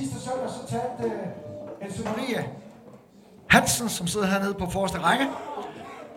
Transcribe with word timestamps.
sidste 0.00 0.20
søndag, 0.20 0.50
så 0.50 0.66
talte 0.68 1.14
uh, 1.14 1.86
Else 1.86 2.04
Marie 2.04 2.48
Hansen, 3.48 3.88
som 3.88 4.06
sidder 4.06 4.26
hernede 4.26 4.54
på 4.54 4.70
forreste 4.70 4.98
række, 4.98 5.26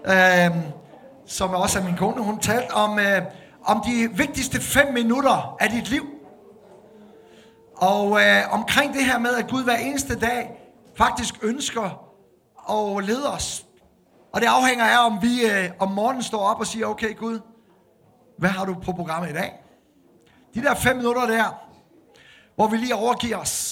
uh, 0.07 0.57
som 1.25 1.49
også 1.49 1.79
er 1.79 1.83
min 1.83 1.97
kone, 1.97 2.23
hun 2.23 2.39
talte 2.39 2.71
om, 2.71 2.91
uh, 2.91 3.23
om 3.63 3.83
de 3.85 4.09
vigtigste 4.17 4.61
fem 4.61 4.93
minutter 4.93 5.57
af 5.59 5.69
dit 5.69 5.89
liv. 5.89 6.05
Og 7.75 8.05
uh, 8.11 8.53
omkring 8.53 8.93
det 8.93 9.05
her 9.05 9.19
med, 9.19 9.35
at 9.35 9.49
Gud 9.49 9.63
hver 9.63 9.75
eneste 9.75 10.19
dag 10.19 10.51
faktisk 10.95 11.33
ønsker 11.41 12.09
at 12.69 13.03
lede 13.05 13.33
os. 13.33 13.65
Og 14.33 14.41
det 14.41 14.47
afhænger 14.47 14.85
af, 14.85 15.05
om 15.05 15.21
vi 15.21 15.45
uh, 15.45 15.71
om 15.79 15.91
morgenen 15.91 16.23
står 16.23 16.39
op 16.39 16.59
og 16.59 16.67
siger, 16.67 16.87
okay 16.87 17.17
Gud, 17.17 17.39
hvad 18.37 18.49
har 18.49 18.65
du 18.65 18.73
på 18.73 18.91
programmet 18.91 19.29
i 19.29 19.33
dag? 19.33 19.53
De 20.53 20.61
der 20.61 20.73
fem 20.73 20.95
minutter 20.95 21.27
der, 21.27 21.63
hvor 22.55 22.67
vi 22.67 22.77
lige 22.77 22.95
overgiver 22.95 23.37
os 23.37 23.62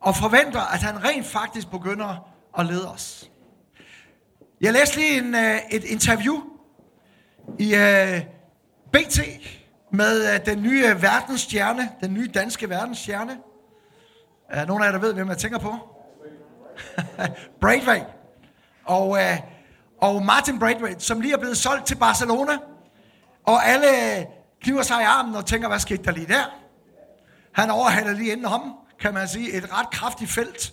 og 0.00 0.16
forventer, 0.16 0.60
at 0.60 0.82
han 0.82 1.04
rent 1.04 1.26
faktisk 1.26 1.70
begynder 1.70 2.28
at 2.58 2.66
lede 2.66 2.90
os. 2.92 3.30
Jeg 4.60 4.72
læste 4.72 4.96
lige 4.96 5.18
en, 5.18 5.34
øh, 5.34 5.58
et 5.70 5.84
interview 5.84 6.42
i 7.58 7.74
øh, 7.74 8.16
uh, 8.16 8.22
BT 8.92 9.20
med 9.90 10.34
uh, 10.34 10.46
den 10.46 10.62
nye 10.62 10.84
verdensstjerne, 11.02 11.90
den 12.00 12.14
nye 12.14 12.30
danske 12.34 12.68
verdensstjerne. 12.68 13.38
Uh, 14.56 14.68
nogle 14.68 14.84
af 14.84 14.88
jer, 14.88 14.92
der 14.92 15.06
ved, 15.06 15.14
hvem 15.14 15.28
jeg 15.28 15.38
tænker 15.38 15.58
på? 15.58 15.74
Braithwaite. 17.60 18.06
Og, 18.84 19.08
uh, 19.08 19.18
og 20.00 20.22
Martin 20.22 20.58
Braithwaite, 20.58 21.00
som 21.00 21.20
lige 21.20 21.34
er 21.34 21.38
blevet 21.38 21.56
solgt 21.56 21.86
til 21.86 21.96
Barcelona. 21.96 22.52
Og 23.44 23.66
alle 23.66 24.26
kniver 24.62 24.82
sig 24.82 25.00
i 25.00 25.04
armen 25.04 25.34
og 25.34 25.46
tænker, 25.46 25.68
hvad 25.68 25.78
skete 25.78 26.04
der 26.04 26.10
lige 26.10 26.26
der? 26.26 26.60
Han 27.52 27.70
overhaler 27.70 28.12
lige 28.12 28.32
inden 28.32 28.46
ham, 28.46 28.74
kan 29.00 29.14
man 29.14 29.28
sige, 29.28 29.52
et 29.52 29.72
ret 29.72 29.90
kraftigt 29.90 30.30
felt. 30.30 30.72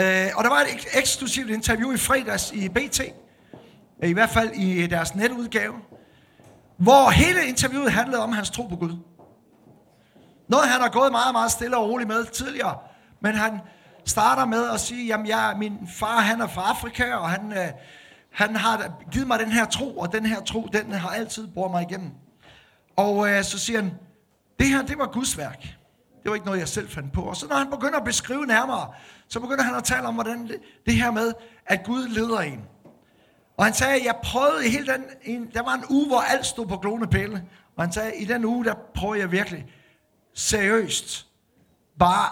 Øh, 0.00 0.26
og 0.36 0.44
der 0.44 0.50
var 0.50 0.60
et 0.60 0.86
eksklusivt 0.98 1.50
interview 1.50 1.92
i 1.92 1.96
fredags 1.96 2.52
i 2.52 2.68
BT, 2.68 3.00
øh, 4.02 4.10
i 4.10 4.12
hvert 4.12 4.30
fald 4.30 4.50
i 4.54 4.82
øh, 4.82 4.90
deres 4.90 5.14
netudgave, 5.14 5.74
hvor 6.76 7.10
hele 7.10 7.46
interviewet 7.46 7.92
handlede 7.92 8.22
om 8.22 8.32
hans 8.32 8.50
tro 8.50 8.66
på 8.66 8.76
Gud. 8.76 8.96
Noget, 10.48 10.68
han 10.68 10.80
har 10.80 10.88
gået 10.88 11.12
meget, 11.12 11.34
meget 11.34 11.52
stille 11.52 11.76
og 11.76 11.88
roligt 11.88 12.08
med 12.08 12.24
tidligere, 12.24 12.78
men 13.20 13.34
han 13.34 13.60
starter 14.04 14.44
med 14.44 14.70
at 14.70 14.80
sige, 14.80 15.06
jamen 15.06 15.26
jeg, 15.26 15.54
min 15.58 15.78
far 15.98 16.20
han 16.20 16.40
er 16.40 16.46
fra 16.46 16.62
Afrika, 16.70 17.14
og 17.14 17.30
han, 17.30 17.52
øh, 17.52 17.68
han 18.32 18.56
har 18.56 18.92
givet 19.12 19.26
mig 19.26 19.38
den 19.38 19.52
her 19.52 19.64
tro, 19.64 19.98
og 19.98 20.12
den 20.12 20.26
her 20.26 20.40
tro, 20.40 20.68
den 20.72 20.92
har 20.92 21.08
altid 21.08 21.46
brugt 21.46 21.70
mig 21.70 21.86
igennem. 21.90 22.10
Og 22.96 23.30
øh, 23.30 23.44
så 23.44 23.58
siger 23.58 23.80
han, 23.80 23.92
det 24.58 24.66
her, 24.66 24.82
det 24.82 24.98
var 24.98 25.06
Guds 25.06 25.38
værk. 25.38 25.76
Det 26.22 26.28
var 26.28 26.34
ikke 26.34 26.46
noget, 26.46 26.60
jeg 26.60 26.68
selv 26.68 26.88
fandt 26.88 27.12
på. 27.12 27.22
Og 27.22 27.36
så 27.36 27.46
når 27.46 27.56
han 27.56 27.70
begynder 27.70 27.98
at 27.98 28.04
beskrive 28.04 28.46
nærmere, 28.46 28.88
så 29.28 29.40
begynder 29.40 29.62
han 29.62 29.74
at 29.74 29.84
tale 29.84 30.06
om, 30.06 30.14
hvordan 30.14 30.48
det, 30.48 30.56
det 30.86 30.94
her 30.94 31.10
med, 31.10 31.32
at 31.66 31.84
Gud 31.84 32.08
leder 32.08 32.40
en. 32.40 32.64
Og 33.56 33.64
han 33.64 33.74
sagde, 33.74 34.04
jeg 34.04 34.14
prøvede 34.22 34.66
i 34.66 34.70
hele 34.70 34.92
den, 34.92 35.04
en, 35.22 35.50
der 35.54 35.62
var 35.62 35.74
en 35.74 35.84
uge, 35.90 36.06
hvor 36.06 36.20
alt 36.20 36.46
stod 36.46 36.66
på 36.66 36.76
glående 36.76 37.06
pæle. 37.06 37.44
Og 37.76 37.84
han 37.84 37.92
sagde, 37.92 38.16
i 38.16 38.24
den 38.24 38.44
uge, 38.44 38.64
der 38.64 38.74
prøvede 38.94 39.20
jeg 39.20 39.32
virkelig 39.32 39.66
seriøst 40.34 41.26
bare 41.98 42.28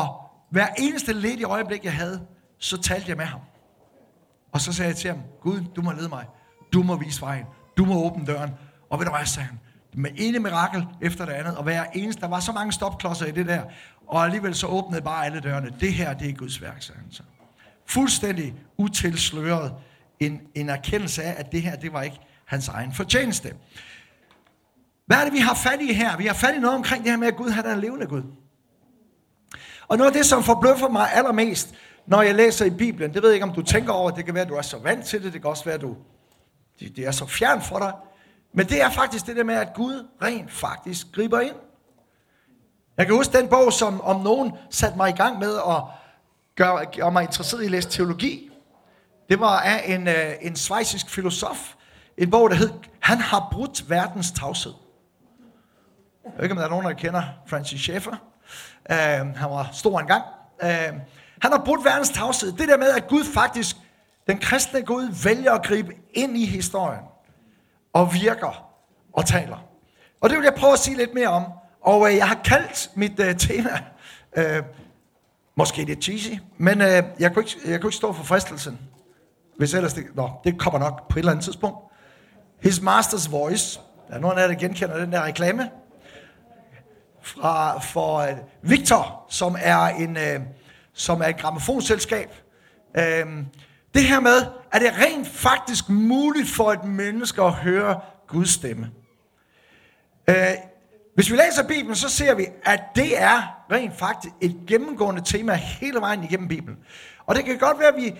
at 0.00 0.08
hver 0.50 0.66
eneste 0.78 1.12
led 1.12 1.38
i 1.38 1.44
øjeblik, 1.44 1.84
jeg 1.84 1.94
havde, 1.94 2.26
så 2.58 2.82
talte 2.82 3.08
jeg 3.08 3.16
med 3.16 3.24
ham. 3.24 3.40
Og 4.52 4.60
så 4.60 4.72
sagde 4.72 4.88
jeg 4.88 4.96
til 4.96 5.10
ham, 5.10 5.20
Gud, 5.40 5.60
du 5.76 5.82
må 5.82 5.92
lede 5.92 6.08
mig. 6.08 6.26
Du 6.72 6.82
må 6.82 6.96
vise 6.96 7.20
vejen. 7.20 7.46
Du 7.76 7.84
må 7.84 8.04
åbne 8.04 8.26
døren. 8.26 8.50
Og 8.90 8.98
ved 8.98 9.06
du 9.06 9.12
hvad, 9.12 9.26
sagde 9.26 9.46
han, 9.46 9.60
med 9.94 10.10
ene 10.16 10.38
mirakel 10.38 10.86
efter 11.00 11.24
det 11.24 11.32
andet, 11.32 11.56
og 11.56 11.62
hver 11.62 11.84
eneste, 11.94 12.20
der 12.20 12.28
var 12.28 12.40
så 12.40 12.52
mange 12.52 12.72
stopklodser 12.72 13.26
i 13.26 13.30
det 13.30 13.46
der, 13.46 13.62
og 14.06 14.24
alligevel 14.24 14.54
så 14.54 14.66
åbnede 14.66 15.02
bare 15.02 15.26
alle 15.26 15.40
dørene. 15.40 15.74
Det 15.80 15.92
her, 15.92 16.14
det 16.14 16.28
er 16.28 16.34
Guds 16.34 16.62
værk, 16.62 16.82
sagde 16.82 17.00
han 17.00 17.12
så. 17.12 17.22
Fuldstændig 17.86 18.54
utilsløret 18.76 19.72
en, 20.20 20.40
en 20.54 20.68
erkendelse 20.68 21.22
af, 21.22 21.34
at 21.38 21.52
det 21.52 21.62
her, 21.62 21.76
det 21.76 21.92
var 21.92 22.02
ikke 22.02 22.20
hans 22.44 22.68
egen 22.68 22.92
fortjeneste. 22.92 23.54
Hvad 25.06 25.16
er 25.16 25.24
det, 25.24 25.32
vi 25.32 25.38
har 25.38 25.54
fat 25.54 25.80
i 25.80 25.92
her? 25.92 26.16
Vi 26.16 26.26
har 26.26 26.34
fat 26.34 26.54
i 26.54 26.58
noget 26.58 26.76
omkring 26.76 27.04
det 27.04 27.12
her 27.12 27.18
med, 27.18 27.28
at 27.28 27.36
Gud 27.36 27.50
han 27.50 27.66
er 27.66 27.74
en 27.74 27.80
levende 27.80 28.06
Gud. 28.06 28.22
Og 29.88 29.98
noget 29.98 30.10
af 30.10 30.16
det, 30.16 30.26
som 30.26 30.42
forbløffer 30.42 30.88
mig 30.88 31.08
allermest, 31.12 31.74
når 32.06 32.22
jeg 32.22 32.34
læser 32.34 32.64
i 32.64 32.70
Bibelen, 32.70 33.14
det 33.14 33.22
ved 33.22 33.28
jeg 33.28 33.34
ikke, 33.34 33.46
om 33.46 33.54
du 33.54 33.62
tænker 33.62 33.92
over, 33.92 34.10
det 34.10 34.24
kan 34.24 34.34
være, 34.34 34.42
at 34.42 34.48
du 34.48 34.54
er 34.54 34.62
så 34.62 34.78
vant 34.78 35.04
til 35.04 35.22
det, 35.22 35.32
det 35.32 35.40
kan 35.40 35.50
også 35.50 35.64
være, 35.64 35.74
at 35.74 35.80
du, 35.80 35.96
det, 36.80 36.96
det 36.96 37.06
er 37.06 37.10
så 37.10 37.26
fjern 37.26 37.62
for 37.62 37.78
dig, 37.78 37.92
men 38.52 38.68
det 38.68 38.82
er 38.82 38.90
faktisk 38.90 39.26
det 39.26 39.36
der 39.36 39.44
med, 39.44 39.54
at 39.54 39.74
Gud 39.74 40.08
rent 40.22 40.52
faktisk 40.52 41.06
griber 41.12 41.40
ind. 41.40 41.56
Jeg 42.96 43.06
kan 43.06 43.14
huske 43.14 43.38
den 43.38 43.48
bog, 43.48 43.72
som 43.72 44.00
om 44.00 44.20
nogen 44.20 44.52
satte 44.70 44.96
mig 44.96 45.10
i 45.10 45.16
gang 45.16 45.38
med 45.38 45.56
at 45.56 45.82
gøre, 46.56 46.86
gøre 46.96 47.12
mig 47.12 47.22
interesseret 47.22 47.62
i 47.62 47.64
at 47.64 47.70
læse 47.70 47.88
teologi. 47.88 48.50
Det 49.28 49.40
var 49.40 49.60
af 49.60 49.94
en, 49.94 50.08
øh, 50.08 50.32
en 50.40 50.56
svejsisk 50.56 51.10
filosof. 51.10 51.74
En 52.18 52.30
bog, 52.30 52.50
der 52.50 52.56
hed 52.56 52.70
Han 53.00 53.18
har 53.18 53.48
brudt 53.52 53.90
verdens 53.90 54.32
tavshed. 54.32 54.72
Jeg 56.24 56.32
ved 56.36 56.42
ikke, 56.42 56.52
om 56.52 56.56
der 56.56 56.64
er 56.64 56.70
nogen, 56.70 56.86
der 56.86 56.92
kender 56.92 57.22
Francis 57.46 57.80
Schaeffer. 57.80 58.16
Uh, 58.90 58.96
han 59.36 59.50
var 59.50 59.70
stor 59.72 60.00
engang. 60.00 60.24
Uh, 60.62 60.68
han 61.42 61.52
har 61.52 61.62
brudt 61.64 61.84
verdens 61.84 62.10
tavshed. 62.10 62.52
Det 62.52 62.68
der 62.68 62.76
med, 62.76 62.90
at 62.90 63.08
Gud 63.08 63.24
faktisk, 63.24 63.76
den 64.26 64.38
kristne 64.38 64.82
Gud, 64.82 65.24
vælger 65.24 65.52
at 65.52 65.66
gribe 65.66 65.92
ind 66.14 66.36
i 66.36 66.46
historien 66.46 67.02
og 67.92 68.14
virker 68.14 68.68
og 69.12 69.26
taler. 69.26 69.66
Og 70.20 70.30
det 70.30 70.38
vil 70.38 70.44
jeg 70.44 70.54
prøve 70.54 70.72
at 70.72 70.78
sige 70.78 70.96
lidt 70.96 71.14
mere 71.14 71.28
om. 71.28 71.44
Og 71.80 72.10
øh, 72.10 72.16
jeg 72.16 72.28
har 72.28 72.40
kaldt 72.44 72.90
mit 72.94 73.20
øh, 73.20 73.36
tema, 73.36 73.82
øh, 74.36 74.62
måske 75.54 75.84
lidt 75.84 76.04
cheesy, 76.04 76.30
men 76.58 76.80
øh, 76.80 77.02
jeg, 77.18 77.34
kunne 77.34 77.44
ikke, 77.44 77.70
jeg 77.70 77.80
kunne 77.80 77.88
ikke 77.88 77.96
stå 77.96 78.12
for 78.12 78.24
fristelsen, 78.24 78.78
hvis 79.58 79.74
ellers 79.74 79.94
det, 79.94 80.04
nå, 80.14 80.30
det 80.44 80.58
kommer 80.58 80.80
nok 80.80 81.08
på 81.08 81.18
et 81.18 81.18
eller 81.18 81.32
andet 81.32 81.44
tidspunkt. 81.44 81.78
His 82.62 82.78
Master's 82.78 83.30
Voice. 83.30 83.80
Der 84.08 84.14
er 84.14 84.18
nogen 84.18 84.38
af 84.38 84.42
jer, 84.42 84.48
der 84.48 84.54
genkender 84.54 84.98
den 84.98 85.12
der 85.12 85.22
reklame. 85.22 85.70
Fra, 87.22 87.80
for 87.80 88.18
øh, 88.18 88.36
Victor, 88.62 89.26
som 89.28 89.56
er 89.60 89.80
en, 89.86 90.16
øh, 90.16 90.40
som 90.92 91.20
er 91.20 91.26
et 91.26 91.36
gramofonselskab. 91.36 92.30
Øh, 92.96 93.26
det 93.94 94.04
her 94.04 94.20
med, 94.20 94.46
er 94.72 94.78
det 94.78 94.92
rent 94.98 95.28
faktisk 95.28 95.88
muligt 95.88 96.48
for 96.48 96.72
et 96.72 96.84
menneske 96.84 97.42
at 97.42 97.52
høre 97.52 98.00
Guds 98.28 98.50
stemme? 98.50 98.90
Øh, 100.28 100.54
hvis 101.14 101.30
vi 101.30 101.36
læser 101.36 101.68
Bibelen, 101.68 101.96
så 101.96 102.08
ser 102.08 102.34
vi, 102.34 102.46
at 102.64 102.80
det 102.96 103.22
er 103.22 103.64
rent 103.72 103.98
faktisk 103.98 104.34
et 104.40 104.56
gennemgående 104.66 105.22
tema 105.24 105.54
hele 105.54 106.00
vejen 106.00 106.24
igennem 106.24 106.48
Bibelen. 106.48 106.78
Og 107.26 107.34
det 107.34 107.44
kan 107.44 107.58
godt 107.58 107.78
være, 107.78 107.88
at 107.88 107.96
vi, 107.96 108.14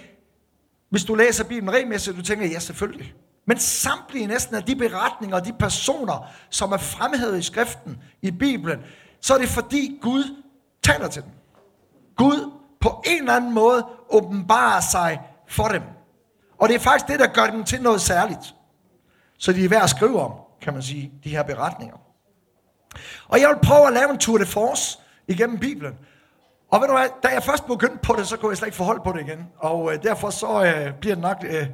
hvis 0.90 1.04
du 1.04 1.14
læser 1.14 1.44
Bibelen 1.44 1.74
regelmæssigt, 1.74 2.16
du 2.16 2.22
tænker, 2.22 2.46
ja 2.46 2.58
selvfølgelig. 2.58 3.14
Men 3.46 3.58
samtlige 3.58 4.26
næsten 4.26 4.56
af 4.56 4.62
de 4.62 4.76
beretninger 4.76 5.36
og 5.36 5.46
de 5.46 5.52
personer, 5.52 6.26
som 6.50 6.72
er 6.72 6.76
fremhævet 6.76 7.38
i 7.38 7.42
skriften, 7.42 7.98
i 8.22 8.30
Bibelen, 8.30 8.78
så 9.20 9.34
er 9.34 9.38
det 9.38 9.48
fordi 9.48 9.98
Gud 10.02 10.42
taler 10.82 11.08
til 11.08 11.22
dem. 11.22 11.30
Gud 12.16 12.50
på 12.80 13.02
en 13.06 13.18
eller 13.18 13.36
anden 13.36 13.54
måde 13.54 13.86
åbenbarer 14.10 14.80
sig 14.80 15.20
for 15.52 15.68
dem. 15.68 15.82
Og 16.58 16.68
det 16.68 16.74
er 16.74 16.78
faktisk 16.78 17.08
det, 17.08 17.20
der 17.20 17.26
gør 17.26 17.46
dem 17.46 17.64
til 17.64 17.82
noget 17.82 18.00
særligt. 18.00 18.54
Så 19.38 19.52
de 19.52 19.64
er 19.64 19.68
værd 19.68 19.82
at 19.82 19.90
skrive 19.90 20.20
om, 20.20 20.32
kan 20.62 20.72
man 20.72 20.82
sige, 20.82 21.12
de 21.24 21.28
her 21.28 21.42
beretninger. 21.42 21.96
Og 23.28 23.40
jeg 23.40 23.48
vil 23.48 23.68
prøve 23.68 23.86
at 23.86 23.92
lave 23.92 24.10
en 24.10 24.18
tour 24.18 24.38
de 24.38 24.46
force 24.46 24.98
igennem 25.28 25.58
Bibelen. 25.58 25.94
Og 26.70 26.80
ved 26.80 26.88
du 26.88 26.94
hvad, 26.94 27.08
da 27.22 27.28
jeg 27.28 27.42
først 27.42 27.66
begyndte 27.66 27.98
på 28.02 28.14
det, 28.18 28.26
så 28.28 28.36
kunne 28.36 28.50
jeg 28.50 28.56
slet 28.56 28.66
ikke 28.66 28.76
forholde 28.76 29.00
på 29.04 29.12
det 29.12 29.20
igen. 29.20 29.46
Og 29.58 29.92
øh, 29.92 30.02
derfor 30.02 30.30
så 30.30 30.64
øh, 30.64 30.94
bliver 31.00 31.14
det 31.14 31.22
nok... 31.22 31.36
Øh, 31.44 31.66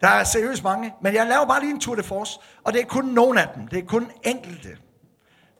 der 0.00 0.08
er 0.08 0.24
seriøst 0.24 0.64
mange. 0.64 0.94
Men 1.02 1.14
jeg 1.14 1.26
laver 1.26 1.46
bare 1.46 1.60
lige 1.60 1.70
en 1.70 1.80
tour 1.80 1.94
de 1.94 2.02
force. 2.02 2.40
Og 2.64 2.72
det 2.72 2.80
er 2.80 2.86
kun 2.86 3.04
nogen 3.04 3.38
af 3.38 3.48
dem. 3.54 3.68
Det 3.68 3.78
er 3.78 3.86
kun 3.86 4.10
enkelte. 4.22 4.68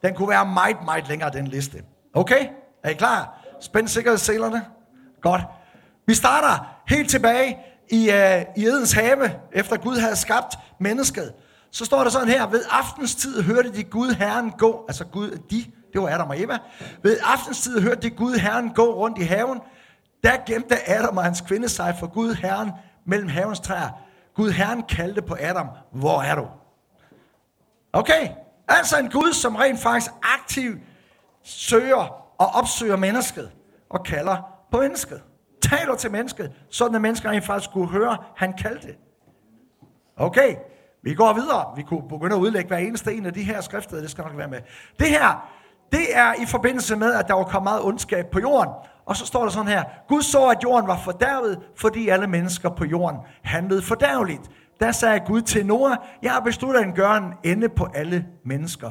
Den 0.02 0.14
kunne 0.14 0.28
være 0.28 0.46
meget, 0.46 0.76
meget 0.84 1.08
længere, 1.08 1.30
den 1.30 1.46
liste. 1.46 1.82
Okay? 2.14 2.48
Er 2.84 2.90
I 2.90 2.94
klar? 2.94 3.38
Spænd 3.60 3.88
sikkerhedsselerne. 3.88 4.66
Godt. 5.20 5.42
Vi 6.06 6.14
starter 6.14 6.77
helt 6.88 7.10
tilbage 7.10 7.58
i, 7.90 8.08
uh, 8.08 8.62
i 8.62 8.66
Edens 8.66 8.92
have, 8.92 9.30
efter 9.52 9.76
Gud 9.76 9.96
havde 9.96 10.16
skabt 10.16 10.54
mennesket. 10.80 11.32
Så 11.70 11.84
står 11.84 12.02
der 12.02 12.10
sådan 12.10 12.28
her, 12.28 12.46
ved 12.46 12.64
aftenstid 12.70 13.42
hørte 13.42 13.72
de 13.72 13.84
Gud 13.84 14.10
Herren 14.10 14.50
gå, 14.50 14.84
altså 14.88 15.04
Gud, 15.04 15.30
de, 15.50 15.64
det 15.92 16.02
var 16.02 16.08
Adam 16.08 16.28
og 16.28 16.40
Eva. 16.40 16.58
Ved 17.02 17.18
aftenstid 17.22 17.80
hørte 17.80 18.00
de 18.00 18.10
Gud 18.10 18.34
Herren 18.34 18.70
gå 18.74 18.94
rundt 18.94 19.18
i 19.18 19.22
haven. 19.22 19.60
Der 20.24 20.36
gemte 20.46 20.88
Adam 20.88 21.16
og 21.16 21.24
hans 21.24 21.40
kvinde 21.40 21.68
sig 21.68 21.96
for 22.00 22.06
Gud 22.06 22.34
Herren 22.34 22.70
mellem 23.06 23.28
havens 23.28 23.60
træer. 23.60 23.88
Gud 24.34 24.50
Herren 24.50 24.82
kaldte 24.82 25.22
på 25.22 25.36
Adam, 25.40 25.68
hvor 25.92 26.22
er 26.22 26.34
du? 26.34 26.46
Okay, 27.92 28.28
altså 28.68 28.98
en 28.98 29.10
Gud, 29.10 29.32
som 29.32 29.56
rent 29.56 29.80
faktisk 29.80 30.10
aktivt 30.22 30.78
søger 31.42 32.24
og 32.38 32.46
opsøger 32.46 32.96
mennesket 32.96 33.50
og 33.90 34.04
kalder 34.04 34.36
på 34.70 34.80
mennesket 34.80 35.22
taler 35.70 35.94
til 35.94 36.10
mennesket, 36.10 36.52
sådan 36.70 36.94
at 36.94 37.00
mennesker 37.00 37.30
rent 37.30 37.44
faktisk 37.44 37.70
skulle 37.70 37.88
høre, 37.88 38.16
han 38.36 38.52
kaldte. 38.52 38.94
Okay, 40.16 40.54
vi 41.02 41.14
går 41.14 41.32
videre. 41.32 41.72
Vi 41.76 41.82
kunne 41.82 42.08
begynde 42.08 42.36
at 42.36 42.40
udlægge 42.40 42.68
hver 42.68 42.76
eneste 42.76 43.14
en 43.14 43.26
af 43.26 43.32
de 43.32 43.42
her 43.42 43.60
skrifter, 43.60 44.00
det 44.00 44.10
skal 44.10 44.24
nok 44.24 44.36
være 44.36 44.48
med. 44.48 44.58
Det 44.98 45.06
her, 45.06 45.50
det 45.92 46.16
er 46.16 46.34
i 46.42 46.46
forbindelse 46.46 46.96
med, 46.96 47.12
at 47.14 47.28
der 47.28 47.34
var 47.34 47.44
kommet 47.44 47.64
meget 47.64 47.82
ondskab 47.82 48.30
på 48.30 48.40
jorden, 48.40 48.72
Og 49.06 49.16
så 49.16 49.26
står 49.26 49.42
der 49.42 49.50
sådan 49.50 49.68
her, 49.68 49.84
Gud 50.08 50.22
så, 50.22 50.46
at 50.46 50.62
jorden 50.62 50.88
var 50.88 51.00
fordærvet, 51.04 51.58
fordi 51.76 52.08
alle 52.08 52.26
mennesker 52.26 52.68
på 52.68 52.84
jorden 52.84 53.18
handlede 53.42 53.82
fordærveligt. 53.82 54.50
Der 54.80 54.92
sagde 54.92 55.20
Gud 55.20 55.42
til 55.42 55.66
Noah, 55.66 55.96
jeg 56.22 56.32
har 56.32 56.40
besluttet 56.40 56.80
at 56.80 56.94
gøre 56.94 57.16
en 57.16 57.32
ende 57.44 57.68
på 57.68 57.88
alle 57.94 58.26
mennesker. 58.44 58.90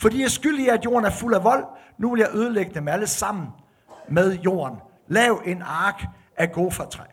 Fordi 0.00 0.18
jeg 0.18 0.24
er 0.24 0.28
skyldig 0.28 0.72
at 0.72 0.84
jorden 0.84 1.04
er 1.04 1.10
fuld 1.10 1.34
af 1.34 1.44
vold, 1.44 1.64
nu 1.98 2.10
vil 2.10 2.18
jeg 2.18 2.28
ødelægge 2.34 2.74
dem 2.74 2.88
alle 2.88 3.06
sammen 3.06 3.46
med 4.08 4.38
jorden. 4.38 4.78
Lav 5.08 5.42
en 5.44 5.62
ark 5.62 6.04
af 6.38 6.52
gofertræ. 6.52 7.04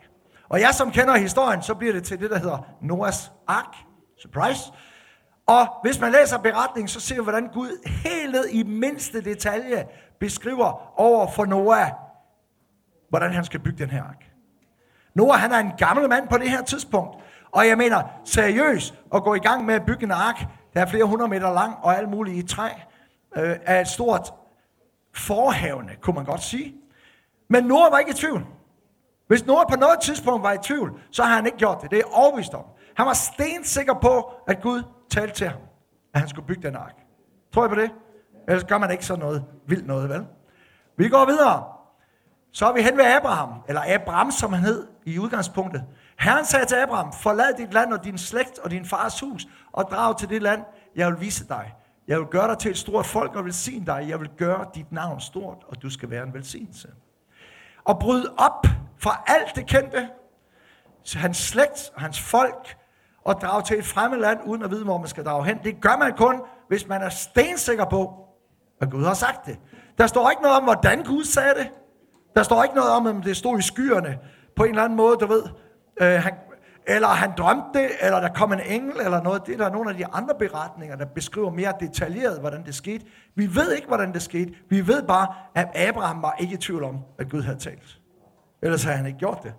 Og 0.50 0.62
jeg 0.62 0.74
som 0.74 0.92
kender 0.92 1.18
historien, 1.18 1.62
så 1.62 1.76
bliver 1.76 1.94
det 1.94 2.04
til 2.04 2.20
det, 2.20 2.30
der 2.30 2.40
hedder 2.40 2.68
Noahs 2.82 3.32
ark. 3.48 3.76
Surprise. 4.22 4.72
Og 5.48 5.68
hvis 5.84 6.00
man 6.00 6.12
læser 6.12 6.38
beretningen, 6.38 6.88
så 6.88 7.00
ser 7.00 7.16
vi, 7.16 7.24
hvordan 7.24 7.48
Gud 7.48 7.88
helt 7.88 8.32
ned 8.32 8.46
i 8.50 8.64
mindste 8.64 9.22
detalje 9.22 9.86
beskriver 10.20 11.00
over 11.00 11.32
for 11.32 11.46
Noah, 11.46 11.92
hvordan 13.10 13.34
han 13.34 13.46
skal 13.46 13.60
bygge 13.60 13.78
den 13.78 13.90
her 13.90 14.04
ark. 14.04 14.32
Noah, 15.14 15.40
han 15.40 15.52
er 15.52 15.58
en 15.58 15.72
gammel 15.78 16.10
mand 16.10 16.28
på 16.28 16.38
det 16.38 16.50
her 16.50 16.64
tidspunkt. 16.64 17.24
Og 17.52 17.68
jeg 17.68 17.78
mener, 17.78 18.04
seriøst 18.26 18.94
at 19.16 19.24
gå 19.24 19.34
i 19.34 19.40
gang 19.40 19.66
med 19.66 19.76
at 19.76 19.86
bygge 19.86 20.04
en 20.04 20.12
ark, 20.12 20.46
der 20.74 20.82
er 20.82 20.86
flere 20.86 21.06
hundrede 21.06 21.30
meter 21.30 21.54
lang 21.54 21.76
og 21.82 21.98
alt 21.98 22.10
muligt 22.10 22.38
i 22.38 22.56
træ, 22.56 22.70
øh, 23.36 23.56
er 23.66 23.82
et 23.82 23.88
stort 23.88 24.34
forhavne, 25.14 25.92
kunne 26.02 26.14
man 26.14 26.26
godt 26.26 26.44
sige. 26.44 26.76
Men 27.50 27.64
Noah 27.64 27.92
var 27.92 28.00
ikke 28.00 28.12
i 28.12 28.14
tvivl. 28.14 28.46
Hvis 29.28 29.46
Noah 29.46 29.66
på 29.70 29.76
noget 29.76 30.00
tidspunkt 30.02 30.44
var 30.44 30.54
i 30.54 30.58
tvivl, 30.64 31.00
så 31.12 31.24
har 31.24 31.36
han 31.36 31.46
ikke 31.46 31.58
gjort 31.58 31.82
det. 31.82 31.92
Det 31.92 32.00
er 32.00 32.04
overbevist 32.14 32.54
om. 32.54 32.66
Han 32.96 33.06
var 33.06 33.14
stensikker 33.14 33.94
på, 33.94 34.32
at 34.48 34.62
Gud 34.62 34.84
talte 35.10 35.36
til 35.36 35.48
ham, 35.48 35.62
at 36.14 36.20
han 36.20 36.30
skulle 36.30 36.48
bygge 36.48 36.68
den 36.68 36.76
ark. 36.76 36.96
Tror 37.54 37.66
I 37.66 37.70
på 37.70 37.76
det? 37.76 37.92
Ellers 38.48 38.64
gør 38.64 38.78
man 38.78 38.92
ikke 38.92 39.06
sådan 39.06 39.20
noget 39.20 39.46
vildt 39.68 39.88
noget, 39.88 40.10
vel? 40.10 40.26
Vi 40.98 41.10
går 41.10 41.26
videre. 41.26 41.64
Så 42.52 42.66
er 42.66 42.74
vi 42.74 42.82
hen 42.82 42.98
ved 42.98 43.06
Abraham, 43.06 43.50
eller 43.68 43.82
Abraham, 43.88 44.32
som 44.32 44.54
han 44.54 44.64
hed 44.64 44.88
i 45.06 45.20
udgangspunktet. 45.20 45.84
Herren 46.20 46.46
sagde 46.46 46.66
til 46.66 46.76
Abraham, 46.76 47.14
forlad 47.14 47.54
dit 47.58 47.74
land 47.74 47.94
og 47.94 48.04
din 48.04 48.18
slægt 48.18 48.60
og 48.60 48.72
din 48.72 48.86
fars 48.86 49.20
hus, 49.20 49.48
og 49.72 49.84
drag 49.84 50.18
til 50.18 50.30
det 50.30 50.42
land, 50.42 50.64
jeg 50.96 51.12
vil 51.12 51.20
vise 51.20 51.48
dig. 51.48 51.74
Jeg 52.08 52.20
vil 52.20 52.28
gøre 52.28 52.48
dig 52.48 52.58
til 52.58 52.72
et 52.72 52.78
stort 52.78 53.06
folk 53.06 53.36
og 53.36 53.46
velsigne 53.46 53.86
dig. 53.86 54.06
Jeg 54.10 54.20
vil 54.20 54.30
gøre 54.38 54.66
dit 54.76 54.92
navn 54.92 55.20
stort, 55.20 55.58
og 55.68 55.82
du 55.82 55.90
skal 55.90 56.10
være 56.10 56.24
en 56.24 56.34
velsignelse. 56.34 56.88
Og 57.84 58.00
bryd 58.00 58.26
op 58.38 58.68
fra 58.98 59.24
alt 59.28 59.56
det 59.56 59.68
kendte, 59.68 60.10
hans 61.14 61.38
slægt 61.38 61.92
og 61.96 62.02
hans 62.02 62.20
folk, 62.20 62.78
og 63.26 63.42
drage 63.42 63.64
til 63.64 63.80
et 63.80 63.86
fremmed 63.86 64.18
land, 64.18 64.40
uden 64.46 64.64
at 64.64 64.72
vide, 64.72 64.84
hvor 64.84 64.98
man 64.98 65.08
skal 65.08 65.26
drage 65.26 65.46
hen. 65.46 65.58
Det 65.64 65.82
gør 65.82 65.98
man 65.98 66.14
kun, 66.18 66.42
hvis 66.68 66.88
man 66.88 67.02
er 67.02 67.10
stensikker 67.10 67.86
på, 67.86 68.14
at 68.82 68.92
Gud 68.92 69.04
har 69.04 69.14
sagt 69.14 69.46
det. 69.46 69.60
Der 69.98 70.08
står 70.08 70.30
ikke 70.30 70.42
noget 70.42 70.58
om, 70.58 70.64
hvordan 70.64 71.04
Gud 71.04 71.24
sagde 71.24 71.54
det. 71.58 71.68
Der 72.36 72.44
står 72.44 72.64
ikke 72.64 72.76
noget 72.76 72.92
om, 72.92 73.06
om 73.08 73.22
det 73.22 73.38
stod 73.38 73.60
i 73.60 73.62
skyerne 73.62 74.18
på 74.56 74.64
en 74.64 74.70
eller 74.70 74.84
anden 74.84 74.98
måde, 74.98 75.18
du 75.18 75.26
ved. 75.26 75.44
Øh, 76.02 76.24
han, 76.24 76.34
eller 76.88 77.08
han 77.08 77.32
drømte 77.38 77.80
det, 77.80 77.90
eller 78.02 78.20
der 78.20 78.30
kom 78.34 78.54
en 78.54 78.60
engel, 78.60 79.00
eller 79.02 79.22
noget. 79.22 79.46
Det 79.46 79.54
er 79.54 79.58
der 79.58 79.70
nogle 79.70 79.90
af 79.90 79.98
de 79.98 80.06
andre 80.06 80.36
beretninger, 80.40 80.96
der 80.96 81.06
beskriver 81.06 81.52
mere 81.52 81.74
detaljeret, 81.80 82.40
hvordan 82.40 82.66
det 82.66 82.76
skete. 82.76 83.06
Vi 83.36 83.56
ved 83.56 83.72
ikke, 83.72 83.88
hvordan 83.88 84.14
det 84.14 84.22
skete. 84.22 84.54
Vi 84.70 84.88
ved 84.88 85.04
bare, 85.04 85.28
at 85.56 85.68
Abraham 85.76 86.22
var 86.22 86.36
ikke 86.40 86.54
i 86.54 86.58
tvivl 86.58 86.84
om, 86.84 87.00
at 87.20 87.30
Gud 87.30 87.42
havde 87.42 87.60
talt. 87.60 88.00
Ellers 88.62 88.84
havde 88.84 88.98
han 88.98 89.06
ikke 89.06 89.20
gjort 89.20 89.44
det. 89.44 89.54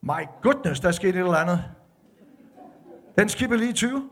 My 0.00 0.26
goodness, 0.42 0.80
der 0.80 0.92
skete 0.92 1.18
et 1.18 1.24
eller 1.24 1.36
andet. 1.36 1.64
Den 3.18 3.28
skipper 3.28 3.56
lige 3.56 3.72
20. 3.72 4.10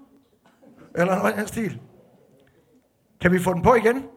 Eller 0.94 1.16
noget 1.16 1.32
af 1.32 1.48
stil. 1.48 1.80
Kan 3.20 3.32
vi 3.32 3.38
få 3.38 3.54
den 3.54 3.62
på 3.62 3.74
igen? 3.74 4.08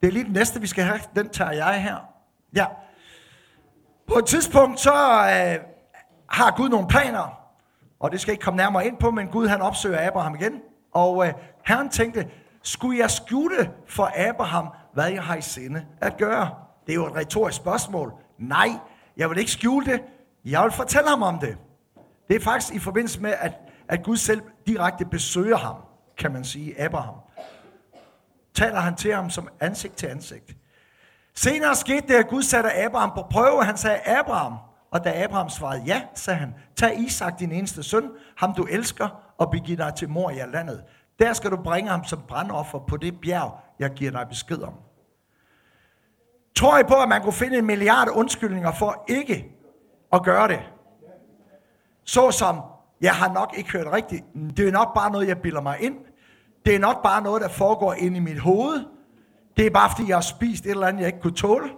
Det 0.00 0.08
er 0.08 0.12
lige 0.12 0.24
den 0.24 0.32
næste, 0.32 0.60
vi 0.60 0.66
skal 0.66 0.84
have. 0.84 1.00
Den 1.16 1.28
tager 1.28 1.52
jeg 1.52 1.82
her. 1.82 1.96
Ja. 2.54 2.66
På 4.06 4.14
et 4.14 4.26
tidspunkt, 4.26 4.80
så 4.80 4.92
øh, 4.92 5.64
har 6.28 6.56
Gud 6.56 6.68
nogle 6.68 6.88
planer. 6.88 7.48
Og 8.00 8.12
det 8.12 8.20
skal 8.20 8.30
jeg 8.30 8.34
ikke 8.34 8.44
komme 8.44 8.56
nærmere 8.56 8.86
ind 8.86 8.96
på, 8.96 9.10
men 9.10 9.28
Gud 9.28 9.46
han 9.46 9.60
opsøger 9.60 10.06
Abraham 10.08 10.34
igen. 10.34 10.62
Og 10.92 11.26
øh, 11.26 11.34
Herren 11.66 11.88
tænkte, 11.88 12.30
skulle 12.68 12.98
jeg 12.98 13.10
skjule 13.10 13.70
for 13.86 14.12
Abraham, 14.28 14.68
hvad 14.94 15.10
jeg 15.10 15.22
har 15.22 15.36
i 15.36 15.42
sinde 15.42 15.86
at 16.00 16.16
gøre? 16.16 16.54
Det 16.86 16.92
er 16.92 16.94
jo 16.94 17.06
et 17.06 17.14
retorisk 17.14 17.56
spørgsmål. 17.56 18.12
Nej, 18.38 18.68
jeg 19.16 19.30
vil 19.30 19.38
ikke 19.38 19.50
skjule 19.50 19.86
det. 19.86 20.02
Jeg 20.44 20.62
vil 20.62 20.72
fortælle 20.72 21.08
ham 21.08 21.22
om 21.22 21.38
det. 21.38 21.56
Det 22.28 22.36
er 22.36 22.40
faktisk 22.40 22.74
i 22.74 22.78
forbindelse 22.78 23.20
med, 23.20 23.34
at, 23.40 23.52
at 23.88 24.02
Gud 24.02 24.16
selv 24.16 24.42
direkte 24.66 25.04
besøger 25.04 25.56
ham, 25.56 25.76
kan 26.18 26.32
man 26.32 26.44
sige, 26.44 26.80
Abraham. 26.80 27.14
Taler 28.54 28.80
han 28.80 28.96
til 28.96 29.14
ham 29.14 29.30
som 29.30 29.48
ansigt 29.60 29.96
til 29.96 30.06
ansigt. 30.06 30.56
Senere 31.34 31.76
skete 31.76 32.08
det, 32.08 32.14
at 32.14 32.28
Gud 32.28 32.42
satte 32.42 32.84
Abraham 32.84 33.10
på 33.14 33.26
prøve. 33.30 33.64
Han 33.64 33.76
sagde, 33.76 34.00
Abraham, 34.06 34.54
og 34.90 35.04
da 35.04 35.24
Abraham 35.24 35.48
svarede 35.48 35.82
ja, 35.86 36.02
sagde 36.14 36.40
han, 36.40 36.54
tag 36.76 37.00
Isak, 37.00 37.38
din 37.38 37.52
eneste 37.52 37.82
søn, 37.82 38.10
ham 38.36 38.54
du 38.54 38.64
elsker, 38.64 39.08
og 39.38 39.50
begiv 39.50 39.76
dig 39.76 39.94
til 39.94 40.08
mor 40.08 40.30
i 40.30 40.38
landet. 40.52 40.82
Der 41.18 41.32
skal 41.32 41.50
du 41.50 41.56
bringe 41.56 41.90
ham 41.90 42.04
som 42.04 42.22
brandoffer 42.28 42.78
på 42.78 42.96
det 42.96 43.20
bjerg, 43.20 43.58
jeg 43.78 43.90
giver 43.90 44.10
dig 44.10 44.26
besked 44.28 44.62
om. 44.62 44.74
Tror 46.56 46.78
I 46.78 46.82
på, 46.82 46.94
at 46.94 47.08
man 47.08 47.22
kunne 47.22 47.32
finde 47.32 47.58
en 47.58 47.66
milliard 47.66 48.08
undskyldninger 48.08 48.72
for 48.72 49.04
ikke 49.08 49.52
at 50.12 50.22
gøre 50.22 50.48
det? 50.48 50.60
Så 52.04 52.30
som, 52.30 52.60
jeg 53.00 53.14
har 53.14 53.32
nok 53.32 53.54
ikke 53.56 53.72
hørt 53.72 53.92
rigtigt. 53.92 54.24
Det 54.56 54.68
er 54.68 54.72
nok 54.72 54.94
bare 54.94 55.10
noget, 55.10 55.28
jeg 55.28 55.38
bilder 55.38 55.60
mig 55.60 55.80
ind. 55.80 55.96
Det 56.66 56.74
er 56.74 56.78
nok 56.78 57.02
bare 57.02 57.22
noget, 57.22 57.42
der 57.42 57.48
foregår 57.48 57.92
inde 57.92 58.16
i 58.16 58.20
mit 58.20 58.38
hoved. 58.38 58.84
Det 59.56 59.66
er 59.66 59.70
bare, 59.70 59.90
fordi 59.96 60.08
jeg 60.08 60.16
har 60.16 60.22
spist 60.22 60.64
et 60.64 60.70
eller 60.70 60.86
andet, 60.86 61.00
jeg 61.00 61.06
ikke 61.06 61.20
kunne 61.20 61.34
tåle. 61.34 61.70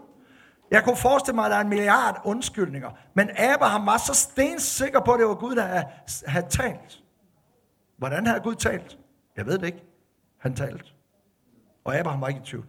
Jeg 0.70 0.84
kunne 0.84 0.96
forestille 0.96 1.34
mig, 1.34 1.44
at 1.44 1.50
der 1.50 1.56
er 1.56 1.60
en 1.60 1.68
milliard 1.68 2.20
undskyldninger. 2.24 2.90
Men 3.14 3.30
Abraham 3.36 3.86
var 3.86 3.96
så 3.96 4.14
stensikker 4.14 5.00
på, 5.00 5.12
at 5.12 5.20
det 5.20 5.28
var 5.28 5.34
Gud, 5.34 5.54
der 5.54 5.82
havde 6.26 6.46
talt. 6.48 7.02
Hvordan 7.98 8.26
havde 8.26 8.40
Gud 8.40 8.54
talt? 8.54 8.98
Jeg 9.40 9.46
ved 9.46 9.58
det 9.58 9.66
ikke. 9.66 9.84
Han 10.38 10.54
talte. 10.54 10.84
Og 11.84 11.98
Abraham 11.98 12.20
var 12.20 12.28
ikke 12.28 12.40
i 12.40 12.44
tvivl. 12.44 12.66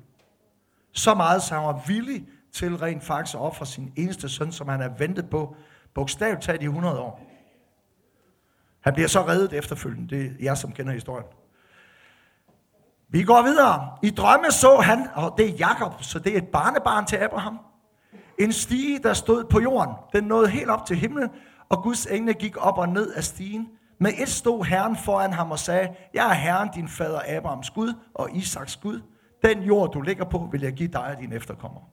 Så 0.91 1.13
meget, 1.13 1.41
så 1.41 1.53
han 1.53 1.63
var 1.63 1.83
villig 1.87 2.27
til 2.51 2.77
rent 2.77 3.03
faktisk 3.03 3.35
at 3.35 3.41
ofre 3.41 3.65
sin 3.65 3.93
eneste 3.95 4.29
søn, 4.29 4.51
som 4.51 4.67
han 4.67 4.79
har 4.79 4.89
ventet 4.89 5.29
på, 5.29 5.55
bogstaveligt 5.93 6.43
talt 6.43 6.61
i 6.61 6.65
100 6.65 6.99
år. 6.99 7.27
Han 8.81 8.93
bliver 8.93 9.07
så 9.07 9.27
reddet 9.27 9.53
efterfølgende. 9.53 10.15
Det 10.15 10.25
er 10.25 10.31
jeg, 10.41 10.57
som 10.57 10.71
kender 10.71 10.93
historien. 10.93 11.27
Vi 13.09 13.23
går 13.23 13.41
videre. 13.41 13.97
I 14.03 14.09
drømme 14.09 14.51
så 14.51 14.77
han, 14.77 15.07
og 15.13 15.33
det 15.37 15.49
er 15.49 15.53
Jakob, 15.53 16.03
så 16.03 16.19
det 16.19 16.33
er 16.33 16.37
et 16.37 16.47
barnebarn 16.47 17.05
til 17.05 17.17
Abraham. 17.17 17.59
En 18.39 18.53
stige, 18.53 18.99
der 18.99 19.13
stod 19.13 19.43
på 19.43 19.59
jorden. 19.59 19.95
Den 20.13 20.23
nåede 20.23 20.49
helt 20.49 20.69
op 20.69 20.85
til 20.85 20.95
himlen, 20.95 21.29
og 21.69 21.83
Guds 21.83 22.05
engle 22.05 22.33
gik 22.33 22.57
op 22.57 22.77
og 22.77 22.89
ned 22.89 23.13
af 23.13 23.23
stigen. 23.23 23.69
Med 24.01 24.11
et 24.17 24.29
stod 24.29 24.65
Herren 24.65 24.95
foran 24.95 25.33
ham 25.33 25.51
og 25.51 25.59
sagde, 25.59 25.89
jeg 26.13 26.29
er 26.29 26.33
Herren, 26.33 26.69
din 26.75 26.87
fader 26.87 27.21
Abrahams 27.37 27.69
Gud 27.69 27.93
og 28.13 28.35
Isaks 28.35 28.75
Gud. 28.75 29.01
Den 29.45 29.61
jord, 29.61 29.91
du 29.91 30.01
ligger 30.01 30.25
på, 30.25 30.49
vil 30.51 30.61
jeg 30.61 30.73
give 30.73 30.89
dig 30.89 31.03
og 31.03 31.17
dine 31.19 31.35
efterkommere. 31.35 31.83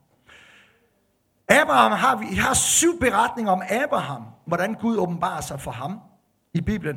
Abraham 1.49 1.93
har, 1.93 2.17
vi 2.17 2.35
har 2.35 2.55
syv 2.55 3.01
beretninger 3.01 3.53
om 3.53 3.63
Abraham, 3.71 4.25
hvordan 4.47 4.75
Gud 4.75 4.97
åbenbarer 4.97 5.41
sig 5.41 5.61
for 5.61 5.71
ham 5.71 6.01
i 6.55 6.61
Bibelen. 6.61 6.97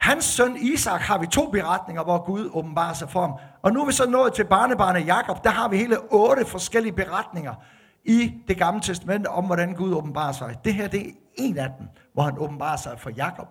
Hans 0.00 0.24
søn 0.24 0.56
Isak 0.56 1.00
har 1.00 1.18
vi 1.18 1.26
to 1.26 1.50
beretninger, 1.50 2.04
hvor 2.04 2.24
Gud 2.24 2.50
åbenbarer 2.52 2.94
sig 2.94 3.10
for 3.10 3.20
ham. 3.20 3.32
Og 3.62 3.72
nu 3.72 3.82
er 3.82 3.86
vi 3.86 3.92
så 3.92 4.10
nået 4.10 4.32
til 4.32 4.44
barnebarnet 4.44 5.06
Jakob. 5.06 5.44
Der 5.44 5.50
har 5.50 5.68
vi 5.68 5.76
hele 5.76 5.98
otte 6.10 6.44
forskellige 6.44 6.92
beretninger 6.92 7.54
i 8.04 8.34
det 8.48 8.58
gamle 8.58 8.80
testamente 8.80 9.26
om, 9.26 9.44
hvordan 9.44 9.74
Gud 9.74 9.94
åbenbarer 9.94 10.32
sig. 10.32 10.56
Det 10.64 10.74
her 10.74 10.88
det 10.88 11.06
er 11.06 11.12
en 11.34 11.58
af 11.58 11.68
dem, 11.78 11.88
hvor 12.14 12.22
han 12.22 12.38
åbenbarer 12.38 12.76
sig 12.76 12.98
for 12.98 13.10
Jakob. 13.10 13.48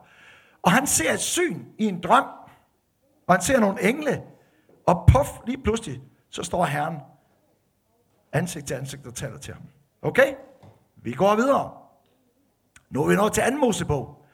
Og 0.62 0.72
han 0.72 0.88
ser 0.88 1.14
et 1.14 1.20
syn 1.20 1.66
i 1.78 1.86
en 1.86 2.02
drøm, 2.02 2.26
og 3.28 3.34
han 3.34 3.42
ser 3.42 3.60
nogle 3.60 3.90
engle, 3.90 4.24
og 4.88 5.10
puff, 5.14 5.30
lige 5.46 5.58
pludselig, 5.58 6.02
så 6.30 6.44
står 6.44 6.66
Herren 6.66 6.98
ansigt 8.34 8.68
til 8.68 8.74
ansigt 8.74 9.08
og 9.08 9.16
taler 9.16 9.38
til 9.38 9.54
ham. 9.54 9.64
Okay? 10.02 10.34
Vi 10.96 11.14
går 11.14 11.36
videre. 11.36 11.72
Nu 12.90 13.04
er 13.04 13.08
vi 13.08 13.16
nået 13.16 13.34
til 13.34 13.42
anden 13.42 13.60
Mosebog. 13.60 14.26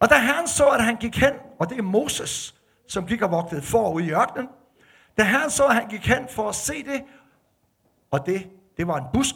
Og 0.00 0.10
da 0.10 0.18
Herren 0.18 0.48
så, 0.48 0.68
at 0.68 0.84
han 0.84 0.96
gik 0.96 1.16
hen, 1.16 1.32
og 1.58 1.70
det 1.70 1.78
er 1.78 1.82
Moses, 1.82 2.54
som 2.88 3.06
gik 3.06 3.22
og 3.22 3.30
vogtede 3.30 3.62
forud 3.62 4.02
i 4.02 4.10
ørkenen, 4.10 4.48
da 5.18 5.22
Herren 5.22 5.50
så, 5.50 5.64
at 5.66 5.74
han 5.74 5.88
gik 5.88 6.06
hen 6.06 6.28
for 6.28 6.48
at 6.48 6.54
se 6.54 6.84
det, 6.84 7.04
og 8.10 8.26
det, 8.26 8.50
det 8.76 8.86
var 8.86 8.96
en 8.96 9.04
busk, 9.12 9.34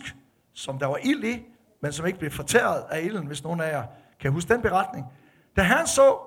som 0.52 0.78
der 0.78 0.86
var 0.86 0.96
ild 0.96 1.24
i, 1.24 1.46
men 1.80 1.92
som 1.92 2.06
ikke 2.06 2.18
blev 2.18 2.30
fortæret 2.30 2.84
af 2.90 3.02
ilden, 3.02 3.26
hvis 3.26 3.42
nogen 3.42 3.60
af 3.60 3.72
jer 3.72 3.84
kan 4.20 4.32
huske 4.32 4.54
den 4.54 4.62
beretning. 4.62 5.06
Da 5.58 5.62
Herren 5.62 5.86
så, 5.86 6.18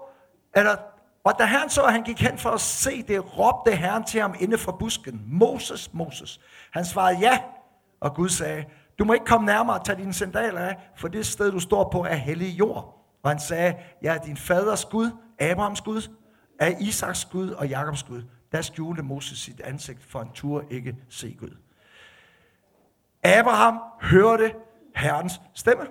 eller, 0.56 0.76
og 1.24 1.34
da 1.40 1.46
Herren 1.46 1.70
så, 1.70 1.82
at 1.84 1.94
han 1.94 2.04
gik 2.04 2.22
hen 2.22 2.38
for 2.38 2.50
at 2.50 2.62
se 2.62 3.04
det, 3.04 3.38
råbte 3.38 3.76
Herren 3.76 4.04
til 4.04 4.22
ham 4.22 4.36
inde 4.40 4.58
fra 4.58 4.72
busken, 4.72 5.24
Moses, 5.28 5.94
Moses. 5.94 6.40
Han 6.72 6.86
svarede 6.86 7.20
ja, 7.20 7.40
og 8.00 8.16
Gud 8.16 8.30
sagde, 8.30 8.66
du 9.00 9.06
må 9.06 9.14
ikke 9.14 9.26
komme 9.26 9.46
nærmere 9.46 9.80
og 9.80 9.86
tage 9.86 9.98
dine 9.98 10.14
sandaler 10.14 10.60
af, 10.60 10.78
for 10.96 11.08
det 11.08 11.26
sted, 11.26 11.52
du 11.52 11.60
står 11.60 11.90
på, 11.90 12.04
er 12.04 12.16
hellig 12.16 12.60
jord. 12.60 13.08
Og 13.24 13.30
han 13.30 13.40
sagde, 13.40 13.76
jeg 14.02 14.16
er 14.16 14.20
din 14.22 14.38
faders 14.38 14.86
Gud, 14.86 15.12
Abrahams 15.40 15.82
Gud, 15.82 16.12
af 16.60 16.78
Isaks 16.80 17.26
Gud 17.26 17.50
og 17.50 17.68
Jakobs 17.68 18.04
Gud, 18.04 18.24
der 18.52 18.62
skjulte 18.62 19.04
Moses 19.04 19.40
sit 19.40 19.62
ansigt, 19.62 20.04
for 20.04 20.20
han 20.20 20.32
tur 20.32 20.64
ikke 20.70 20.96
se 21.10 21.38
Gud. 21.40 21.58
Abraham 23.24 23.80
hørte 24.02 24.54
Herrens 24.96 25.42
stemme, 25.54 25.84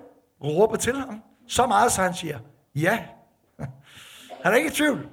råbe 0.43 0.77
til 0.77 0.95
ham, 0.95 1.23
så 1.47 1.67
meget, 1.67 1.91
så 1.91 2.01
han 2.01 2.13
siger, 2.13 2.39
ja. 2.75 3.05
Han 4.43 4.53
er 4.53 4.55
ikke 4.55 4.69
i 4.69 4.73
tvivl. 4.73 5.09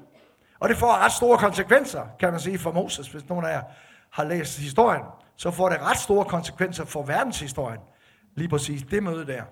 Og 0.61 0.68
det 0.68 0.76
får 0.76 1.04
ret 1.04 1.12
store 1.12 1.38
konsekvenser, 1.38 2.02
kan 2.20 2.30
man 2.30 2.40
sige, 2.40 2.58
for 2.58 2.73
Moses, 2.73 3.08
hvis 3.08 3.28
nogen 3.28 3.44
af 3.44 3.50
jer 3.50 3.62
har 4.11 4.25
læst 4.25 4.58
historien. 4.58 5.02
Så 5.37 5.50
får 5.50 5.68
det 5.68 5.80
ret 5.80 5.99
store 5.99 6.25
konsekvenser 6.25 6.85
for 6.85 7.02
verdenshistorien. 7.02 7.80
Lige 8.35 8.49
præcis 8.49 8.82
det 8.90 9.02
møde 9.02 9.26
der, 9.26 9.42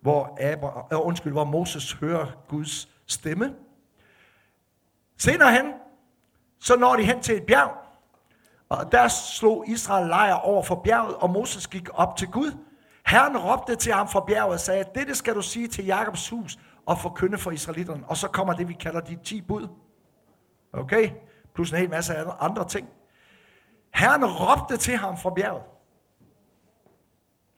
hvor, 0.00 0.38
Abraham, 0.40 0.84
øh, 0.92 1.06
undskyld, 1.06 1.32
hvor 1.32 1.44
Moses 1.44 1.92
hører 1.92 2.26
Guds 2.48 2.88
stemme. 3.06 3.54
Senere 5.18 5.52
hen, 5.52 5.72
så 6.60 6.76
når 6.76 6.96
de 6.96 7.04
hen 7.04 7.20
til 7.20 7.36
et 7.36 7.42
bjerg, 7.46 7.70
og 8.68 8.92
der 8.92 9.08
slog 9.08 9.68
Israel 9.68 10.06
lejr 10.08 10.34
over 10.34 10.62
for 10.62 10.80
bjerget, 10.84 11.16
og 11.16 11.30
Moses 11.30 11.66
gik 11.66 11.88
op 11.94 12.16
til 12.16 12.28
Gud. 12.28 12.52
Herren 13.06 13.38
råbte 13.38 13.76
til 13.76 13.92
ham 13.92 14.08
fra 14.08 14.24
bjerget 14.26 14.52
og 14.52 14.60
sagde, 14.60 14.84
dette 14.94 15.14
skal 15.14 15.34
du 15.34 15.42
sige 15.42 15.68
til 15.68 15.86
Jakobs 15.86 16.28
hus 16.28 16.58
og 16.86 16.98
forkynde 16.98 17.38
for 17.38 17.50
israelitterne. 17.50 18.04
Og 18.08 18.16
så 18.16 18.28
kommer 18.28 18.52
det, 18.52 18.68
vi 18.68 18.72
kalder 18.72 19.00
de 19.00 19.18
10 19.24 19.40
bud. 19.40 19.68
Okay? 20.72 21.10
Plus 21.54 21.70
en 21.70 21.78
hel 21.78 21.90
masse 21.90 22.16
andre 22.40 22.68
ting. 22.68 22.88
Herren 23.94 24.24
råbte 24.24 24.76
til 24.76 24.96
ham 24.96 25.16
fra 25.16 25.30
bjerget. 25.30 25.62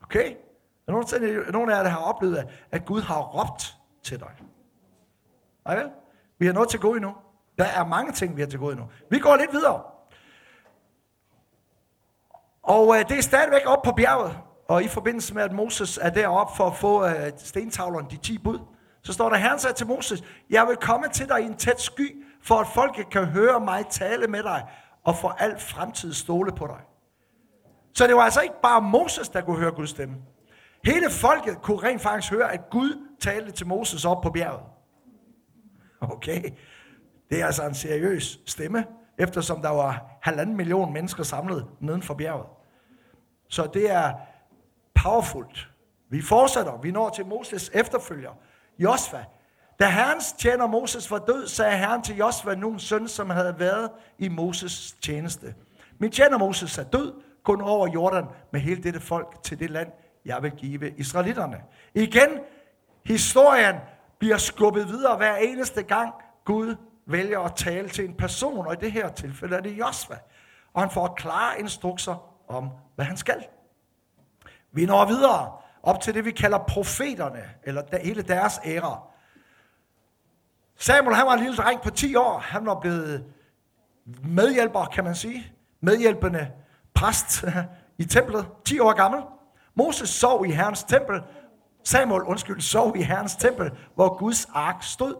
Okay? 0.03 0.37
Er 0.87 0.93
nogen, 0.93 1.53
nogen 1.53 1.71
af 1.71 1.77
jer, 1.77 1.83
der 1.83 1.91
har 1.91 1.99
oplevet, 1.99 2.47
at 2.71 2.85
Gud 2.85 3.01
har 3.01 3.23
råbt 3.23 3.77
til 4.03 4.21
dig? 4.21 4.31
Nej 5.65 5.77
vel? 5.77 5.91
Vi 6.39 6.47
har 6.47 6.53
noget 6.53 6.69
til 6.69 6.81
gå 6.81 6.95
endnu. 6.95 7.15
Der 7.59 7.65
er 7.65 7.87
mange 7.87 8.13
ting, 8.13 8.37
vi 8.37 8.41
har 8.41 8.49
til 8.49 8.59
gå 8.59 8.71
endnu. 8.71 8.89
Vi 9.11 9.19
går 9.19 9.37
lidt 9.37 9.53
videre. 9.53 9.83
Og 12.63 12.99
øh, 12.99 13.09
det 13.09 13.19
er 13.19 13.23
stadigvæk 13.23 13.63
op 13.67 13.83
på 13.83 13.93
bjerget. 13.93 14.39
Og 14.69 14.83
i 14.83 14.89
forbindelse 14.89 15.35
med, 15.35 15.43
at 15.43 15.53
Moses 15.53 15.99
er 16.03 16.11
deroppe 16.11 16.57
for 16.57 16.67
at 16.67 16.77
få 16.77 17.07
øh, 17.07 17.33
stentavlerne, 17.37 18.07
de 18.11 18.17
10 18.17 18.39
bud, 18.39 18.59
så 19.05 19.13
står 19.13 19.29
der, 19.29 19.37
Herren 19.37 19.59
sagde 19.59 19.77
til 19.77 19.87
Moses, 19.87 20.23
jeg 20.51 20.67
vil 20.67 20.77
komme 20.77 21.09
til 21.09 21.29
dig 21.29 21.41
i 21.41 21.45
en 21.45 21.57
tæt 21.57 21.81
sky, 21.81 22.25
for 22.43 22.55
at 22.55 22.67
folket 22.75 23.11
kan 23.11 23.25
høre 23.25 23.61
mig 23.61 23.87
tale 23.91 24.27
med 24.27 24.43
dig, 24.43 24.67
og 25.05 25.17
for 25.17 25.29
al 25.29 25.61
fremtid 25.61 26.13
stole 26.13 26.53
på 26.53 26.67
dig. 26.67 26.81
Så 27.95 28.07
det 28.07 28.17
var 28.17 28.23
altså 28.23 28.41
ikke 28.41 28.61
bare 28.63 28.83
Moses, 28.83 29.29
der 29.29 29.41
kunne 29.41 29.59
høre 29.59 29.71
Guds 29.73 29.91
stemme. 29.91 30.17
Hele 30.85 31.11
folket 31.11 31.63
kunne 31.63 31.83
rent 31.83 32.03
faktisk 32.03 32.33
høre, 32.33 32.53
at 32.53 32.71
Gud 32.71 33.09
talte 33.21 33.53
til 33.53 33.67
Moses 33.67 34.05
op 34.05 34.23
på 34.23 34.31
bjerget. 34.31 34.63
Okay, 36.01 36.43
det 37.31 37.41
er 37.41 37.47
altså 37.47 37.67
en 37.67 37.75
seriøs 37.75 38.41
stemme, 38.47 38.85
eftersom 39.19 39.63
der 39.63 39.71
var 39.71 40.19
halvanden 40.23 40.57
million 40.57 40.93
mennesker 40.93 41.23
samlet 41.23 41.67
neden 41.81 42.03
for 42.03 42.15
bjerget. 42.15 42.47
Så 43.49 43.71
det 43.75 43.91
er 43.91 44.13
powerfult. 44.95 45.69
Vi 46.11 46.23
fortsætter. 46.23 46.81
Vi 46.81 46.91
når 46.91 47.09
til 47.09 47.27
Moses 47.27 47.71
efterfølger, 47.75 48.31
Josva. 48.79 49.25
Da 49.81 49.89
Herrens 49.89 50.33
tjener 50.33 50.67
Moses 50.67 51.11
var 51.11 51.19
død, 51.19 51.47
sagde 51.47 51.79
Herren 51.79 52.03
til 52.03 52.17
Josva, 52.17 52.55
nogen 52.55 52.79
søn, 52.79 53.09
som 53.09 53.31
havde 53.31 53.59
været 53.59 53.91
i 54.19 54.29
Moses 54.29 54.93
tjeneste. 55.03 55.55
Min 55.99 56.11
tjener 56.11 56.39
Moses 56.39 56.79
er 56.79 56.85
død, 56.85 57.15
kun 57.43 57.61
over 57.61 57.89
Jordan 57.89 58.25
med 58.53 58.61
hele 58.61 58.83
dette 58.83 59.01
folk 59.01 59.43
til 59.43 59.59
det 59.59 59.71
land, 59.71 59.93
jeg 60.25 60.43
vil 60.43 60.51
give 60.51 60.95
israelitterne. 60.97 61.57
Igen, 61.95 62.29
historien 63.05 63.77
bliver 64.19 64.37
skubbet 64.37 64.89
videre 64.89 65.17
hver 65.17 65.37
eneste 65.37 65.83
gang 65.83 66.13
Gud 66.45 66.77
vælger 67.07 67.41
at 67.41 67.55
tale 67.57 67.89
til 67.89 68.05
en 68.05 68.15
person, 68.15 68.67
og 68.67 68.73
i 68.73 68.77
det 68.77 68.93
her 68.93 69.09
tilfælde 69.09 69.57
er 69.57 69.61
det 69.61 69.79
Josva. 69.79 70.19
Og 70.73 70.83
han 70.83 70.91
får 70.91 71.15
klare 71.17 71.61
instrukser 71.61 72.31
om, 72.49 72.71
hvad 72.95 73.05
han 73.05 73.17
skal. 73.17 73.45
Vi 74.73 74.87
når 74.87 75.07
videre 75.07 75.53
op 75.85 76.01
til 76.01 76.15
det, 76.15 76.25
vi 76.25 76.31
kalder 76.31 76.59
profeterne, 76.59 77.43
eller 77.65 77.83
hele 78.03 78.23
deres 78.23 78.61
æra. 78.65 79.03
Samuel, 80.79 81.17
han 81.17 81.27
var 81.27 81.33
en 81.33 81.41
lille 81.41 81.57
dreng 81.57 81.81
på 81.81 81.91
10 81.91 82.17
år. 82.17 82.39
Han 82.39 82.67
var 82.67 82.81
blevet 82.81 83.25
medhjælper, 84.23 84.85
kan 84.85 85.05
man 85.05 85.15
sige. 85.15 85.53
Medhjælpende 85.81 86.51
præst 86.95 87.45
i 87.99 88.05
templet, 88.05 88.47
10 88.65 88.79
år 88.79 88.93
gammel. 88.93 89.23
Moses 89.75 90.09
sov 90.09 90.47
i 90.47 90.51
Herrens 90.51 90.85
tempel. 90.85 91.23
Samuel, 91.85 92.23
undskyld, 92.23 92.61
sov 92.61 92.97
i 92.97 93.03
Herrens 93.03 93.37
tempel, 93.37 93.71
hvor 93.95 94.19
Guds 94.19 94.47
ark 94.55 94.77
stod. 94.81 95.15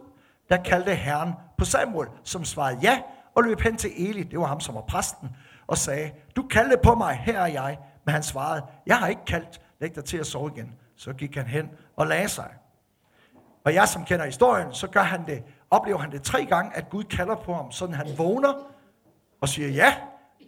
Der 0.49 0.57
kaldte 0.57 0.95
Herren 0.95 1.33
på 1.57 1.65
Samuel, 1.65 2.07
som 2.23 2.45
svarede 2.45 2.79
ja, 2.81 3.01
og 3.35 3.43
løb 3.43 3.61
hen 3.61 3.77
til 3.77 4.09
Eli, 4.09 4.23
det 4.23 4.39
var 4.39 4.45
ham, 4.45 4.59
som 4.59 4.75
var 4.75 4.81
præsten, 4.81 5.29
og 5.67 5.77
sagde, 5.77 6.11
du 6.35 6.43
kaldte 6.43 6.77
på 6.83 6.95
mig, 6.95 7.15
her 7.15 7.39
er 7.39 7.47
jeg. 7.47 7.77
Men 8.05 8.13
han 8.13 8.23
svarede, 8.23 8.63
jeg 8.87 8.97
har 8.97 9.07
ikke 9.07 9.25
kaldt, 9.27 9.61
læg 9.79 9.95
dig 9.95 10.05
til 10.05 10.17
at 10.17 10.27
sove 10.27 10.51
igen. 10.55 10.75
Så 10.95 11.13
gik 11.13 11.35
han 11.35 11.45
hen 11.45 11.69
og 11.95 12.07
lagde 12.07 12.29
sig. 12.29 12.53
Og 13.63 13.73
jeg, 13.73 13.87
som 13.87 14.05
kender 14.05 14.25
historien, 14.25 14.73
så 14.73 14.87
gør 14.87 15.03
han 15.03 15.25
det, 15.25 15.43
oplever 15.69 15.99
han 15.99 16.11
det 16.11 16.23
tre 16.23 16.45
gange, 16.45 16.77
at 16.77 16.89
Gud 16.89 17.03
kalder 17.03 17.35
på 17.35 17.53
ham, 17.53 17.71
sådan 17.71 17.95
han 17.95 18.17
vågner 18.17 18.53
og 19.41 19.49
siger 19.49 19.69
ja, 19.69 19.95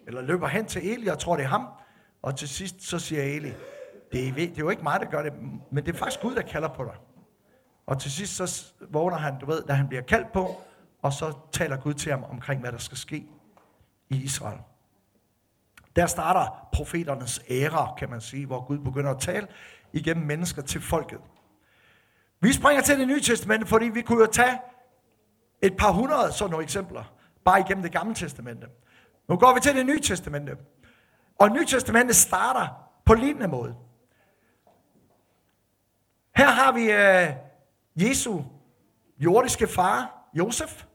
eller 0.07 0.21
løber 0.21 0.47
hen 0.47 0.65
til 0.65 0.91
Eli 0.91 1.07
og 1.07 1.19
tror, 1.19 1.35
det 1.35 1.43
er 1.43 1.49
ham. 1.49 1.67
Og 2.21 2.35
til 2.35 2.49
sidst 2.49 2.81
så 2.81 2.99
siger 2.99 3.23
Eli, 3.23 3.53
det 4.11 4.27
er, 4.27 4.33
det 4.33 4.49
er 4.49 4.53
jo 4.57 4.69
ikke 4.69 4.83
mig, 4.83 4.99
der 4.99 5.05
gør 5.05 5.23
det, 5.23 5.33
men 5.71 5.85
det 5.85 5.93
er 5.93 5.97
faktisk 5.97 6.21
Gud, 6.21 6.35
der 6.35 6.41
kalder 6.41 6.67
på 6.67 6.83
dig. 6.83 6.95
Og 7.85 8.01
til 8.01 8.11
sidst 8.11 8.35
så 8.35 8.73
vågner 8.89 9.17
han, 9.17 9.39
du 9.39 9.45
ved, 9.45 9.63
da 9.63 9.73
han 9.73 9.87
bliver 9.87 10.01
kaldt 10.03 10.31
på, 10.31 10.61
og 11.01 11.13
så 11.13 11.33
taler 11.51 11.77
Gud 11.77 11.93
til 11.93 12.11
ham 12.11 12.23
omkring, 12.23 12.61
hvad 12.61 12.71
der 12.71 12.77
skal 12.77 12.97
ske 12.97 13.25
i 14.09 14.23
Israel. 14.23 14.59
Der 15.97 16.07
starter 16.07 16.67
profeternes 16.73 17.41
æra, 17.49 17.95
kan 17.97 18.09
man 18.09 18.21
sige, 18.21 18.45
hvor 18.45 18.65
Gud 18.65 18.77
begynder 18.77 19.11
at 19.11 19.19
tale 19.19 19.47
igennem 19.93 20.25
mennesker 20.25 20.61
til 20.61 20.81
folket. 20.81 21.19
Vi 22.41 22.53
springer 22.53 22.83
til 22.83 22.99
det 22.99 23.07
nye 23.07 23.21
testamente, 23.21 23.67
fordi 23.67 23.85
vi 23.85 24.01
kunne 24.01 24.19
jo 24.19 24.31
tage 24.31 24.59
et 25.61 25.77
par 25.77 25.91
hundrede 25.91 26.31
sådan 26.31 26.51
nogle 26.51 26.63
eksempler, 26.63 27.03
bare 27.45 27.59
igennem 27.59 27.83
det 27.83 27.91
gamle 27.91 28.15
testamente. 28.15 28.67
Nu 29.29 29.37
går 29.37 29.53
vi 29.53 29.59
til 29.59 29.75
det 29.75 29.85
nye 29.85 29.99
testamente. 29.99 30.57
Og 31.39 31.51
nye 31.51 31.65
testamente 31.65 32.13
starter 32.13 32.67
på 33.05 33.13
lignende 33.13 33.47
måde. 33.47 33.75
Her 36.35 36.49
har 36.49 36.71
vi 36.71 36.91
øh, 36.91 37.35
Jesu 38.07 38.41
jordiske 39.19 39.67
far, 39.67 40.29
Josef, 40.33 40.85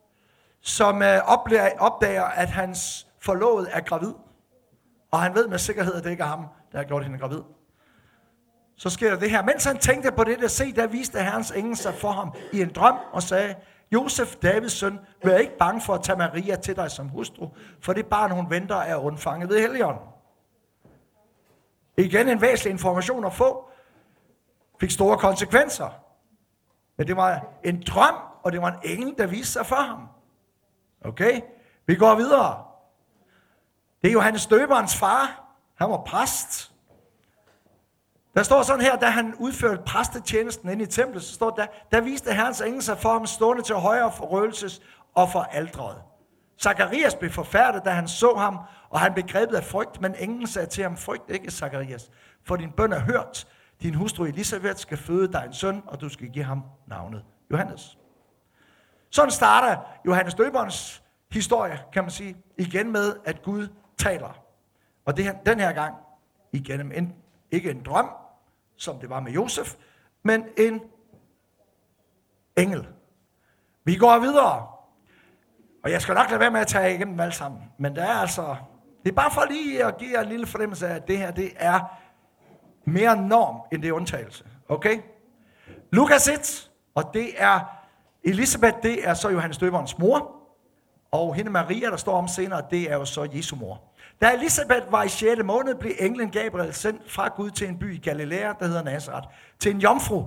som 0.60 1.02
øh, 1.02 1.18
opdager, 1.24 1.78
opdager, 1.78 2.24
at 2.24 2.50
hans 2.50 3.06
forlovede 3.20 3.70
er 3.70 3.80
gravid. 3.80 4.12
Og 5.12 5.22
han 5.22 5.34
ved 5.34 5.48
med 5.48 5.58
sikkerhed, 5.58 5.94
at 5.94 6.04
det 6.04 6.10
ikke 6.10 6.22
er 6.22 6.26
ham, 6.26 6.46
der 6.72 6.78
har 6.78 6.84
gjort 6.84 7.04
hende 7.04 7.18
gravid. 7.18 7.42
Så 8.76 8.90
sker 8.90 9.10
der 9.10 9.18
det 9.18 9.30
her. 9.30 9.42
Mens 9.42 9.64
han 9.64 9.78
tænkte 9.78 10.12
på 10.12 10.24
det, 10.24 10.38
der 10.38 10.48
se, 10.48 10.72
der 10.72 10.86
viste 10.86 11.18
herrens 11.18 11.50
engel 11.50 11.76
sig 11.76 11.94
for 11.94 12.10
ham 12.10 12.34
i 12.52 12.62
en 12.62 12.72
drøm 12.72 12.96
og 13.12 13.22
sagde, 13.22 13.54
Josef, 13.92 14.36
Davids 14.36 14.72
søn, 14.72 14.98
vær 15.24 15.36
ikke 15.36 15.58
bange 15.58 15.80
for 15.80 15.94
at 15.94 16.02
tage 16.02 16.18
Maria 16.18 16.56
til 16.56 16.76
dig 16.76 16.90
som 16.90 17.08
hustru, 17.08 17.48
for 17.80 17.92
det 17.92 18.06
barn, 18.06 18.30
hun 18.30 18.50
venter, 18.50 18.76
er 18.76 18.96
undfanget 18.96 19.48
ved 19.48 19.60
Helligånden. 19.60 20.02
Igen 21.96 22.28
en 22.28 22.40
væsentlig 22.40 22.70
information 22.70 23.24
at 23.24 23.32
få. 23.32 23.70
Fik 24.80 24.90
store 24.90 25.18
konsekvenser. 25.18 25.88
Men 26.96 27.06
det 27.06 27.16
var 27.16 27.46
en 27.64 27.82
drøm, 27.86 28.14
og 28.42 28.52
det 28.52 28.62
var 28.62 28.70
en 28.70 28.90
engel, 28.90 29.14
der 29.18 29.26
viste 29.26 29.52
sig 29.52 29.66
for 29.66 29.76
ham. 29.76 30.08
Okay? 31.04 31.40
Vi 31.86 31.94
går 31.94 32.14
videre. 32.14 32.64
Det 34.02 34.08
er 34.08 34.12
Johannes 34.12 34.46
Døberens 34.46 34.96
far. 34.96 35.54
Han 35.74 35.90
var 35.90 36.02
præst. 36.06 36.72
Der 38.34 38.42
står 38.42 38.62
sådan 38.62 38.80
her, 38.80 38.96
da 38.96 39.06
han 39.06 39.34
udførte 39.34 39.82
præstetjenesten 39.86 40.68
inde 40.68 40.82
i 40.82 40.86
templet, 40.86 41.22
så 41.22 41.34
står 41.34 41.50
der, 41.50 41.66
der 41.90 42.00
viste 42.00 42.34
Herrens 42.34 42.60
engel 42.60 42.82
sig 42.82 42.98
for 42.98 43.12
ham 43.12 43.26
stående 43.26 43.62
til 43.62 43.74
højre 43.74 44.12
for 44.12 44.24
røgelses 44.24 44.80
og 45.14 45.30
for 45.30 45.40
aldret. 45.40 45.96
Zakarias 46.62 47.14
blev 47.14 47.30
forfærdet, 47.30 47.84
da 47.84 47.90
han 47.90 48.08
så 48.08 48.34
ham, 48.34 48.58
og 48.90 49.00
han 49.00 49.12
blev 49.12 49.26
grebet 49.26 49.56
af 49.56 49.64
frygt, 49.64 50.00
men 50.00 50.14
englen 50.18 50.46
sagde 50.46 50.68
til 50.68 50.82
ham, 50.82 50.96
frygt 50.96 51.30
ikke, 51.30 51.50
Zakarias, 51.50 52.10
for 52.44 52.56
din 52.56 52.70
bøn 52.70 52.92
er 52.92 53.00
hørt. 53.00 53.46
Din 53.82 53.94
hustru 53.94 54.24
Elisabeth 54.24 54.76
skal 54.76 54.98
føde 54.98 55.32
dig 55.32 55.44
en 55.46 55.52
søn, 55.52 55.82
og 55.86 56.00
du 56.00 56.08
skal 56.08 56.28
give 56.28 56.44
ham 56.44 56.62
navnet 56.86 57.24
Johannes. 57.50 57.98
Sådan 59.10 59.30
starter 59.30 59.76
Johannes 60.06 60.34
Døberens 60.34 61.02
historie, 61.30 61.80
kan 61.92 62.04
man 62.04 62.10
sige, 62.10 62.36
igen 62.58 62.92
med, 62.92 63.16
at 63.24 63.42
Gud 63.42 63.68
taler. 64.02 64.42
Og 65.04 65.16
det 65.16 65.24
her, 65.24 65.34
den 65.46 65.60
her 65.60 65.72
gang 65.72 65.94
igennem 66.52 66.92
en, 66.94 67.14
ikke 67.50 67.70
en 67.70 67.82
drøm, 67.82 68.08
som 68.76 68.98
det 68.98 69.10
var 69.10 69.20
med 69.20 69.32
Josef, 69.32 69.74
men 70.22 70.44
en 70.56 70.80
engel. 72.56 72.88
Vi 73.84 73.96
går 73.96 74.18
videre. 74.18 74.66
Og 75.84 75.90
jeg 75.90 76.02
skal 76.02 76.14
nok 76.14 76.30
lade 76.30 76.40
være 76.40 76.50
med 76.50 76.60
at 76.60 76.66
tage 76.66 76.94
igennem 76.94 77.14
dem 77.14 77.20
alle 77.20 77.34
sammen. 77.34 77.62
Men 77.78 77.96
det 77.96 78.02
er 78.02 78.14
altså, 78.14 78.56
det 79.04 79.10
er 79.10 79.14
bare 79.14 79.30
for 79.30 79.44
lige 79.50 79.84
at 79.84 79.96
give 79.98 80.10
jer 80.10 80.22
en 80.22 80.28
lille 80.28 80.46
fornemmelse 80.46 80.88
af, 80.88 80.94
at 80.94 81.08
det 81.08 81.18
her, 81.18 81.30
det 81.30 81.52
er 81.56 81.80
mere 82.84 83.16
norm, 83.16 83.60
end 83.72 83.82
det 83.82 83.88
er 83.88 83.92
undtagelse. 83.92 84.44
Okay? 84.68 85.00
Lukas 85.92 86.28
1, 86.28 86.70
og 86.94 87.10
det 87.14 87.30
er 87.36 87.60
Elisabeth, 88.24 88.76
det 88.82 89.08
er 89.08 89.14
så 89.14 89.28
Johannes 89.28 89.58
Døberens 89.58 89.98
mor. 89.98 90.36
Og 91.10 91.34
hende 91.34 91.50
Maria, 91.50 91.90
der 91.90 91.96
står 91.96 92.18
om 92.18 92.28
senere, 92.28 92.62
det 92.70 92.90
er 92.90 92.96
jo 92.96 93.04
så 93.04 93.28
Jesu 93.34 93.56
mor. 93.56 93.82
Da 94.22 94.32
Elisabeth 94.32 94.92
var 94.92 95.02
i 95.02 95.08
6. 95.08 95.42
måned, 95.44 95.74
blev 95.74 95.92
englen 95.98 96.30
Gabriel 96.30 96.74
sendt 96.74 97.10
fra 97.10 97.28
Gud 97.28 97.50
til 97.50 97.68
en 97.68 97.78
by 97.78 97.94
i 97.94 97.98
Galilea, 97.98 98.52
der 98.58 98.66
hedder 98.66 98.82
Nazareth, 98.82 99.28
til 99.58 99.74
en 99.74 99.80
jomfru, 99.80 100.26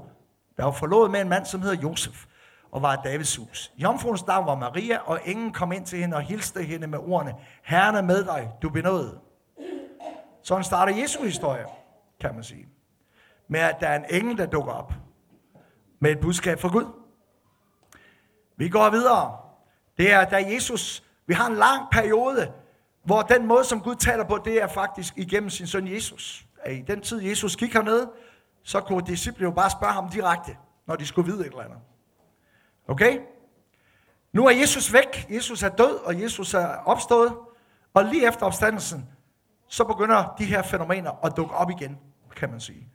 der 0.57 0.63
var 0.63 0.71
forlovet 0.71 1.11
med 1.11 1.21
en 1.21 1.29
mand, 1.29 1.45
som 1.45 1.61
hedder 1.61 1.81
Josef, 1.81 2.25
og 2.71 2.81
var 2.81 2.95
Davids 2.95 3.35
hus. 3.35 3.71
Jomfruens 3.77 4.27
navn 4.27 4.47
var 4.47 4.55
Maria, 4.55 4.97
og 4.97 5.19
ingen 5.25 5.53
kom 5.53 5.71
ind 5.71 5.85
til 5.85 5.99
hende 5.99 6.17
og 6.17 6.21
hilste 6.21 6.63
hende 6.63 6.87
med 6.87 6.99
ordene, 6.99 7.33
Herren 7.63 7.95
er 7.95 8.01
med 8.01 8.23
dig, 8.23 8.51
du 8.61 8.69
benåede. 8.69 9.19
Sådan 10.43 10.63
starter 10.63 10.95
Jesu 10.95 11.23
historie, 11.23 11.65
kan 12.21 12.35
man 12.35 12.43
sige. 12.43 12.67
Med 13.47 13.59
at 13.59 13.77
der 13.79 13.87
er 13.87 13.95
en 13.95 14.05
engel, 14.09 14.37
der 14.37 14.45
dukker 14.45 14.73
op 14.73 14.93
med 15.99 16.11
et 16.11 16.19
budskab 16.19 16.59
fra 16.59 16.69
Gud. 16.69 16.85
Vi 18.57 18.69
går 18.69 18.89
videre. 18.89 19.37
Det 19.97 20.13
er, 20.13 20.25
da 20.25 20.45
Jesus, 20.53 21.03
vi 21.27 21.33
har 21.33 21.47
en 21.47 21.55
lang 21.55 21.89
periode, 21.91 22.51
hvor 23.05 23.21
den 23.21 23.47
måde, 23.47 23.63
som 23.63 23.81
Gud 23.81 23.95
taler 23.95 24.24
på, 24.24 24.39
det 24.45 24.62
er 24.62 24.67
faktisk 24.67 25.17
igennem 25.17 25.50
sin 25.50 25.67
søn 25.67 25.88
Jesus. 25.88 26.45
I 26.69 26.81
den 26.88 27.01
tid, 27.01 27.21
Jesus 27.21 27.55
gik 27.55 27.74
hernede, 27.74 28.12
så 28.63 28.79
kunne 28.79 29.03
disciplene 29.07 29.43
jo 29.43 29.51
bare 29.51 29.69
spørge 29.69 29.93
ham 29.93 30.09
direkte, 30.09 30.57
når 30.88 30.95
de 30.95 31.05
skulle 31.05 31.31
vide 31.31 31.41
et 31.41 31.45
eller 31.45 31.63
andet. 31.63 31.77
Okay? 32.88 33.19
Nu 34.33 34.45
er 34.45 34.51
Jesus 34.51 34.93
væk, 34.93 35.27
Jesus 35.29 35.63
er 35.63 35.69
død, 35.69 35.95
og 36.05 36.21
Jesus 36.21 36.53
er 36.53 36.67
opstået, 36.67 37.33
og 37.93 38.05
lige 38.05 38.27
efter 38.27 38.45
opstandelsen, 38.45 39.09
så 39.67 39.83
begynder 39.83 40.35
de 40.38 40.45
her 40.45 40.62
fænomener 40.62 41.25
at 41.25 41.33
dukke 41.38 41.55
op 41.55 41.69
igen, 41.69 41.97
kan 42.35 42.50
man 42.50 42.59
sige. 42.59 42.88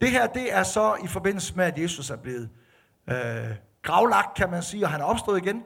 Det 0.00 0.10
her, 0.10 0.26
det 0.26 0.54
er 0.54 0.62
så 0.62 0.96
i 1.04 1.06
forbindelse 1.06 1.56
med, 1.56 1.64
at 1.64 1.78
Jesus 1.78 2.10
er 2.10 2.16
blevet 2.16 2.50
øh, 3.10 3.16
gravlagt, 3.82 4.34
kan 4.36 4.50
man 4.50 4.62
sige, 4.62 4.84
og 4.84 4.90
han 4.90 5.00
er 5.00 5.04
opstået 5.04 5.38
igen. 5.38 5.62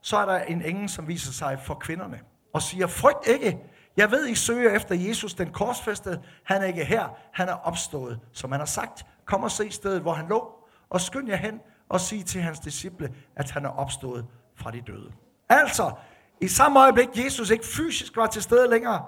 Så 0.00 0.16
er 0.16 0.26
der 0.26 0.38
en 0.38 0.62
engel, 0.62 0.88
som 0.88 1.08
viser 1.08 1.32
sig 1.32 1.58
for 1.64 1.74
kvinderne 1.74 2.20
og 2.52 2.62
siger, 2.62 2.86
frygt 2.86 3.26
ikke, 3.26 3.58
jeg 3.96 4.10
ved, 4.10 4.28
I 4.28 4.34
søger 4.34 4.70
efter 4.70 4.94
Jesus, 4.94 5.34
den 5.34 5.52
korsfæstede. 5.52 6.22
Han 6.44 6.62
er 6.62 6.66
ikke 6.66 6.84
her, 6.84 7.16
han 7.32 7.48
er 7.48 7.54
opstået, 7.54 8.20
som 8.32 8.52
han 8.52 8.60
har 8.60 8.66
sagt. 8.66 9.06
Kom 9.24 9.42
og 9.42 9.50
se 9.50 9.70
stedet, 9.70 10.02
hvor 10.02 10.12
han 10.12 10.28
lå, 10.28 10.52
og 10.90 11.00
skynd 11.00 11.28
jer 11.28 11.36
hen 11.36 11.60
og 11.88 12.00
sig 12.00 12.26
til 12.26 12.40
hans 12.42 12.58
disciple, 12.58 13.14
at 13.36 13.50
han 13.50 13.64
er 13.64 13.68
opstået 13.68 14.26
fra 14.56 14.70
de 14.70 14.80
døde. 14.80 15.12
Altså, 15.48 15.92
i 16.40 16.48
samme 16.48 16.80
øjeblik, 16.80 17.08
Jesus 17.24 17.50
ikke 17.50 17.66
fysisk 17.66 18.16
var 18.16 18.26
til 18.26 18.42
stede 18.42 18.70
længere, 18.70 19.04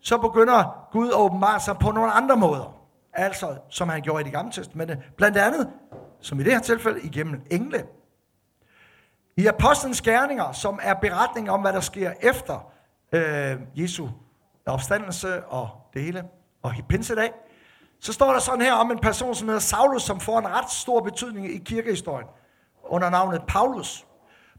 så 0.00 0.18
begynder 0.18 0.88
Gud 0.92 1.08
at 1.08 1.14
åbenbare 1.14 1.60
sig 1.60 1.76
på 1.78 1.90
nogle 1.90 2.12
andre 2.12 2.36
måder. 2.36 2.76
Altså, 3.12 3.56
som 3.68 3.88
han 3.88 4.02
gjorde 4.02 4.20
i 4.20 4.24
det 4.24 4.32
gamle 4.32 4.52
testamente. 4.52 5.02
Blandt 5.16 5.36
andet, 5.36 5.70
som 6.20 6.40
i 6.40 6.42
det 6.42 6.52
her 6.52 6.60
tilfælde, 6.60 7.00
igennem 7.02 7.40
engle. 7.50 7.84
I 9.36 9.46
Apostlenes 9.46 10.00
Gerninger, 10.00 10.52
som 10.52 10.78
er 10.82 10.94
beretning 10.94 11.50
om, 11.50 11.60
hvad 11.60 11.72
der 11.72 11.80
sker 11.80 12.12
efter 12.20 12.72
øh, 13.12 13.56
Jesu 13.74 14.08
opstandelse 14.66 15.44
og 15.44 15.68
det 15.94 16.02
hele, 16.02 16.24
og 16.62 16.72
pinsedag, 16.88 17.32
så 18.00 18.12
står 18.12 18.32
der 18.32 18.38
sådan 18.38 18.60
her 18.60 18.72
om 18.74 18.90
en 18.90 18.98
person, 18.98 19.34
som 19.34 19.48
hedder 19.48 19.60
Saulus, 19.60 20.02
som 20.02 20.20
får 20.20 20.38
en 20.38 20.48
ret 20.48 20.70
stor 20.70 21.00
betydning 21.00 21.54
i 21.54 21.58
kirkehistorien, 21.58 22.26
under 22.84 23.10
navnet 23.10 23.42
Paulus. 23.48 24.06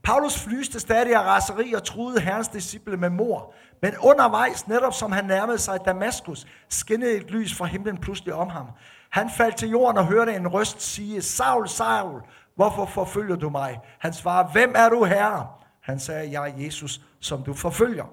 Paulus 0.04 0.40
flyste 0.40 0.80
stadig 0.80 1.16
af 1.16 1.22
raseri 1.22 1.74
og 1.74 1.84
truede 1.84 2.22
herrens 2.22 2.48
disciple 2.48 2.98
med 2.98 3.10
mor. 3.10 3.54
Men 3.82 3.94
undervejs, 4.04 4.68
netop 4.68 4.94
som 4.94 5.12
han 5.12 5.26
nærmede 5.26 5.58
sig 5.58 5.80
Damaskus, 5.86 6.48
skinnede 6.70 7.16
et 7.16 7.32
lys 7.32 7.58
fra 7.58 7.66
himlen 7.66 7.98
pludselig 7.98 8.34
om 8.34 8.50
ham. 8.50 8.66
Han 9.10 9.30
faldt 9.30 9.56
til 9.56 9.70
jorden 9.70 9.98
og 9.98 10.06
hørte 10.06 10.36
en 10.36 10.48
røst 10.48 10.82
sige, 10.82 11.22
Saul, 11.22 11.68
Saul, 11.68 12.22
hvorfor 12.58 12.86
forfølger 12.86 13.36
du 13.36 13.50
mig? 13.50 13.80
Han 14.00 14.14
svarer, 14.14 14.52
hvem 14.52 14.74
er 14.76 14.90
du 14.90 15.04
herre? 15.04 15.48
Han 15.82 16.00
sagde, 16.00 16.32
jeg 16.32 16.50
er 16.50 16.64
Jesus, 16.64 17.02
som 17.20 17.44
du 17.44 17.54
forfølger. 17.54 18.06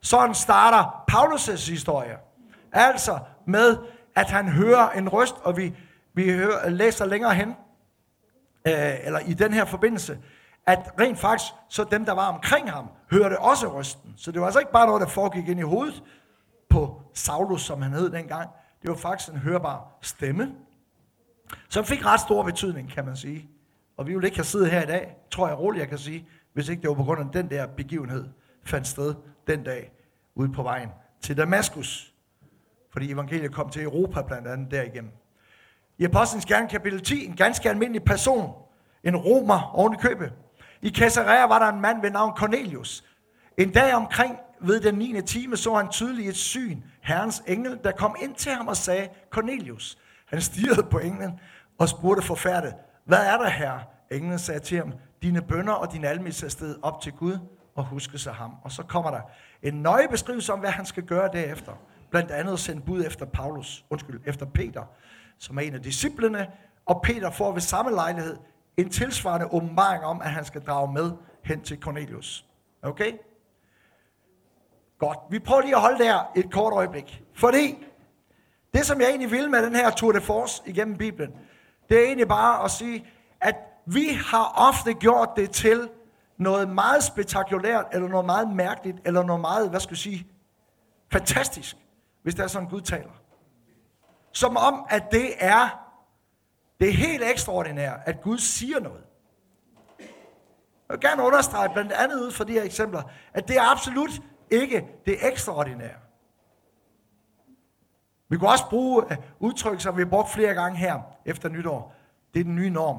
Sådan 0.00 0.34
starter 0.34 1.04
Paulus' 1.12 1.70
historie. 1.70 2.16
Altså 2.72 3.18
med, 3.46 3.76
at 4.16 4.30
han 4.30 4.48
hører 4.48 4.90
en 4.90 5.08
røst, 5.08 5.34
og 5.42 5.56
vi, 5.56 5.74
vi 6.14 6.32
hører, 6.32 6.70
læser 6.70 7.04
længere 7.04 7.34
hen, 7.34 7.48
øh, 8.66 9.06
eller 9.06 9.18
i 9.18 9.34
den 9.34 9.52
her 9.52 9.64
forbindelse, 9.64 10.18
at 10.66 10.90
rent 11.00 11.18
faktisk, 11.18 11.52
så 11.68 11.84
dem, 11.84 12.04
der 12.04 12.12
var 12.12 12.32
omkring 12.32 12.70
ham, 12.70 12.88
hørte 13.10 13.38
også 13.38 13.78
røsten. 13.78 14.14
Så 14.16 14.32
det 14.32 14.40
var 14.40 14.46
altså 14.46 14.60
ikke 14.60 14.72
bare 14.72 14.86
noget, 14.86 15.00
der 15.00 15.08
foregik 15.08 15.48
ind 15.48 15.60
i 15.60 15.62
hovedet 15.62 16.02
på 16.70 17.02
Saulus, 17.14 17.62
som 17.62 17.82
han 17.82 17.92
hed 17.92 18.10
dengang. 18.10 18.50
Det 18.82 18.90
var 18.90 18.96
faktisk 18.96 19.30
en 19.30 19.38
hørbar 19.38 19.98
stemme, 20.02 20.52
som 21.68 21.84
fik 21.84 22.06
ret 22.06 22.20
stor 22.20 22.42
betydning, 22.42 22.90
kan 22.90 23.06
man 23.06 23.16
sige. 23.16 23.48
Og 23.96 24.06
vi 24.06 24.12
ville 24.12 24.26
ikke 24.26 24.38
have 24.38 24.44
siddet 24.44 24.70
her 24.70 24.82
i 24.82 24.86
dag, 24.86 25.16
tror 25.30 25.48
jeg 25.48 25.58
roligt, 25.58 25.80
jeg 25.80 25.88
kan 25.88 25.98
sige, 25.98 26.28
hvis 26.52 26.68
ikke 26.68 26.82
det 26.82 26.88
var 26.88 26.94
på 26.94 27.04
grund 27.04 27.20
af 27.20 27.26
den 27.32 27.50
der 27.50 27.66
begivenhed, 27.66 28.28
fandt 28.64 28.86
sted 28.86 29.14
den 29.46 29.64
dag 29.64 29.92
ude 30.34 30.52
på 30.52 30.62
vejen 30.62 30.88
til 31.20 31.36
Damaskus. 31.36 32.14
Fordi 32.92 33.12
evangeliet 33.12 33.54
kom 33.54 33.70
til 33.70 33.82
Europa 33.82 34.22
blandt 34.22 34.48
andet 34.48 34.70
derigennem. 34.70 35.12
I 35.98 36.04
Apostlenes 36.04 36.46
Gerne 36.46 36.68
kapitel 36.68 37.00
10, 37.00 37.26
en 37.26 37.36
ganske 37.36 37.70
almindelig 37.70 38.04
person, 38.04 38.52
en 39.04 39.16
romer 39.16 39.70
oven 39.74 39.94
i 39.94 39.96
købet, 39.96 40.32
i 40.84 40.90
Caesarea 40.90 41.46
var 41.46 41.58
der 41.58 41.66
en 41.66 41.80
mand 41.80 42.02
ved 42.02 42.10
navn 42.10 42.36
Cornelius. 42.36 43.04
En 43.58 43.72
dag 43.72 43.94
omkring 43.94 44.36
ved 44.60 44.80
den 44.80 44.94
9. 44.94 45.22
time 45.26 45.56
så 45.56 45.74
han 45.74 45.88
tydeligt 45.88 46.28
et 46.28 46.36
syn, 46.36 46.82
herrens 47.00 47.42
engel, 47.46 47.78
der 47.84 47.92
kom 47.92 48.16
ind 48.22 48.34
til 48.34 48.52
ham 48.52 48.68
og 48.68 48.76
sagde, 48.76 49.08
Cornelius. 49.30 49.98
Han 50.26 50.40
stirrede 50.40 50.82
på 50.90 50.98
englen 50.98 51.40
og 51.78 51.88
spurgte 51.88 52.22
forfærdet, 52.22 52.74
hvad 53.04 53.26
er 53.26 53.36
der 53.38 53.48
her? 53.48 53.78
Englen 54.10 54.38
sagde 54.38 54.60
til 54.60 54.78
ham, 54.78 54.92
dine 55.22 55.42
bønder 55.42 55.72
og 55.72 55.92
din 55.92 56.04
almisse 56.04 56.50
sted 56.50 56.76
op 56.82 57.00
til 57.00 57.12
Gud 57.12 57.38
og 57.74 57.84
huske 57.84 58.18
sig 58.18 58.34
ham. 58.34 58.54
Og 58.62 58.72
så 58.72 58.82
kommer 58.82 59.10
der 59.10 59.20
en 59.62 59.74
nøje 59.74 60.08
beskrivelse 60.08 60.52
om, 60.52 60.60
hvad 60.60 60.70
han 60.70 60.86
skal 60.86 61.02
gøre 61.02 61.30
derefter. 61.32 61.72
Blandt 62.10 62.30
andet 62.30 62.60
sende 62.60 62.82
bud 62.82 63.04
efter 63.06 63.26
Paulus, 63.26 63.84
undskyld, 63.90 64.20
efter 64.26 64.46
Peter, 64.46 64.82
som 65.38 65.58
er 65.58 65.62
en 65.62 65.74
af 65.74 65.82
disciplene, 65.82 66.46
og 66.86 67.02
Peter 67.02 67.30
får 67.30 67.52
ved 67.52 67.60
samme 67.60 67.90
lejlighed 67.90 68.36
en 68.76 68.90
tilsvarende 68.90 69.46
åbenbaring 69.52 70.04
om, 70.04 70.20
at 70.20 70.30
han 70.30 70.44
skal 70.44 70.60
drage 70.60 70.92
med 70.92 71.12
hen 71.44 71.60
til 71.60 71.80
Cornelius. 71.80 72.46
Okay? 72.82 73.12
Godt. 74.98 75.18
Vi 75.30 75.38
prøver 75.38 75.62
lige 75.62 75.74
at 75.74 75.80
holde 75.80 76.04
der 76.04 76.32
et 76.36 76.52
kort 76.52 76.72
øjeblik. 76.72 77.22
Fordi 77.34 77.86
det, 78.74 78.86
som 78.86 79.00
jeg 79.00 79.08
egentlig 79.08 79.30
vil 79.30 79.50
med 79.50 79.62
den 79.62 79.74
her 79.74 79.90
Tour 79.90 80.12
de 80.12 80.20
Force 80.20 80.62
igennem 80.66 80.96
Bibelen, 80.96 81.32
det 81.88 81.98
er 81.98 82.04
egentlig 82.04 82.28
bare 82.28 82.64
at 82.64 82.70
sige, 82.70 83.06
at 83.40 83.54
vi 83.86 84.08
har 84.26 84.52
ofte 84.56 84.94
gjort 84.94 85.28
det 85.36 85.50
til 85.50 85.88
noget 86.36 86.68
meget 86.68 87.04
spektakulært, 87.04 87.84
eller 87.92 88.08
noget 88.08 88.26
meget 88.26 88.50
mærkeligt, 88.50 88.98
eller 89.04 89.22
noget 89.22 89.40
meget, 89.40 89.70
hvad 89.70 89.80
skal 89.80 89.92
jeg 89.92 89.98
sige, 89.98 90.26
fantastisk, 91.12 91.76
hvis 92.22 92.34
der 92.34 92.42
er 92.42 92.46
sådan, 92.46 92.68
Gud 92.68 92.80
taler. 92.80 93.20
Som 94.32 94.56
om, 94.56 94.86
at 94.88 95.02
det 95.12 95.30
er 95.38 95.84
det 96.80 96.88
er 96.88 96.92
helt 96.92 97.22
ekstraordinært, 97.22 98.00
at 98.04 98.20
Gud 98.22 98.38
siger 98.38 98.80
noget. 98.80 99.04
Jeg 100.88 100.88
vil 100.88 101.00
gerne 101.00 101.22
understrege 101.22 101.68
blandt 101.72 101.92
andet 101.92 102.20
ud 102.20 102.32
fra 102.32 102.44
de 102.44 102.52
her 102.52 102.62
eksempler, 102.62 103.02
at 103.34 103.48
det 103.48 103.56
er 103.56 103.70
absolut 103.70 104.10
ikke 104.50 104.86
det 105.06 105.26
ekstraordinære. 105.26 106.03
Vi 108.34 108.38
kunne 108.38 108.50
også 108.50 108.68
bruge 108.70 109.04
øh, 109.10 109.16
udtryk, 109.38 109.80
som 109.80 109.96
vi 109.96 110.02
har 110.02 110.08
brugt 110.08 110.30
flere 110.30 110.54
gange 110.54 110.78
her 110.78 111.00
efter 111.24 111.48
nytår. 111.48 111.94
Det 112.34 112.40
er 112.40 112.44
den 112.44 112.56
nye 112.56 112.70
norm. 112.70 112.98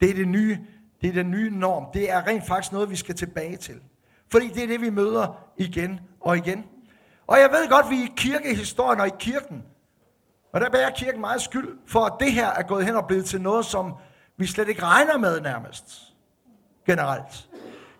Det 0.00 0.10
er 0.10 0.14
det 0.14 0.28
nye, 0.28 0.58
det 1.00 1.08
er 1.08 1.12
den 1.12 1.30
nye 1.30 1.50
norm. 1.50 1.86
Det 1.94 2.10
er 2.10 2.26
rent 2.26 2.46
faktisk 2.46 2.72
noget, 2.72 2.90
vi 2.90 2.96
skal 2.96 3.14
tilbage 3.14 3.56
til. 3.56 3.80
Fordi 4.28 4.48
det 4.48 4.62
er 4.62 4.66
det, 4.66 4.80
vi 4.80 4.90
møder 4.90 5.46
igen 5.56 6.00
og 6.20 6.36
igen. 6.36 6.64
Og 7.26 7.38
jeg 7.38 7.50
ved 7.50 7.68
godt, 7.68 7.90
vi 7.90 7.96
vi 7.96 8.02
i 8.02 8.12
kirkehistorien 8.16 9.00
og 9.00 9.06
i 9.06 9.12
kirken 9.18 9.64
og 10.52 10.60
der 10.60 10.70
bærer 10.70 10.90
kirken 10.90 11.20
meget 11.20 11.42
skyld 11.42 11.78
for, 11.86 12.04
at 12.04 12.12
det 12.20 12.32
her 12.32 12.46
er 12.46 12.62
gået 12.62 12.86
hen 12.86 12.96
og 12.96 13.06
blevet 13.06 13.24
til 13.24 13.40
noget, 13.40 13.64
som 13.64 13.94
vi 14.36 14.46
slet 14.46 14.68
ikke 14.68 14.82
regner 14.82 15.18
med 15.18 15.40
nærmest. 15.40 16.14
Generelt. 16.86 17.48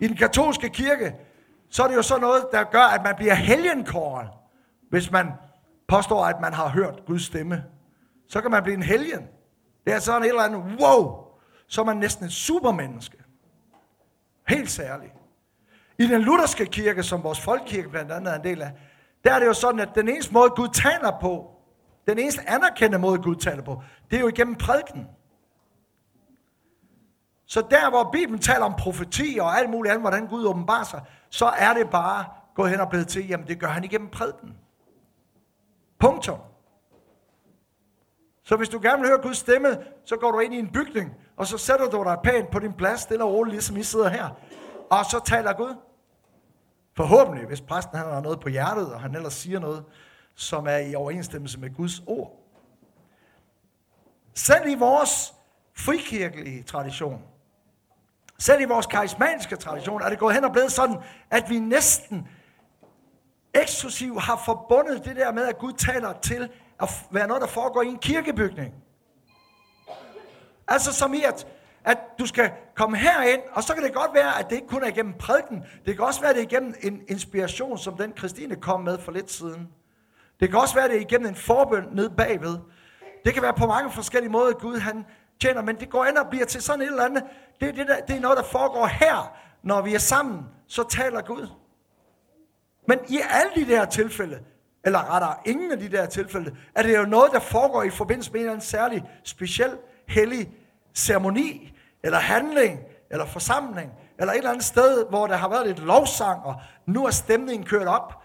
I 0.00 0.08
den 0.08 0.16
katolske 0.16 0.68
kirke, 0.68 1.14
så 1.70 1.82
er 1.82 1.88
det 1.88 1.94
jo 1.94 2.02
så 2.02 2.18
noget, 2.18 2.46
der 2.52 2.64
gør, 2.64 2.84
at 2.84 3.02
man 3.04 3.14
bliver 3.16 3.34
helgenkåret, 3.34 4.28
hvis 4.90 5.10
man 5.10 5.32
påstår, 5.88 6.24
at 6.24 6.40
man 6.40 6.52
har 6.52 6.68
hørt 6.68 7.02
Guds 7.06 7.22
stemme. 7.22 7.64
Så 8.28 8.40
kan 8.40 8.50
man 8.50 8.62
blive 8.62 8.76
en 8.76 8.82
helgen. 8.82 9.28
Det 9.84 9.94
er 9.94 9.98
sådan 9.98 10.22
et 10.22 10.28
eller 10.28 10.42
andet, 10.42 10.80
wow, 10.80 11.24
så 11.66 11.80
er 11.80 11.84
man 11.84 11.96
næsten 11.96 12.24
et 12.26 12.32
supermenneske. 12.32 13.16
Helt 14.48 14.70
særligt. 14.70 15.12
I 15.98 16.06
den 16.06 16.22
lutherske 16.22 16.66
kirke, 16.66 17.02
som 17.02 17.22
vores 17.22 17.40
folkekirke 17.40 17.88
blandt 17.88 18.12
andet 18.12 18.32
er 18.32 18.36
en 18.36 18.44
del 18.44 18.62
af, 18.62 18.72
der 19.24 19.34
er 19.34 19.38
det 19.38 19.46
jo 19.46 19.52
sådan, 19.52 19.80
at 19.80 19.88
den 19.94 20.08
eneste 20.08 20.32
måde, 20.32 20.50
Gud 20.50 20.68
taler 20.68 21.18
på, 21.20 21.50
den 22.08 22.18
eneste 22.18 22.50
anerkendte 22.50 22.98
måde, 22.98 23.18
Gud 23.18 23.36
taler 23.36 23.62
på, 23.62 23.82
det 24.10 24.16
er 24.16 24.20
jo 24.20 24.28
igennem 24.28 24.54
prædiken. 24.54 25.06
Så 27.46 27.66
der, 27.70 27.90
hvor 27.90 28.10
Bibelen 28.12 28.40
taler 28.40 28.64
om 28.64 28.74
profeti 28.78 29.38
og 29.40 29.58
alt 29.58 29.70
muligt 29.70 29.92
andet, 29.92 30.02
hvordan 30.02 30.26
Gud 30.26 30.46
åbenbarer 30.46 30.84
sig, 30.84 31.00
så 31.30 31.46
er 31.46 31.74
det 31.74 31.90
bare 31.90 32.24
gået 32.54 32.70
hen 32.70 32.80
og 32.80 32.88
blevet 32.88 33.08
til, 33.08 33.28
jamen 33.28 33.46
det 33.46 33.60
gør 33.60 33.66
han 33.66 33.84
igennem 33.84 34.08
prædiken. 34.08 34.56
Punktum. 36.04 36.38
Så 38.42 38.56
hvis 38.56 38.68
du 38.68 38.78
gerne 38.82 39.00
vil 39.00 39.08
høre 39.08 39.22
Guds 39.22 39.36
stemme, 39.36 39.78
så 40.04 40.16
går 40.16 40.30
du 40.30 40.38
ind 40.38 40.54
i 40.54 40.58
en 40.58 40.72
bygning, 40.72 41.14
og 41.36 41.46
så 41.46 41.58
sætter 41.58 41.90
du 41.90 42.04
dig 42.04 42.18
pænt 42.24 42.50
på 42.50 42.58
din 42.58 42.72
plads, 42.72 43.00
stille 43.00 43.24
og 43.24 43.32
roligt, 43.32 43.52
ligesom 43.52 43.76
I 43.76 43.82
sidder 43.82 44.08
her. 44.08 44.28
og 44.90 45.04
så 45.04 45.20
taler 45.24 45.52
Gud. 45.52 45.74
Forhåbentlig, 46.96 47.46
hvis 47.46 47.60
præsten 47.60 47.98
han 47.98 48.06
har 48.06 48.20
noget 48.20 48.40
på 48.40 48.48
hjertet, 48.48 48.92
og 48.92 49.00
han 49.00 49.14
ellers 49.14 49.32
siger 49.32 49.58
noget, 49.58 49.84
som 50.34 50.66
er 50.66 50.76
i 50.76 50.94
overensstemmelse 50.94 51.60
med 51.60 51.74
Guds 51.74 52.02
ord. 52.06 52.40
Selv 54.34 54.68
i 54.68 54.74
vores 54.74 55.34
frikirkelige 55.76 56.62
tradition, 56.62 57.22
selv 58.38 58.60
i 58.60 58.64
vores 58.64 58.86
karismatiske 58.86 59.56
tradition, 59.56 60.02
er 60.02 60.08
det 60.08 60.18
gået 60.18 60.34
hen 60.34 60.44
og 60.44 60.52
blevet 60.52 60.72
sådan, 60.72 60.96
at 61.30 61.50
vi 61.50 61.58
næsten 61.58 62.28
eksklusiv 63.54 64.20
har 64.20 64.42
forbundet 64.44 65.04
det 65.04 65.16
der 65.16 65.32
med, 65.32 65.46
at 65.46 65.58
Gud 65.58 65.72
taler 65.72 66.12
til 66.12 66.48
at 66.82 66.88
være 67.10 67.26
noget, 67.26 67.40
der 67.40 67.48
foregår 67.48 67.82
i 67.82 67.86
en 67.86 67.98
kirkebygning. 67.98 68.74
Altså 70.68 70.92
som 70.92 71.14
i, 71.14 71.22
at, 71.22 71.46
at 71.84 71.98
du 72.18 72.26
skal 72.26 72.50
komme 72.74 72.96
herind, 72.96 73.42
og 73.52 73.62
så 73.62 73.74
kan 73.74 73.82
det 73.82 73.94
godt 73.94 74.14
være, 74.14 74.38
at 74.38 74.50
det 74.50 74.56
ikke 74.56 74.68
kun 74.68 74.82
er 74.82 74.88
igennem 74.88 75.14
prædiken. 75.18 75.64
Det 75.86 75.96
kan 75.96 76.04
også 76.04 76.20
være, 76.20 76.30
at 76.30 76.36
det 76.36 76.42
er 76.42 76.46
igennem 76.46 76.74
en 76.82 77.02
inspiration, 77.08 77.78
som 77.78 77.96
den 77.96 78.12
Christine 78.18 78.56
kom 78.56 78.80
med 78.80 78.98
for 78.98 79.12
lidt 79.12 79.30
siden. 79.30 79.68
Det 80.40 80.50
kan 80.50 80.58
også 80.58 80.74
være, 80.74 80.84
at 80.84 80.90
det 80.90 80.96
er 80.96 81.00
igennem 81.00 81.28
en 81.28 81.34
forbøn 81.34 81.84
ned 81.92 82.10
bagved. 82.10 82.58
Det 83.24 83.34
kan 83.34 83.42
være 83.42 83.54
på 83.54 83.66
mange 83.66 83.90
forskellige 83.90 84.32
måder, 84.32 84.52
Gud 84.52 84.78
han 84.78 85.04
tjener, 85.40 85.62
men 85.62 85.80
det 85.80 85.90
går 85.90 86.04
ind 86.04 86.16
og 86.16 86.30
bliver 86.30 86.46
til 86.46 86.62
sådan 86.62 86.82
et 86.82 86.86
eller 86.86 87.04
andet. 87.04 87.22
Det, 87.60 87.76
det, 87.76 87.86
der, 87.86 88.00
det 88.00 88.16
er 88.16 88.20
noget, 88.20 88.36
der 88.36 88.44
foregår 88.44 88.86
her, 88.86 89.36
når 89.62 89.82
vi 89.82 89.94
er 89.94 89.98
sammen, 89.98 90.42
så 90.68 90.88
taler 90.88 91.20
Gud. 91.20 91.48
Men 92.86 92.98
i 93.08 93.20
alle 93.30 93.66
de 93.66 93.72
der 93.72 93.84
tilfælde, 93.84 94.38
eller 94.84 95.14
rettere 95.14 95.34
ingen 95.44 95.72
af 95.72 95.78
de 95.78 95.88
der 95.88 96.06
tilfælde, 96.06 96.56
er 96.74 96.82
det 96.82 96.98
jo 96.98 97.02
noget, 97.02 97.32
der 97.32 97.40
foregår 97.40 97.82
i 97.82 97.90
forbindelse 97.90 98.32
med 98.32 98.40
en 98.40 98.44
eller 98.44 98.52
anden 98.52 98.66
særlig, 98.66 99.04
speciel, 99.24 99.70
hellig 100.08 100.50
ceremoni, 100.94 101.72
eller 102.02 102.18
handling, 102.18 102.80
eller 103.10 103.26
forsamling, 103.26 103.92
eller 104.18 104.32
et 104.32 104.36
eller 104.36 104.50
andet 104.50 104.64
sted, 104.64 105.06
hvor 105.08 105.26
der 105.26 105.36
har 105.36 105.48
været 105.48 105.66
lidt 105.66 105.78
lovsang, 105.78 106.44
og 106.44 106.54
nu 106.86 107.06
er 107.06 107.10
stemningen 107.10 107.66
kørt 107.66 107.86
op. 107.86 108.22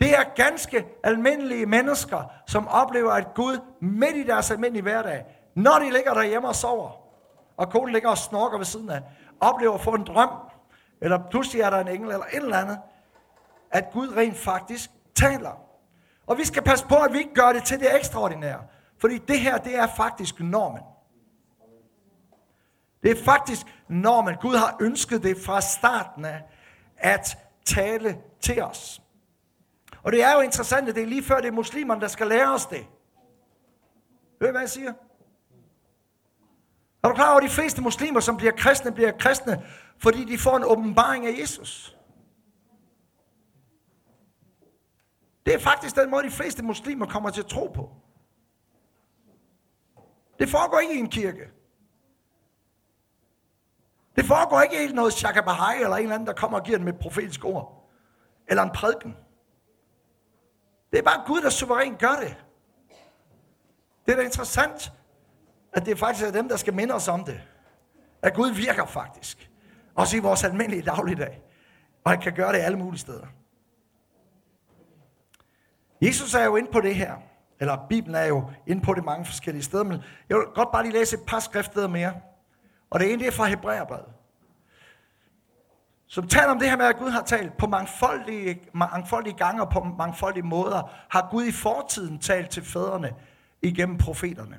Det 0.00 0.10
er 0.10 0.22
ganske 0.36 0.86
almindelige 1.04 1.66
mennesker, 1.66 2.32
som 2.46 2.68
oplever, 2.68 3.12
at 3.12 3.34
Gud 3.34 3.58
midt 3.80 4.16
i 4.16 4.22
deres 4.22 4.50
almindelige 4.50 4.82
hverdag, 4.82 5.24
når 5.54 5.78
de 5.78 5.90
ligger 5.90 6.14
derhjemme 6.14 6.48
og 6.48 6.54
sover, 6.54 6.90
og 7.56 7.70
konen 7.70 7.92
ligger 7.92 8.08
og 8.08 8.18
snorker 8.18 8.58
ved 8.58 8.64
siden 8.64 8.90
af, 8.90 9.00
oplever 9.40 9.74
at 9.74 9.80
få 9.80 9.90
en 9.90 10.04
drøm, 10.04 10.30
eller 11.00 11.18
pludselig 11.30 11.62
er 11.62 11.70
der 11.70 11.78
en 11.78 11.88
engel, 11.88 12.10
eller 12.10 12.26
et 12.32 12.42
eller 12.42 12.56
andet, 12.56 12.78
at 13.70 13.84
Gud 13.92 14.16
rent 14.16 14.36
faktisk 14.36 14.90
taler. 15.14 15.70
Og 16.26 16.38
vi 16.38 16.44
skal 16.44 16.62
passe 16.62 16.86
på, 16.86 16.96
at 16.96 17.12
vi 17.12 17.18
ikke 17.18 17.34
gør 17.34 17.52
det 17.52 17.64
til 17.64 17.80
det 17.80 17.96
ekstraordinære. 17.96 18.60
Fordi 18.98 19.18
det 19.18 19.40
her, 19.40 19.58
det 19.58 19.76
er 19.76 19.86
faktisk 19.96 20.40
normen. 20.40 20.82
Det 23.02 23.10
er 23.10 23.24
faktisk 23.24 23.66
normen. 23.88 24.36
Gud 24.40 24.56
har 24.56 24.76
ønsket 24.80 25.22
det 25.22 25.36
fra 25.46 25.60
starten 25.60 26.24
af, 26.24 26.42
at 26.96 27.38
tale 27.64 28.18
til 28.40 28.62
os. 28.62 29.02
Og 30.02 30.12
det 30.12 30.22
er 30.22 30.34
jo 30.34 30.40
interessant, 30.40 30.88
at 30.88 30.94
det 30.94 31.02
er 31.02 31.06
lige 31.06 31.22
før 31.22 31.36
det 31.36 31.48
er 31.48 31.52
muslimerne, 31.52 32.00
der 32.00 32.08
skal 32.08 32.26
lære 32.26 32.54
os 32.54 32.66
det. 32.66 32.86
Hør 34.42 34.50
hvad 34.50 34.60
jeg 34.60 34.70
siger? 34.70 34.92
Er 37.02 37.08
du 37.08 37.14
klar 37.14 37.30
over, 37.30 37.36
at 37.36 37.42
de 37.42 37.48
fleste 37.48 37.82
muslimer, 37.82 38.20
som 38.20 38.36
bliver 38.36 38.52
kristne, 38.52 38.92
bliver 38.92 39.12
kristne, 39.12 39.66
fordi 39.98 40.24
de 40.24 40.38
får 40.38 40.56
en 40.56 40.64
åbenbaring 40.64 41.26
af 41.26 41.40
Jesus? 41.40 41.96
Det 45.50 45.56
er 45.56 45.60
faktisk 45.60 45.96
den 45.96 46.10
måde, 46.10 46.24
de 46.24 46.30
fleste 46.30 46.62
muslimer 46.62 47.06
kommer 47.06 47.30
til 47.30 47.40
at 47.40 47.46
tro 47.46 47.66
på. 47.66 47.90
Det 50.38 50.48
foregår 50.48 50.78
ikke 50.78 50.94
i 50.94 50.98
en 50.98 51.08
kirke. 51.08 51.50
Det 54.16 54.24
foregår 54.24 54.60
ikke 54.60 54.84
i 54.84 54.92
noget 54.92 55.12
shakabahai 55.12 55.82
eller 55.82 55.96
en 55.96 56.02
eller 56.02 56.14
anden, 56.14 56.26
der 56.26 56.32
kommer 56.32 56.58
og 56.58 56.64
giver 56.64 56.78
dem 56.78 56.88
et 56.88 56.98
profetisk 56.98 57.44
ord. 57.44 57.90
Eller 58.48 58.62
en 58.62 58.70
prædiken. 58.70 59.16
Det 60.90 60.98
er 60.98 61.02
bare 61.02 61.22
Gud, 61.26 61.40
der 61.40 61.50
suverænt 61.50 61.98
gør 61.98 62.16
det. 62.20 62.44
Det 64.06 64.12
er 64.12 64.16
da 64.16 64.22
interessant, 64.22 64.92
at 65.72 65.86
det 65.86 65.98
faktisk 65.98 66.26
er 66.26 66.32
dem, 66.32 66.48
der 66.48 66.56
skal 66.56 66.74
minde 66.74 66.94
os 66.94 67.08
om 67.08 67.24
det. 67.24 67.40
At 68.22 68.34
Gud 68.34 68.50
virker 68.50 68.86
faktisk. 68.86 69.50
Også 69.94 70.16
i 70.16 70.20
vores 70.20 70.44
almindelige 70.44 70.82
dagligdag. 70.82 71.42
Og 72.04 72.10
han 72.10 72.20
kan 72.20 72.32
gøre 72.32 72.52
det 72.52 72.58
alle 72.58 72.78
mulige 72.78 73.00
steder. 73.00 73.26
Jesus 76.00 76.34
er 76.34 76.44
jo 76.44 76.56
inde 76.56 76.72
på 76.72 76.80
det 76.80 76.94
her. 76.94 77.14
Eller 77.60 77.86
Bibelen 77.88 78.14
er 78.14 78.24
jo 78.24 78.50
inde 78.66 78.82
på 78.82 78.94
det 78.94 79.04
mange 79.04 79.24
forskellige 79.24 79.62
steder. 79.62 79.84
Men 79.84 80.02
jeg 80.28 80.36
vil 80.36 80.46
godt 80.54 80.72
bare 80.72 80.82
lige 80.82 80.92
læse 80.92 81.16
et 81.16 81.22
par 81.26 81.40
skriftsteder 81.40 81.88
mere. 81.88 82.12
Og 82.90 83.00
det 83.00 83.12
ene 83.12 83.18
det 83.18 83.28
er 83.28 83.32
fra 83.32 83.44
Hebræerbrevet. 83.44 84.12
Som 86.06 86.28
taler 86.28 86.48
om 86.48 86.58
det 86.58 86.70
her 86.70 86.76
med, 86.76 86.86
at 86.86 86.96
Gud 86.96 87.10
har 87.10 87.22
talt 87.22 87.56
på 87.56 87.66
mangfoldige, 87.66 88.60
mangfoldige 88.74 89.36
gange 89.36 89.62
og 89.62 89.70
på 89.70 89.80
mangfoldige 89.98 90.42
måder, 90.42 90.90
har 91.10 91.28
Gud 91.30 91.44
i 91.44 91.52
fortiden 91.52 92.18
talt 92.18 92.50
til 92.50 92.64
fædrene 92.64 93.12
igennem 93.62 93.98
profeterne. 93.98 94.58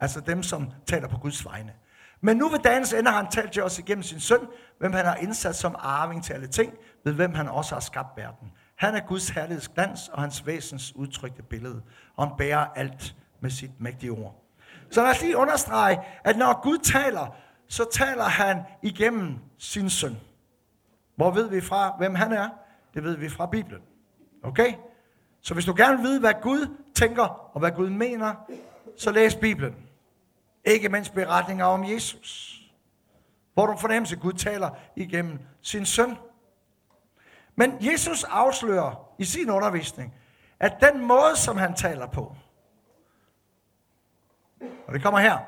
Altså 0.00 0.20
dem, 0.20 0.42
som 0.42 0.70
taler 0.86 1.08
på 1.08 1.18
Guds 1.18 1.44
vegne. 1.44 1.72
Men 2.20 2.36
nu 2.36 2.48
ved 2.48 2.58
dagens 2.58 2.92
ende 2.92 3.10
har 3.10 3.16
han 3.16 3.30
talt 3.30 3.52
til 3.52 3.62
os 3.62 3.78
igennem 3.78 4.02
sin 4.02 4.20
søn, 4.20 4.48
hvem 4.78 4.92
han 4.92 5.04
har 5.04 5.14
indsat 5.14 5.56
som 5.56 5.76
arving 5.78 6.24
til 6.24 6.32
alle 6.32 6.46
ting, 6.46 6.74
ved 7.04 7.12
hvem 7.12 7.34
han 7.34 7.48
også 7.48 7.74
har 7.74 7.80
skabt 7.80 8.16
verden. 8.16 8.52
Han 8.82 8.94
er 8.94 9.00
Guds 9.00 9.28
herligheds 9.28 9.68
glans 9.68 10.08
og 10.08 10.22
hans 10.22 10.46
væsens 10.46 10.96
udtrykte 10.96 11.42
billede, 11.42 11.82
og 12.16 12.26
han 12.26 12.36
bærer 12.38 12.66
alt 12.74 13.16
med 13.40 13.50
sit 13.50 13.70
mægtige 13.80 14.10
ord. 14.10 14.44
Så 14.90 15.02
lad 15.02 15.10
os 15.10 15.22
lige 15.22 15.36
understrege, 15.36 16.00
at 16.24 16.36
når 16.36 16.62
Gud 16.62 16.78
taler, 16.78 17.36
så 17.68 17.84
taler 17.92 18.24
han 18.24 18.62
igennem 18.82 19.38
sin 19.58 19.90
søn. 19.90 20.16
Hvor 21.16 21.30
ved 21.30 21.48
vi 21.50 21.60
fra, 21.60 21.94
hvem 21.98 22.14
han 22.14 22.32
er? 22.32 22.48
Det 22.94 23.04
ved 23.04 23.16
vi 23.16 23.28
fra 23.28 23.46
Bibelen. 23.46 23.82
Okay? 24.42 24.72
Så 25.40 25.54
hvis 25.54 25.64
du 25.64 25.74
gerne 25.76 25.96
vil 25.96 26.06
vide, 26.06 26.20
hvad 26.20 26.34
Gud 26.42 26.76
tænker 26.94 27.50
og 27.54 27.60
hvad 27.60 27.70
Gud 27.70 27.90
mener, 27.90 28.34
så 28.98 29.12
læs 29.12 29.34
Bibelen. 29.34 29.74
Ikke 30.64 30.88
mindst 30.88 31.14
beretninger 31.14 31.64
om 31.64 31.84
Jesus. 31.84 32.60
Hvor 33.54 33.66
du 33.66 33.76
fornemmer, 33.76 34.12
at 34.12 34.20
Gud 34.20 34.32
taler 34.32 34.70
igennem 34.96 35.38
sin 35.60 35.86
søn. 35.86 36.16
Men 37.56 37.76
Jesus 37.80 38.24
afslører 38.24 39.14
i 39.18 39.24
sin 39.24 39.50
undervisning, 39.50 40.14
at 40.60 40.76
den 40.80 41.06
måde, 41.06 41.36
som 41.36 41.56
han 41.56 41.74
taler 41.74 42.06
på, 42.06 42.36
og 44.86 44.94
det 44.94 45.02
kommer 45.02 45.20
her, 45.20 45.38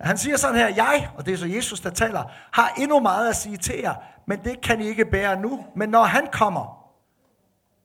han 0.00 0.18
siger 0.18 0.36
sådan 0.36 0.56
her, 0.56 0.68
jeg, 0.68 1.10
og 1.16 1.26
det 1.26 1.34
er 1.34 1.38
så 1.38 1.46
Jesus, 1.46 1.80
der 1.80 1.90
taler, 1.90 2.24
har 2.52 2.68
endnu 2.78 3.00
meget 3.00 3.28
at 3.28 3.36
sige 3.36 3.56
til 3.56 3.78
jer, 3.78 3.94
men 4.26 4.44
det 4.44 4.60
kan 4.60 4.80
I 4.80 4.84
ikke 4.84 5.04
bære 5.04 5.40
nu. 5.40 5.66
Men 5.76 5.88
når 5.88 6.02
han 6.02 6.28
kommer, 6.32 6.90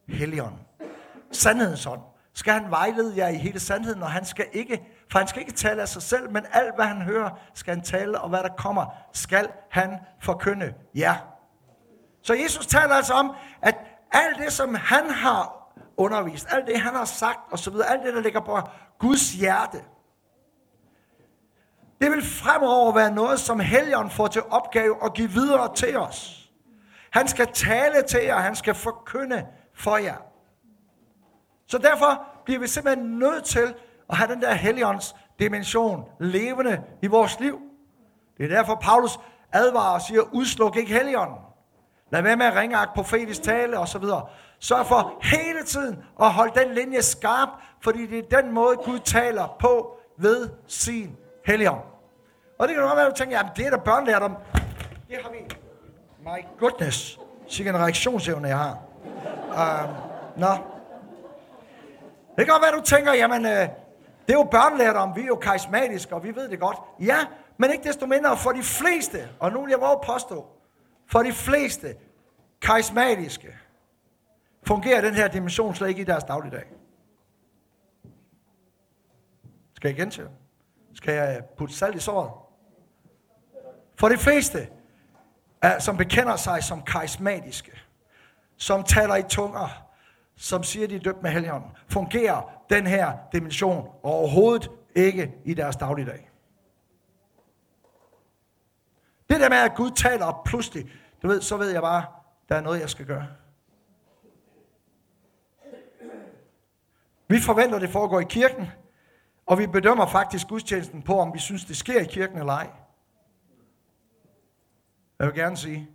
Helligånden, 0.07 0.59
sandhedens 1.31 1.85
ånd, 1.85 2.01
skal 2.33 2.53
han 2.53 2.71
vejlede 2.71 3.17
jer 3.17 3.27
i 3.27 3.35
hele 3.35 3.59
sandheden, 3.59 4.03
og 4.03 4.11
han 4.11 4.25
skal 4.25 4.45
ikke, 4.51 4.83
for 5.11 5.19
han 5.19 5.27
skal 5.27 5.41
ikke 5.41 5.53
tale 5.53 5.81
af 5.81 5.87
sig 5.89 6.01
selv, 6.01 6.31
men 6.31 6.45
alt 6.51 6.75
hvad 6.75 6.85
han 6.85 7.01
hører, 7.01 7.29
skal 7.53 7.75
han 7.75 7.83
tale, 7.83 8.21
og 8.21 8.29
hvad 8.29 8.43
der 8.43 8.49
kommer, 8.57 8.85
skal 9.13 9.49
han 9.69 9.97
forkynde 10.21 10.73
jer. 10.95 11.38
Så 12.29 12.33
Jesus 12.33 12.67
taler 12.67 12.95
altså 12.95 13.13
om, 13.13 13.35
at 13.61 13.75
alt 14.11 14.37
det, 14.37 14.53
som 14.53 14.75
han 14.75 15.09
har 15.09 15.73
undervist, 15.97 16.47
alt 16.49 16.67
det, 16.67 16.79
han 16.79 16.95
har 16.95 17.05
sagt 17.05 17.39
osv., 17.51 17.73
alt 17.87 18.03
det, 18.05 18.13
der 18.13 18.21
ligger 18.21 18.39
på 18.39 18.59
Guds 18.99 19.33
hjerte, 19.33 19.77
det 22.01 22.11
vil 22.11 22.23
fremover 22.23 22.91
være 22.91 23.11
noget, 23.11 23.39
som 23.39 23.59
Helligånden 23.59 24.11
får 24.11 24.27
til 24.27 24.41
opgave 24.49 25.05
at 25.05 25.13
give 25.13 25.29
videre 25.29 25.75
til 25.75 25.97
os. 25.97 26.49
Han 27.11 27.27
skal 27.27 27.47
tale 27.53 28.01
til 28.01 28.23
jer, 28.23 28.37
han 28.37 28.55
skal 28.55 28.75
forkynde 28.75 29.47
for 29.73 29.97
jer. 29.97 30.17
Så 31.67 31.77
derfor 31.77 32.23
bliver 32.45 32.59
vi 32.59 32.67
simpelthen 32.67 33.19
nødt 33.19 33.43
til 33.43 33.73
at 34.09 34.17
have 34.17 34.33
den 34.33 34.41
der 34.41 34.53
Helligånds 34.53 35.15
dimension 35.39 36.05
levende 36.19 36.83
i 37.01 37.07
vores 37.07 37.39
liv. 37.39 37.59
Det 38.37 38.45
er 38.45 38.49
derfor, 38.57 38.75
Paulus 38.75 39.19
advarer 39.51 39.93
og 39.93 40.01
siger, 40.01 40.21
udsluk 40.21 40.77
ikke 40.77 40.93
Helligånden. 40.93 41.48
Lad 42.11 42.21
være 42.21 42.37
med 42.37 42.45
at 42.45 42.55
ringe 42.55 42.77
profetisk 42.95 43.43
tale 43.43 43.79
osv. 43.79 44.03
Sørg 44.59 44.85
for 44.85 45.19
hele 45.21 45.63
tiden 45.63 46.03
at 46.21 46.29
holde 46.29 46.59
den 46.59 46.73
linje 46.73 47.01
skarp, 47.01 47.49
fordi 47.81 48.05
det 48.05 48.33
er 48.33 48.41
den 48.41 48.51
måde, 48.51 48.75
Gud 48.75 48.99
taler 48.99 49.57
på 49.59 49.97
ved 50.17 50.49
sin 50.67 51.17
helligånd. 51.45 51.81
Og 52.59 52.67
det 52.67 52.75
kan 52.75 52.83
godt 52.83 52.95
være, 52.95 53.05
at 53.05 53.11
du 53.11 53.17
tænker, 53.17 53.37
jamen 53.37 53.51
det 53.55 53.65
er 53.65 53.69
der 53.69 53.77
om. 54.21 54.37
Det 55.09 55.17
har 55.23 55.29
vi. 55.29 55.37
My 56.19 56.45
goodness. 56.59 57.19
Sikke 57.47 57.69
en 57.69 57.77
reaktionsevne, 57.77 58.47
jeg 58.47 58.57
har. 58.57 58.77
Uh, 59.49 59.89
Nå. 60.39 60.47
Det 62.37 62.45
kan 62.45 62.47
godt 62.47 62.61
være, 62.61 62.71
at 62.71 62.79
du 62.79 62.83
tænker, 62.83 63.13
jamen 63.13 63.45
uh, 63.45 63.51
det 63.51 63.69
er 64.27 64.33
jo 64.33 64.43
om. 64.95 65.15
vi 65.15 65.21
er 65.21 65.25
jo 65.25 65.35
karismatiske, 65.35 66.15
og 66.15 66.23
vi 66.23 66.35
ved 66.35 66.49
det 66.49 66.59
godt. 66.59 66.77
Ja, 66.99 67.17
men 67.57 67.71
ikke 67.71 67.83
desto 67.83 68.05
mindre 68.05 68.37
for 68.37 68.51
de 68.51 68.63
fleste, 68.63 69.27
og 69.39 69.51
nu 69.51 69.61
vil 69.61 69.69
jeg 69.69 69.81
våge 69.81 69.99
påstå, 70.03 70.45
for 71.11 71.23
de 71.23 71.33
fleste 71.33 71.95
karismatiske, 72.61 73.57
fungerer 74.63 75.01
den 75.01 75.13
her 75.13 75.27
dimension 75.27 75.75
slet 75.75 75.89
ikke 75.89 76.01
i 76.01 76.05
deres 76.05 76.23
dagligdag. 76.23 76.63
Skal 79.73 79.89
jeg 79.89 79.95
gentage? 79.95 80.27
Skal 80.93 81.13
jeg 81.13 81.43
putte 81.57 81.75
salt 81.75 81.95
i 81.95 81.99
såret? 81.99 82.31
For 83.95 84.09
de 84.09 84.17
fleste 84.17 84.67
som 85.79 85.97
bekender 85.97 86.35
sig 86.35 86.63
som 86.63 86.81
karismatiske, 86.83 87.71
som 88.57 88.83
taler 88.83 89.15
i 89.15 89.23
tunger, 89.23 89.85
som 90.35 90.63
siger, 90.63 90.87
de 90.87 90.95
er 90.95 90.99
døbt 90.99 91.23
med 91.23 91.31
helgen, 91.31 91.63
fungerer 91.87 92.63
den 92.69 92.87
her 92.87 93.17
dimension 93.33 93.87
overhovedet 94.03 94.71
ikke 94.95 95.33
i 95.45 95.53
deres 95.53 95.75
dagligdag. 95.75 96.28
Det 99.29 99.39
der 99.39 99.49
med, 99.49 99.57
at 99.57 99.75
Gud 99.75 99.91
taler 99.91 100.25
op 100.25 100.43
pludselig, 100.43 100.91
du 101.21 101.27
ved, 101.27 101.41
så 101.41 101.57
ved 101.57 101.69
jeg 101.69 101.81
bare, 101.81 102.05
der 102.49 102.55
er 102.55 102.61
noget, 102.61 102.79
jeg 102.79 102.89
skal 102.89 103.05
gøre. 103.05 103.27
Vi 107.27 107.39
forventer, 107.39 107.79
det 107.79 107.89
foregår 107.89 108.19
i 108.19 108.25
kirken, 108.29 108.67
og 109.45 109.59
vi 109.59 109.67
bedømmer 109.67 110.05
faktisk 110.05 110.47
gudstjenesten 110.47 111.01
på, 111.01 111.19
om 111.19 111.33
vi 111.33 111.39
synes, 111.39 111.65
det 111.65 111.77
sker 111.77 111.99
i 111.99 112.05
kirken 112.05 112.37
eller 112.37 112.53
ej. 112.53 112.69
Jeg 115.19 115.27
vil 115.27 115.35
gerne 115.35 115.57
sige, 115.57 115.89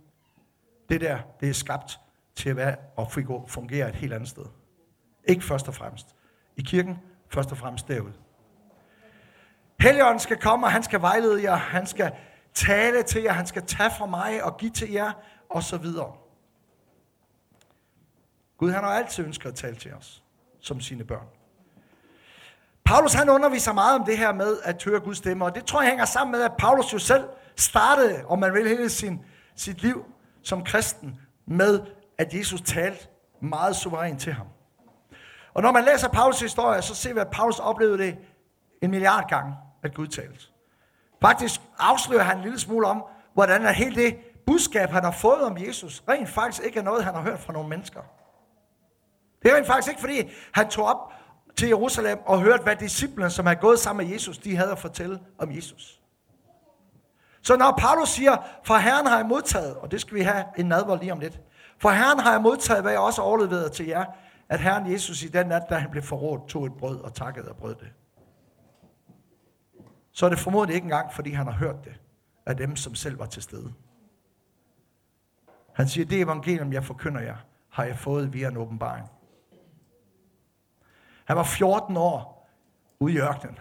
det 0.89 1.01
der, 1.01 1.19
det 1.39 1.49
er 1.49 1.53
skabt 1.53 1.99
til 2.35 2.49
at 2.49 2.55
være 2.55 2.75
og 2.95 3.11
fungere 3.47 3.89
et 3.89 3.95
helt 3.95 4.13
andet 4.13 4.29
sted. 4.29 4.45
Ikke 5.23 5.43
først 5.43 5.67
og 5.67 5.75
fremmest 5.75 6.15
i 6.55 6.61
kirken, 6.61 6.99
først 7.29 7.51
og 7.51 7.57
fremmest 7.57 7.87
derude. 7.87 8.13
Helligånden 9.79 10.19
skal 10.19 10.37
komme, 10.37 10.65
og 10.65 10.71
han 10.71 10.83
skal 10.83 11.01
vejlede 11.01 11.43
jer, 11.43 11.55
han 11.55 11.87
skal 11.87 12.11
tale 12.55 13.03
til 13.03 13.23
jer, 13.23 13.31
han 13.31 13.47
skal 13.47 13.65
tage 13.65 13.91
fra 13.97 14.05
mig 14.05 14.43
og 14.43 14.57
give 14.57 14.71
til 14.71 14.91
jer, 14.91 15.11
og 15.49 15.63
så 15.63 15.77
videre. 15.77 16.13
Gud 18.57 18.71
han 18.71 18.83
har 18.83 18.91
altid 18.91 19.25
ønsket 19.25 19.49
at 19.49 19.55
tale 19.55 19.75
til 19.75 19.93
os, 19.93 20.23
som 20.59 20.81
sine 20.81 21.03
børn. 21.03 21.27
Paulus 22.85 23.13
han 23.13 23.29
underviser 23.29 23.73
meget 23.73 23.99
om 23.99 24.05
det 24.05 24.17
her 24.17 24.33
med 24.33 24.57
at 24.63 24.83
høre 24.83 24.99
Guds 24.99 25.17
stemme, 25.17 25.45
og 25.45 25.55
det 25.55 25.65
tror 25.65 25.81
jeg 25.81 25.89
hænger 25.89 26.05
sammen 26.05 26.31
med, 26.31 26.41
at 26.41 26.51
Paulus 26.57 26.93
jo 26.93 26.99
selv 26.99 27.23
startede, 27.55 28.25
om 28.25 28.39
man 28.39 28.53
vil 28.53 28.67
hele 28.67 28.89
sin, 28.89 29.25
sit 29.55 29.81
liv 29.81 30.05
som 30.43 30.63
kristen, 30.63 31.19
med 31.47 31.81
at 32.17 32.33
Jesus 32.33 32.61
talte 32.61 33.07
meget 33.41 33.75
suverænt 33.75 34.21
til 34.21 34.33
ham. 34.33 34.47
Og 35.53 35.61
når 35.61 35.71
man 35.71 35.83
læser 35.83 36.09
Paulus 36.09 36.39
historie, 36.39 36.81
så 36.81 36.95
ser 36.95 37.13
vi, 37.13 37.19
at 37.19 37.27
Paulus 37.31 37.59
oplevede 37.59 37.97
det 37.97 38.17
en 38.81 38.91
milliard 38.91 39.29
gange, 39.29 39.55
at 39.83 39.93
Gud 39.93 40.07
talte. 40.07 40.45
Faktisk 41.21 41.61
afslører 41.79 42.23
han 42.23 42.37
en 42.37 42.43
lille 42.43 42.59
smule 42.59 42.87
om, 42.87 43.03
hvordan 43.33 43.65
er 43.65 43.71
hele 43.71 43.95
det 43.95 44.17
budskab, 44.45 44.89
han 44.89 45.03
har 45.03 45.11
fået 45.11 45.41
om 45.41 45.57
Jesus, 45.57 46.03
rent 46.09 46.29
faktisk 46.29 46.63
ikke 46.63 46.79
er 46.79 46.83
noget, 46.83 47.03
han 47.03 47.13
har 47.13 47.21
hørt 47.21 47.39
fra 47.39 47.53
nogle 47.53 47.69
mennesker. 47.69 48.01
Det 49.43 49.51
er 49.51 49.55
rent 49.55 49.67
faktisk 49.67 49.89
ikke, 49.89 50.01
fordi 50.01 50.29
han 50.53 50.67
tog 50.69 50.85
op 50.85 51.13
til 51.57 51.67
Jerusalem 51.67 52.19
og 52.25 52.41
hørte, 52.41 52.63
hvad 52.63 52.75
disciplene, 52.75 53.29
som 53.29 53.47
er 53.47 53.53
gået 53.53 53.79
sammen 53.79 54.05
med 54.05 54.13
Jesus, 54.13 54.37
de 54.37 54.55
havde 54.57 54.71
at 54.71 54.79
fortælle 54.79 55.19
om 55.37 55.55
Jesus. 55.55 56.01
Så 57.41 57.57
når 57.57 57.75
Paulus 57.77 58.09
siger, 58.09 58.37
for 58.63 58.75
Herren 58.75 59.07
har 59.07 59.17
jeg 59.17 59.25
modtaget, 59.25 59.75
og 59.75 59.91
det 59.91 60.01
skal 60.01 60.15
vi 60.15 60.21
have 60.21 60.43
en 60.57 60.65
nadvold 60.65 60.99
lige 60.99 61.11
om 61.11 61.19
lidt, 61.19 61.39
for 61.81 61.89
Herren 61.89 62.19
har 62.19 62.31
jeg 62.31 62.41
modtaget, 62.41 62.81
hvad 62.81 62.91
jeg 62.91 63.01
også 63.01 63.21
overleverede 63.21 63.69
til 63.69 63.85
jer, 63.85 64.05
at 64.49 64.59
Herren 64.59 64.91
Jesus 64.91 65.23
i 65.23 65.27
den 65.27 65.47
nat, 65.47 65.63
da 65.69 65.75
han 65.75 65.91
blev 65.91 66.03
forrådt, 66.03 66.47
tog 66.47 66.65
et 66.65 66.73
brød 66.79 66.99
og 66.99 67.13
takkede 67.13 67.49
og 67.49 67.55
brød 67.55 67.75
det. 67.75 67.87
Så 70.15 70.25
er 70.25 70.29
det 70.29 70.39
formodentlig 70.39 70.75
ikke 70.75 70.85
engang, 70.85 71.13
fordi 71.13 71.31
han 71.31 71.45
har 71.45 71.53
hørt 71.53 71.83
det 71.83 72.01
af 72.45 72.57
dem, 72.57 72.75
som 72.75 72.95
selv 72.95 73.19
var 73.19 73.25
til 73.25 73.41
stede. 73.41 73.73
Han 75.73 75.87
siger, 75.87 76.05
det 76.05 76.21
evangelium, 76.21 76.73
jeg 76.73 76.83
forkynder 76.83 77.21
jer, 77.21 77.35
har 77.69 77.83
jeg 77.83 77.97
fået 77.97 78.33
via 78.33 78.47
en 78.47 78.57
åbenbaring. 78.57 79.07
Han 81.25 81.37
var 81.37 81.43
14 81.43 81.97
år 81.97 82.49
ude 82.99 83.13
i 83.13 83.17
ørkenen. 83.17 83.59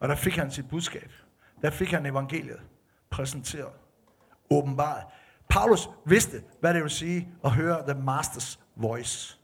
Og 0.00 0.08
der 0.08 0.14
fik 0.14 0.36
han 0.36 0.50
sit 0.50 0.68
budskab. 0.68 1.12
Der 1.62 1.70
fik 1.70 1.90
han 1.90 2.06
evangeliet 2.06 2.60
præsenteret, 3.10 3.72
åbenbart. 4.50 5.04
Paulus 5.48 5.88
vidste, 6.06 6.42
hvad 6.60 6.74
det 6.74 6.82
vil 6.82 6.90
sige 6.90 7.28
at 7.44 7.50
høre 7.50 7.92
the 7.92 8.02
master's 8.02 8.58
voice. 8.76 9.40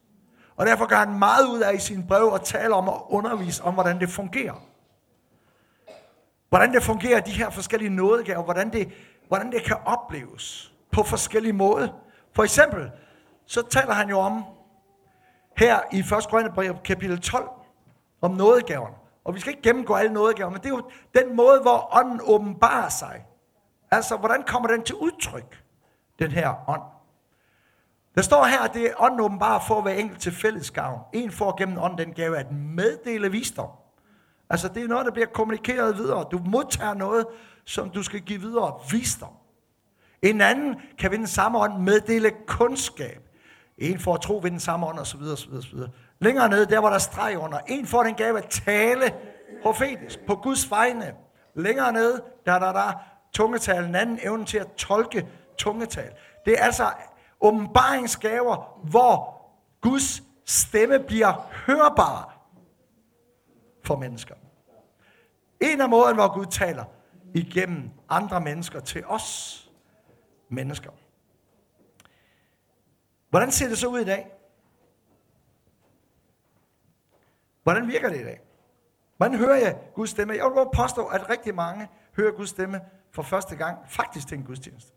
Og 0.57 0.67
derfor 0.67 0.87
gør 0.87 0.97
han 0.97 1.19
meget 1.19 1.47
ud 1.47 1.61
af 1.61 1.75
i 1.75 1.79
sin 1.79 2.07
brev 2.07 2.33
at 2.35 2.43
tale 2.43 2.75
om 2.75 2.89
og 2.89 3.13
undervise 3.13 3.65
om, 3.65 3.75
hvordan 3.75 4.01
det 4.01 4.09
fungerer. 4.09 4.72
Hvordan 6.53 6.73
det 6.73 6.83
fungerer, 6.83 7.21
de 7.21 7.31
her 7.31 7.51
forskellige 7.51 7.91
nådegaver, 7.91 8.43
hvordan 8.43 8.73
det, 8.73 8.93
hvordan 9.29 9.53
det 9.53 9.63
kan 9.65 9.77
opleves 9.85 10.73
på 10.91 11.03
forskellige 11.03 11.53
måder. 11.53 11.89
For 12.33 12.43
eksempel, 12.43 12.91
så 13.47 13.63
taler 13.63 13.93
han 13.93 14.09
jo 14.09 14.19
om, 14.19 14.45
her 15.57 15.81
i 15.93 15.99
1. 15.99 16.07
Grønne 16.11 16.79
kapitel 16.85 17.21
12, 17.21 17.49
om 18.21 18.31
nådegaverne. 18.31 18.95
Og 19.25 19.35
vi 19.35 19.41
skal 19.41 19.51
ikke 19.51 19.63
gennemgå 19.63 19.95
alle 19.95 20.13
nådegaver, 20.13 20.51
men 20.51 20.61
det 20.61 20.67
er 20.67 20.71
jo 20.71 20.91
den 21.15 21.37
måde, 21.37 21.61
hvor 21.61 21.97
ånden 21.97 22.21
åbenbarer 22.25 22.89
sig. 22.89 23.27
Altså, 23.91 24.17
hvordan 24.17 24.43
kommer 24.43 24.69
den 24.69 24.83
til 24.83 24.95
udtryk, 24.95 25.65
den 26.19 26.31
her 26.31 26.71
ånd? 26.71 26.83
Der 28.15 28.23
står 28.23 28.45
her, 28.45 28.61
at 28.61 28.75
det 28.75 28.87
er 28.87 28.95
ånden 28.99 29.21
åbenbarer 29.21 29.61
for 29.69 29.79
at 29.79 29.85
være 29.85 29.97
enkelt 29.97 30.21
til 30.21 30.33
fællesgavn. 30.33 31.01
En 31.13 31.31
får 31.31 31.57
gennem 31.59 31.79
ånden 31.79 31.99
den 31.99 32.15
gave 32.15 32.39
at 32.39 32.53
meddele 32.53 33.31
visdom. 33.31 33.71
Altså, 34.53 34.69
det 34.69 34.83
er 34.83 34.89
noget, 34.89 35.07
der 35.07 35.13
bliver 35.13 35.27
kommunikeret 35.27 35.97
videre. 35.97 36.25
Du 36.31 36.41
modtager 36.47 36.95
noget, 36.95 37.27
som 37.65 37.91
du 37.91 38.03
skal 38.03 38.21
give 38.21 38.41
videre. 38.41 38.75
Visdom. 38.91 39.33
En 40.23 40.41
anden 40.41 40.77
kan 40.99 41.11
ved 41.11 41.19
den 41.19 41.27
samme 41.27 41.59
ånd 41.59 41.83
meddele 41.83 42.31
kundskab. 42.47 43.23
En 43.79 43.99
får 43.99 44.17
tro 44.17 44.41
ved 44.43 44.51
den 44.51 44.61
samme 44.61 44.87
ånd, 44.87 44.99
og 44.99 45.07
så 45.07 45.17
videre, 45.17 45.37
så 45.37 45.49
videre, 45.49 45.63
så 45.63 45.71
videre. 45.75 45.91
Længere 46.19 46.49
nede, 46.49 46.67
der 46.67 46.79
var 46.79 46.91
der 46.91 46.99
streg 46.99 47.39
under. 47.39 47.59
En 47.59 47.87
får 47.87 48.03
den 48.03 48.15
gave 48.15 48.39
at 48.39 48.49
tale 48.51 49.15
profetisk 49.63 50.19
på 50.27 50.35
Guds 50.35 50.71
vegne. 50.71 51.15
Længere 51.55 51.93
nede, 51.93 52.23
der 52.47 52.53
er 52.53 52.59
der, 52.59 52.73
der 52.73 52.93
tungetal. 53.33 53.85
En 53.85 53.95
anden 53.95 54.19
evne 54.23 54.45
til 54.45 54.59
at 54.59 54.73
tolke 54.77 55.27
tungetal. 55.59 56.11
Det 56.47 56.61
er 56.61 56.65
altså 56.65 56.87
åbenbaringsgaver, 57.41 58.81
hvor 58.91 59.43
Guds 59.81 60.23
stemme 60.47 60.99
bliver 60.99 61.49
hørbar 61.67 62.39
for 63.85 63.97
mennesker. 63.97 64.35
En 65.63 65.81
af 65.81 65.89
måden, 65.89 66.15
hvor 66.15 66.35
Gud 66.35 66.47
taler 66.47 66.85
igennem 67.35 67.91
andre 68.09 68.41
mennesker 68.41 68.81
til 68.81 69.07
os 69.07 69.59
mennesker. 70.49 70.91
Hvordan 73.31 73.51
ser 73.51 73.69
det 73.69 73.79
så 73.79 73.87
ud 73.87 73.99
i 73.99 74.05
dag? 74.05 74.33
Hvordan 77.63 77.89
virker 77.89 78.09
det 78.09 78.21
i 78.21 78.25
dag? 78.25 78.41
Hvordan 79.17 79.39
hører 79.39 79.57
jeg 79.57 79.81
Guds 79.95 80.11
stemme? 80.11 80.35
Jeg 80.35 80.45
vil 80.45 80.67
påstå, 80.75 81.07
at 81.07 81.31
rigtig 81.31 81.55
mange 81.55 81.89
hører 82.17 82.33
Guds 82.33 82.49
stemme 82.49 82.81
for 83.11 83.23
første 83.23 83.57
gang, 83.57 83.79
faktisk 83.89 84.29
til 84.29 84.39
en 84.39 84.45
gudstjeneste. 84.45 84.93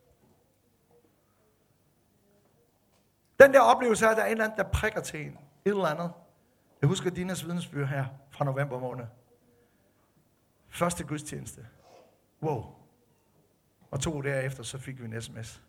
Den 3.40 3.54
der 3.54 3.62
oplevelse 3.62 4.06
er, 4.06 4.10
at 4.10 4.18
der 4.18 4.24
er 4.24 4.28
en 4.28 4.32
eller 4.32 4.44
anden, 4.44 4.58
der 4.58 4.64
prikker 4.64 5.02
til 5.02 5.22
en. 5.22 5.32
Et 5.32 5.38
eller 5.66 5.86
andet. 5.86 6.12
Jeg 6.82 6.88
husker 6.88 7.10
Dinas 7.10 7.46
vidensbyr 7.46 7.86
her 7.86 8.06
fra 8.32 8.46
november 8.46 8.80
måned. 8.80 9.06
Første 10.76 11.04
gudstjeneste. 11.04 11.68
Wow. 12.44 12.66
Og 13.92 14.00
to 14.00 14.22
derefter, 14.22 14.64
så 14.64 14.78
fik 14.78 15.00
vi 15.02 15.06
en 15.06 15.22
sms. 15.22 15.64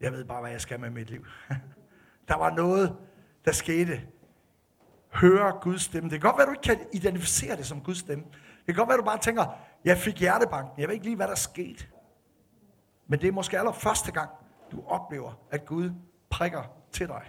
Jeg 0.00 0.12
ved 0.12 0.24
bare, 0.24 0.40
hvad 0.40 0.50
jeg 0.50 0.60
skal 0.60 0.80
med 0.80 0.90
mit 0.90 1.10
liv. 1.10 1.26
der 2.28 2.36
var 2.36 2.50
noget, 2.50 2.96
der 3.44 3.52
skete. 3.52 4.02
Høre 5.12 5.58
Guds 5.60 5.82
stemme. 5.82 6.10
Det 6.10 6.20
kan 6.20 6.30
godt 6.30 6.38
være, 6.38 6.46
du 6.46 6.52
ikke 6.52 6.62
kan 6.62 6.86
identificere 6.92 7.56
det 7.56 7.66
som 7.66 7.80
Guds 7.80 7.98
stemme. 7.98 8.24
Det 8.66 8.66
kan 8.66 8.74
godt 8.74 8.88
være, 8.88 8.98
du 8.98 9.04
bare 9.04 9.18
tænker, 9.18 9.44
jeg 9.84 9.98
fik 9.98 10.18
hjertebanken. 10.20 10.80
Jeg 10.80 10.88
ved 10.88 10.94
ikke 10.94 11.06
lige, 11.06 11.16
hvad 11.16 11.28
der 11.28 11.34
skete. 11.34 11.86
Men 13.06 13.20
det 13.20 13.28
er 13.28 13.32
måske 13.32 13.58
aller 13.58 13.72
første 13.72 14.12
gang, 14.12 14.30
du 14.72 14.84
oplever, 14.86 15.32
at 15.50 15.66
Gud 15.66 15.90
prikker 16.30 16.62
til 16.92 17.08
dig. 17.08 17.22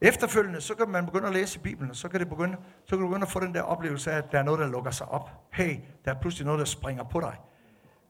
Efterfølgende, 0.00 0.60
så 0.60 0.74
kan 0.74 0.88
man 0.88 1.06
begynde 1.06 1.26
at 1.26 1.32
læse 1.32 1.58
i 1.58 1.62
Bibelen, 1.62 1.90
og 1.90 1.96
så 1.96 2.08
kan, 2.08 2.20
det 2.20 2.28
begynde, 2.28 2.56
så 2.84 2.90
kan 2.90 2.98
du 2.98 3.06
begynde 3.06 3.26
at 3.26 3.32
få 3.32 3.40
den 3.40 3.54
der 3.54 3.62
oplevelse 3.62 4.12
af, 4.12 4.18
at 4.18 4.32
der 4.32 4.38
er 4.38 4.42
noget, 4.42 4.60
der 4.60 4.66
lukker 4.66 4.90
sig 4.90 5.08
op. 5.08 5.30
Hey, 5.52 5.80
der 6.04 6.14
er 6.14 6.20
pludselig 6.20 6.46
noget, 6.46 6.58
der 6.58 6.64
springer 6.64 7.04
på 7.04 7.20
dig. 7.20 7.36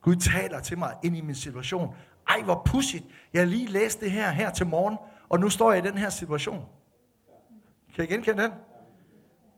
Gud 0.00 0.16
taler 0.16 0.60
til 0.60 0.78
mig 0.78 0.96
ind 1.02 1.16
i 1.16 1.20
min 1.20 1.34
situation. 1.34 1.94
Ej, 2.28 2.42
hvor 2.42 2.62
pudsigt. 2.66 3.04
Jeg 3.32 3.46
lige 3.46 3.66
læste 3.66 4.04
det 4.04 4.12
her 4.12 4.30
her 4.30 4.50
til 4.50 4.66
morgen, 4.66 4.98
og 5.28 5.40
nu 5.40 5.48
står 5.48 5.72
jeg 5.72 5.84
i 5.84 5.88
den 5.88 5.98
her 5.98 6.10
situation. 6.10 6.64
Kan 7.94 8.04
I 8.04 8.06
genkende 8.06 8.42
den? 8.42 8.52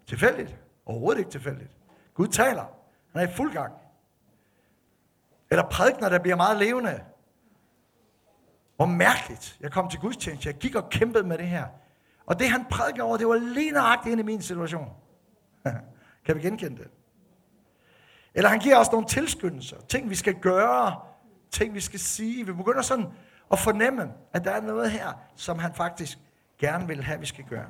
Tilfældigt? 0.06 0.56
Overhovedet 0.86 1.18
ikke 1.18 1.30
tilfældigt. 1.30 1.70
Gud 2.14 2.26
taler. 2.28 2.64
Han 3.12 3.22
er 3.22 3.28
i 3.28 3.32
fuld 3.32 3.52
gang. 3.52 3.72
Eller 5.50 5.68
prædikner, 5.68 6.08
der 6.08 6.18
bliver 6.18 6.36
meget 6.36 6.58
levende. 6.58 7.04
Hvor 8.76 8.86
mærkeligt. 8.86 9.56
Jeg 9.60 9.72
kom 9.72 9.88
til 9.88 10.00
gudstjeneste. 10.00 10.48
Jeg 10.48 10.54
gik 10.54 10.74
og 10.74 10.88
kæmpede 10.88 11.24
med 11.24 11.38
det 11.38 11.46
her. 11.48 11.66
Og 12.26 12.38
det 12.38 12.48
han 12.48 12.64
prædikede 12.70 13.02
over, 13.02 13.16
det 13.16 13.28
var 13.28 13.36
lige 13.36 13.70
nøjagtigt 13.70 14.12
ind 14.12 14.20
i 14.20 14.24
min 14.24 14.42
situation. 14.42 14.88
kan 16.26 16.36
vi 16.36 16.40
genkende 16.40 16.76
det? 16.76 16.90
Eller 18.34 18.50
han 18.50 18.58
giver 18.58 18.76
os 18.76 18.92
nogle 18.92 19.06
tilskyndelser, 19.06 19.76
ting 19.88 20.10
vi 20.10 20.14
skal 20.14 20.34
gøre, 20.34 20.96
ting 21.50 21.74
vi 21.74 21.80
skal 21.80 22.00
sige. 22.00 22.46
Vi 22.46 22.52
begynder 22.52 22.82
sådan 22.82 23.06
at 23.52 23.58
fornemme, 23.58 24.12
at 24.32 24.44
der 24.44 24.50
er 24.50 24.60
noget 24.60 24.90
her, 24.90 25.12
som 25.36 25.58
han 25.58 25.74
faktisk 25.74 26.18
gerne 26.58 26.86
vil 26.86 27.02
have, 27.02 27.20
vi 27.20 27.26
skal 27.26 27.44
gøre. 27.44 27.66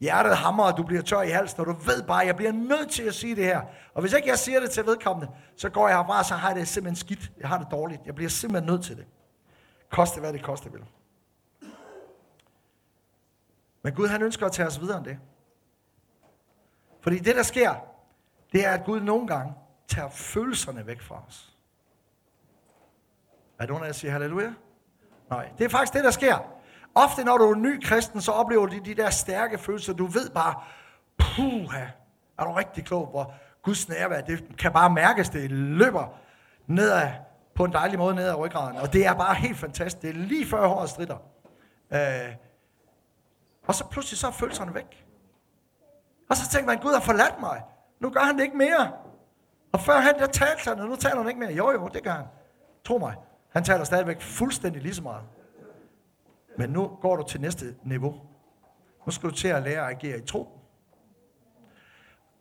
hjertet 0.00 0.36
hammer, 0.36 0.64
og 0.64 0.76
du 0.76 0.82
bliver 0.82 1.02
tør 1.02 1.22
i 1.22 1.30
halsen, 1.30 1.60
og 1.60 1.66
du 1.66 1.72
ved 1.72 2.02
bare, 2.02 2.20
at 2.20 2.26
jeg 2.26 2.36
bliver 2.36 2.52
nødt 2.52 2.90
til 2.90 3.02
at 3.02 3.14
sige 3.14 3.36
det 3.36 3.44
her. 3.44 3.60
Og 3.94 4.00
hvis 4.00 4.12
ikke 4.12 4.28
jeg 4.28 4.38
siger 4.38 4.60
det 4.60 4.70
til 4.70 4.86
vedkommende, 4.86 5.32
så 5.56 5.68
går 5.68 5.88
jeg 5.88 5.96
herfra, 5.96 6.24
så 6.24 6.34
har 6.34 6.48
jeg 6.48 6.56
det 6.56 6.68
simpelthen 6.68 6.96
skidt. 6.96 7.32
Jeg 7.40 7.48
har 7.48 7.58
det 7.58 7.66
dårligt. 7.70 8.00
Jeg 8.06 8.14
bliver 8.14 8.28
simpelthen 8.30 8.72
nødt 8.72 8.84
til 8.84 8.96
det. 8.96 9.06
Koste 9.90 10.20
hvad 10.20 10.32
det 10.32 10.42
koste 10.42 10.72
vil. 10.72 10.80
Men 13.88 13.94
Gud 13.94 14.08
han 14.08 14.22
ønsker 14.22 14.46
at 14.46 14.52
tage 14.52 14.66
os 14.66 14.80
videre 14.80 14.96
end 14.98 15.04
det. 15.04 15.18
Fordi 17.00 17.18
det 17.18 17.36
der 17.36 17.42
sker, 17.42 17.74
det 18.52 18.66
er 18.66 18.70
at 18.70 18.84
Gud 18.84 19.00
nogle 19.00 19.26
gange 19.26 19.54
tager 19.86 20.08
følelserne 20.08 20.86
væk 20.86 21.00
fra 21.00 21.22
os. 21.28 21.56
Er 23.58 23.62
det 23.62 23.68
nogen 23.68 23.82
af 23.82 23.86
jer, 23.86 23.92
siger 23.92 24.12
halleluja? 24.12 24.52
Nej, 25.30 25.48
det 25.58 25.64
er 25.64 25.68
faktisk 25.68 25.92
det, 25.92 26.04
der 26.04 26.10
sker. 26.10 26.38
Ofte 26.94 27.24
når 27.24 27.38
du 27.38 27.50
er 27.50 27.54
ny 27.54 27.84
kristen, 27.84 28.20
så 28.20 28.32
oplever 28.32 28.66
du 28.66 28.78
de 28.84 28.94
der 28.94 29.10
stærke 29.10 29.58
følelser. 29.58 29.92
Du 29.92 30.06
ved 30.06 30.30
bare, 30.30 30.54
puha, 31.18 31.86
er 32.38 32.44
du 32.44 32.52
rigtig 32.52 32.84
klog, 32.84 33.06
hvor 33.06 33.34
Guds 33.62 33.88
nærvær, 33.88 34.20
det 34.20 34.56
kan 34.58 34.72
bare 34.72 34.90
mærkes, 34.90 35.28
det 35.28 35.50
løber 35.50 36.18
nedad 36.66 37.10
på 37.54 37.64
en 37.64 37.72
dejlig 37.72 37.98
måde 37.98 38.14
ned 38.14 38.28
ad 38.28 38.34
ryggraden. 38.38 38.76
Og 38.76 38.92
det 38.92 39.06
er 39.06 39.14
bare 39.14 39.34
helt 39.34 39.56
fantastisk. 39.56 40.02
Det 40.02 40.10
er 40.10 40.14
lige 40.14 40.46
før 40.46 40.66
håret 40.66 40.90
strider. 40.90 41.16
Øh, 41.92 42.34
og 43.68 43.74
så 43.74 43.86
pludselig 43.86 44.18
så 44.18 44.26
er 44.26 44.30
følelserne 44.30 44.74
væk. 44.74 45.06
Og 46.30 46.36
så 46.36 46.50
tænkte 46.50 46.66
man, 46.66 46.78
Gud 46.80 46.92
har 46.92 47.00
forladt 47.00 47.40
mig. 47.40 47.62
Nu 48.00 48.10
gør 48.10 48.20
han 48.20 48.36
det 48.36 48.42
ikke 48.44 48.56
mere. 48.56 48.92
Og 49.72 49.80
før 49.80 50.00
han 50.00 50.18
der 50.18 50.26
talte 50.26 50.68
han, 50.68 50.80
og 50.80 50.88
nu 50.88 50.96
taler 50.96 51.16
han 51.16 51.28
ikke 51.28 51.40
mere. 51.40 51.52
Jo, 51.52 51.70
jo, 51.70 51.88
det 51.88 52.02
gør 52.02 52.10
han. 52.10 52.26
Tro 52.84 52.98
mig. 52.98 53.16
Han 53.50 53.64
taler 53.64 53.84
stadigvæk 53.84 54.20
fuldstændig 54.20 54.82
lige 54.82 54.94
så 54.94 55.02
meget. 55.02 55.24
Men 56.58 56.70
nu 56.70 56.88
går 57.00 57.16
du 57.16 57.22
til 57.22 57.40
næste 57.40 57.76
niveau. 57.82 58.14
Nu 59.06 59.12
skal 59.12 59.30
du 59.30 59.34
til 59.34 59.48
at 59.48 59.62
lære 59.62 59.90
at 59.90 59.96
agere 59.96 60.18
i 60.18 60.26
tro. 60.26 60.58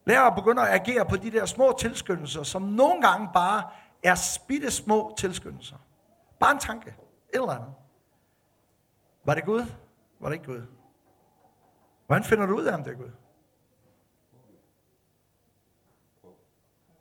Lære 0.06 0.28
at 0.28 0.36
begynde 0.36 0.62
at 0.62 0.82
agere 0.82 1.06
på 1.06 1.16
de 1.16 1.32
der 1.32 1.46
små 1.46 1.76
tilskyndelser, 1.80 2.44
som 2.44 2.62
nogle 2.62 3.02
gange 3.02 3.30
bare 3.34 3.64
er 4.04 4.16
spidte 4.16 4.72
små 4.72 5.16
tilskyndelser. 5.18 5.76
Bare 6.40 6.52
en 6.52 6.60
tanke. 6.60 6.90
Et 6.90 6.96
eller 7.34 7.52
andet. 7.52 7.74
Var 9.26 9.34
det 9.34 9.46
Gud? 9.46 9.66
Var 10.20 10.30
det 10.30 10.36
ikke 10.36 10.46
Gud? 10.46 10.77
Hvordan 12.08 12.24
finder 12.24 12.46
du 12.46 12.58
ud 12.58 12.66
af, 12.66 12.74
om 12.74 12.84
det 12.84 12.94
er 12.94 12.98
Gud? 12.98 13.12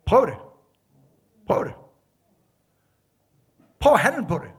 Prøv 0.07 0.27
det. 0.27 0.37
Prøv 1.47 1.65
det. 1.65 1.75
Prøv 3.79 3.93
at 3.93 4.01
handle 4.01 4.27
på 4.29 4.39
det. 4.39 4.51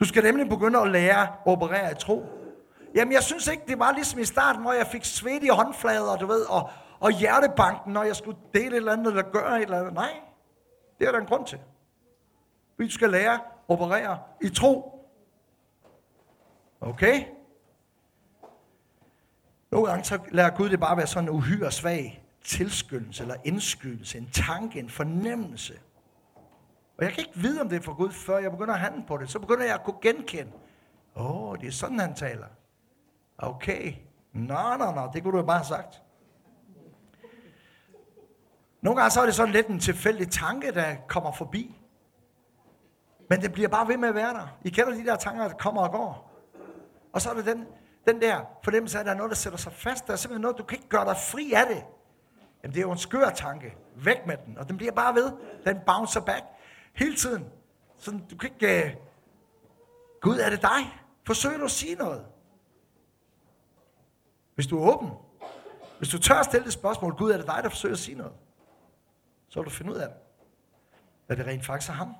Du 0.00 0.04
skal 0.04 0.22
nemlig 0.22 0.48
begynde 0.48 0.78
at 0.78 0.90
lære 0.90 1.22
at 1.22 1.32
operere 1.46 1.92
i 1.92 1.94
tro. 1.94 2.26
Jamen, 2.94 3.12
jeg 3.12 3.22
synes 3.22 3.46
ikke, 3.46 3.62
det 3.68 3.78
var 3.78 3.92
ligesom 3.92 4.20
i 4.20 4.24
starten, 4.24 4.62
hvor 4.62 4.72
jeg 4.72 4.86
fik 4.86 5.04
svedt 5.04 5.42
i 5.42 5.48
håndflader, 5.48 6.16
du 6.16 6.26
ved, 6.26 6.44
og, 6.50 6.70
og 7.00 7.10
hjertebanken, 7.10 7.92
når 7.92 8.02
jeg 8.02 8.16
skulle 8.16 8.38
dele 8.54 8.66
et 8.66 8.76
eller 8.76 8.92
andet, 8.92 9.06
eller 9.06 9.22
gøre 9.22 9.56
et 9.56 9.62
eller 9.62 9.78
andet. 9.78 9.94
Nej, 9.94 10.20
det 10.98 11.08
er 11.08 11.12
der 11.12 11.18
en 11.18 11.26
grund 11.26 11.46
til. 11.46 11.60
Vi 12.76 12.90
skal 12.90 13.10
lære 13.10 13.34
at 13.34 13.40
operere 13.68 14.18
i 14.42 14.48
tro. 14.48 14.92
Okay? 16.80 17.24
Nogle 19.70 19.88
gange 19.88 20.04
så 20.04 20.18
lader 20.32 20.50
Gud 20.50 20.70
det 20.70 20.80
bare 20.80 20.96
være 20.96 21.06
sådan 21.06 21.28
en 21.28 21.34
uhyre 21.34 21.72
svag 21.72 22.26
tilskyndelse 22.44 23.22
eller 23.22 23.36
indskydelse, 23.44 24.18
en 24.18 24.30
tanke, 24.32 24.78
en 24.78 24.90
fornemmelse. 24.90 25.74
Og 26.98 27.04
jeg 27.04 27.12
kan 27.12 27.24
ikke 27.26 27.38
vide, 27.40 27.60
om 27.60 27.68
det 27.68 27.76
er 27.76 27.82
for 27.82 27.94
Gud, 27.94 28.10
før 28.10 28.38
jeg 28.38 28.50
begynder 28.50 28.74
at 28.74 28.80
handle 28.80 29.04
på 29.06 29.16
det. 29.16 29.30
Så 29.30 29.38
begynder 29.38 29.64
jeg 29.64 29.74
at 29.74 29.84
kunne 29.84 30.00
genkende. 30.02 30.52
Åh, 31.16 31.42
oh, 31.42 31.58
det 31.60 31.66
er 31.66 31.72
sådan, 31.72 31.98
han 31.98 32.14
taler. 32.14 32.46
Okay. 33.38 33.94
Nå, 34.32 34.76
nå, 34.78 34.90
nå, 34.90 35.10
det 35.14 35.22
kunne 35.22 35.38
du 35.38 35.46
bare 35.46 35.58
have 35.58 35.66
sagt. 35.66 36.02
Nogle 38.80 39.00
gange 39.00 39.10
så 39.10 39.20
er 39.20 39.24
det 39.24 39.34
sådan 39.34 39.52
lidt 39.52 39.66
en 39.66 39.80
tilfældig 39.80 40.30
tanke, 40.30 40.72
der 40.72 40.96
kommer 41.08 41.32
forbi. 41.32 41.80
Men 43.30 43.40
det 43.40 43.52
bliver 43.52 43.68
bare 43.68 43.88
ved 43.88 43.96
med 43.96 44.08
at 44.08 44.14
være 44.14 44.34
der. 44.34 44.58
I 44.64 44.70
kender 44.70 44.94
de 44.94 45.04
der 45.04 45.16
tanker, 45.16 45.48
der 45.48 45.54
kommer 45.54 45.82
og 45.82 45.92
går. 45.92 46.32
Og 47.12 47.20
så 47.20 47.30
er 47.30 47.34
det 47.34 47.46
den, 47.46 47.66
den 48.06 48.20
der 48.20 48.44
fornemmelse 48.62 48.98
af, 48.98 49.00
at 49.00 49.06
der 49.06 49.12
er 49.12 49.16
noget, 49.16 49.30
der 49.30 49.36
sætter 49.36 49.58
sig 49.58 49.72
fast. 49.72 50.06
Der 50.06 50.12
er 50.12 50.16
simpelthen 50.16 50.42
noget, 50.42 50.58
du 50.58 50.64
kan 50.64 50.78
ikke 50.78 50.88
gøre 50.88 51.04
dig 51.04 51.16
fri 51.16 51.52
af 51.52 51.66
det. 51.66 51.84
Jamen, 52.62 52.74
det 52.74 52.80
er 52.80 52.82
jo 52.82 52.92
en 52.92 52.98
skør 52.98 53.30
tanke. 53.30 53.76
Væk 53.96 54.26
med 54.26 54.36
den. 54.46 54.58
Og 54.58 54.68
den 54.68 54.76
bliver 54.76 54.92
bare 54.92 55.14
ved. 55.14 55.32
Den 55.64 55.80
bouncer 55.86 56.20
back. 56.20 56.44
Hele 56.92 57.16
tiden. 57.16 57.50
Så 57.98 58.20
du 58.30 58.36
kan 58.36 58.50
ikke... 58.50 58.84
Uh... 58.86 59.02
Gud, 60.20 60.38
er 60.38 60.50
det 60.50 60.62
dig? 60.62 61.02
Forsøg 61.26 61.58
du 61.58 61.64
at 61.64 61.70
sige 61.70 61.94
noget. 61.94 62.26
Hvis 64.54 64.66
du 64.66 64.82
er 64.82 64.94
åben. 64.94 65.10
Hvis 65.98 66.08
du 66.08 66.18
tør 66.18 66.34
at 66.34 66.44
stille 66.44 66.64
det 66.64 66.72
spørgsmål, 66.72 67.16
Gud, 67.16 67.30
er 67.30 67.36
det 67.36 67.46
dig, 67.46 67.60
der 67.62 67.68
forsøger 67.68 67.94
at 67.94 67.98
sige 67.98 68.16
noget? 68.16 68.32
Så 69.48 69.60
vil 69.60 69.64
du 69.64 69.70
finde 69.70 69.92
ud 69.92 69.96
af 69.96 70.08
det. 70.08 70.16
Hvad 71.26 71.36
det 71.36 71.46
rent 71.46 71.66
faktisk 71.66 71.90
er 71.90 71.94
ham. 71.94 72.14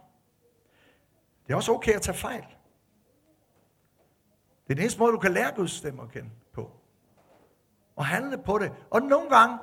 Det 1.47 1.53
er 1.53 1.57
også 1.57 1.73
okay 1.73 1.93
at 1.93 2.03
tage 2.03 2.19
fejl. 2.19 2.45
Det 4.67 4.73
er 4.73 4.75
den 4.75 4.83
eneste 4.83 5.01
måde, 5.01 5.13
du 5.13 5.19
kan 5.19 5.33
lære 5.33 5.53
Guds 5.57 5.71
stemme 5.71 6.03
at 6.03 6.11
kende 6.11 6.31
på. 6.53 6.71
Og 7.97 8.07
handle 8.07 8.39
på 8.39 8.59
det. 8.59 8.73
Og 8.91 9.03
nogle 9.03 9.31
gange, 9.31 9.59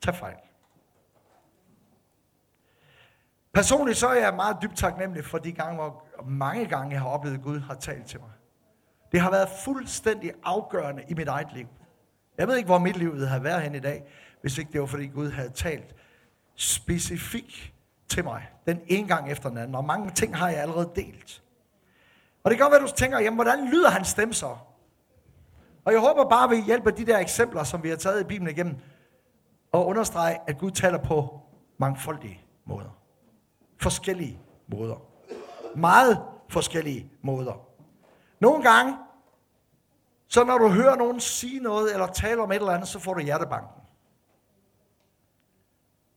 tage 0.00 0.16
fejl. 0.16 0.36
Personligt 3.52 3.98
så 3.98 4.08
er 4.08 4.14
jeg 4.14 4.34
meget 4.34 4.56
dybt 4.62 4.76
taknemmelig 4.76 5.24
for 5.24 5.38
de 5.38 5.52
gange, 5.52 5.74
hvor 5.74 6.04
mange 6.24 6.66
gange 6.66 6.92
jeg 6.92 7.00
har 7.00 7.08
oplevet, 7.08 7.36
at 7.36 7.42
Gud 7.42 7.58
har 7.60 7.74
talt 7.74 8.06
til 8.06 8.20
mig. 8.20 8.30
Det 9.12 9.20
har 9.20 9.30
været 9.30 9.48
fuldstændig 9.64 10.32
afgørende 10.44 11.04
i 11.08 11.14
mit 11.14 11.28
eget 11.28 11.52
liv. 11.54 11.66
Jeg 12.38 12.48
ved 12.48 12.56
ikke, 12.56 12.66
hvor 12.66 12.78
mit 12.78 12.96
liv 12.96 13.26
havde 13.26 13.44
været 13.44 13.62
hen 13.62 13.74
i 13.74 13.80
dag, 13.80 14.04
hvis 14.40 14.58
ikke 14.58 14.72
det 14.72 14.80
var, 14.80 14.86
fordi 14.86 15.06
Gud 15.06 15.30
havde 15.30 15.50
talt 15.50 15.94
specifikt 16.54 17.72
til 18.08 18.24
mig, 18.24 18.48
den 18.66 18.80
ene 18.86 19.08
gang 19.08 19.32
efter 19.32 19.48
den 19.48 19.58
anden. 19.58 19.74
Og 19.74 19.84
mange 19.84 20.10
ting 20.10 20.36
har 20.36 20.48
jeg 20.48 20.62
allerede 20.62 20.90
delt. 20.96 21.42
Og 22.44 22.50
det 22.50 22.58
kan 22.58 22.64
godt 22.64 22.72
være, 22.72 22.82
at 22.82 22.88
du 22.90 22.96
tænker, 22.96 23.18
jamen, 23.18 23.36
hvordan 23.36 23.68
lyder 23.68 23.90
hans 23.90 24.08
stemme 24.08 24.34
så? 24.34 24.56
Og 25.84 25.92
jeg 25.92 26.00
håber 26.00 26.28
bare, 26.28 26.44
at 26.44 26.50
vi 26.50 26.62
hjælper 26.62 26.90
de 26.90 27.06
der 27.06 27.18
eksempler, 27.18 27.64
som 27.64 27.82
vi 27.82 27.88
har 27.88 27.96
taget 27.96 28.20
i 28.20 28.24
Bibelen 28.24 28.54
igennem, 28.54 28.76
og 29.72 29.86
understrege, 29.86 30.38
at 30.46 30.58
Gud 30.58 30.70
taler 30.70 30.98
på 30.98 31.40
mangfoldige 31.78 32.40
måder. 32.64 32.98
Forskellige 33.76 34.40
måder. 34.68 34.96
Meget 35.76 36.22
forskellige 36.48 37.12
måder. 37.22 37.66
Nogle 38.40 38.62
gange, 38.62 38.96
så 40.28 40.44
når 40.44 40.58
du 40.58 40.68
hører 40.68 40.96
nogen 40.96 41.20
sige 41.20 41.60
noget, 41.60 41.92
eller 41.92 42.06
tale 42.06 42.42
om 42.42 42.50
et 42.50 42.56
eller 42.56 42.72
andet, 42.72 42.88
så 42.88 42.98
får 42.98 43.14
du 43.14 43.20
hjertebanken. 43.20 43.82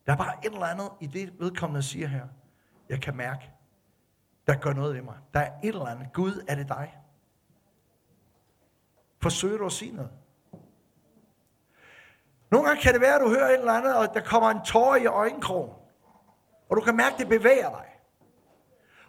Der 0.05 0.13
er 0.13 0.17
bare 0.17 0.45
et 0.45 0.53
eller 0.53 0.65
andet 0.65 0.89
i 1.01 1.07
det, 1.07 1.33
vedkommende 1.39 1.83
siger 1.83 2.07
her. 2.07 2.27
Jeg 2.89 3.01
kan 3.01 3.15
mærke, 3.15 3.52
der 4.47 4.55
gør 4.55 4.73
noget 4.73 4.95
ved 4.95 5.01
mig. 5.01 5.15
Der 5.33 5.39
er 5.39 5.51
et 5.63 5.67
eller 5.67 5.85
andet. 5.85 6.13
Gud, 6.13 6.45
er 6.47 6.55
det 6.55 6.69
dig? 6.69 6.97
Forsøger 9.21 9.57
du 9.57 9.65
at 9.65 9.71
sige 9.71 9.95
noget? 9.95 10.11
Nogle 12.51 12.67
gange 12.67 12.81
kan 12.81 12.93
det 12.93 13.01
være, 13.01 13.15
at 13.15 13.21
du 13.21 13.29
hører 13.29 13.47
et 13.49 13.59
eller 13.59 13.71
andet, 13.71 13.95
og 13.95 14.13
der 14.13 14.21
kommer 14.21 14.49
en 14.49 14.65
tårer 14.65 14.95
i 14.95 15.05
øjenkrogen. 15.05 15.71
Og 16.69 16.77
du 16.77 16.81
kan 16.81 16.95
mærke, 16.95 17.13
at 17.13 17.19
det 17.19 17.29
bevæger 17.29 17.69
dig. 17.69 17.85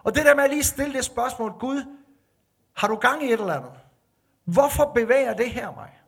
Og 0.04 0.14
det 0.14 0.24
der 0.24 0.34
med 0.34 0.44
at 0.44 0.50
lige 0.50 0.62
stille 0.62 0.94
det 0.94 1.04
spørgsmål, 1.04 1.52
Gud, 1.52 1.96
har 2.76 2.88
du 2.88 2.96
gang 2.96 3.22
i 3.22 3.26
et 3.26 3.40
eller 3.40 3.54
andet? 3.54 3.72
Hvorfor 4.44 4.92
bevæger 4.94 5.34
det 5.34 5.50
her 5.50 5.72
mig? 5.74 6.00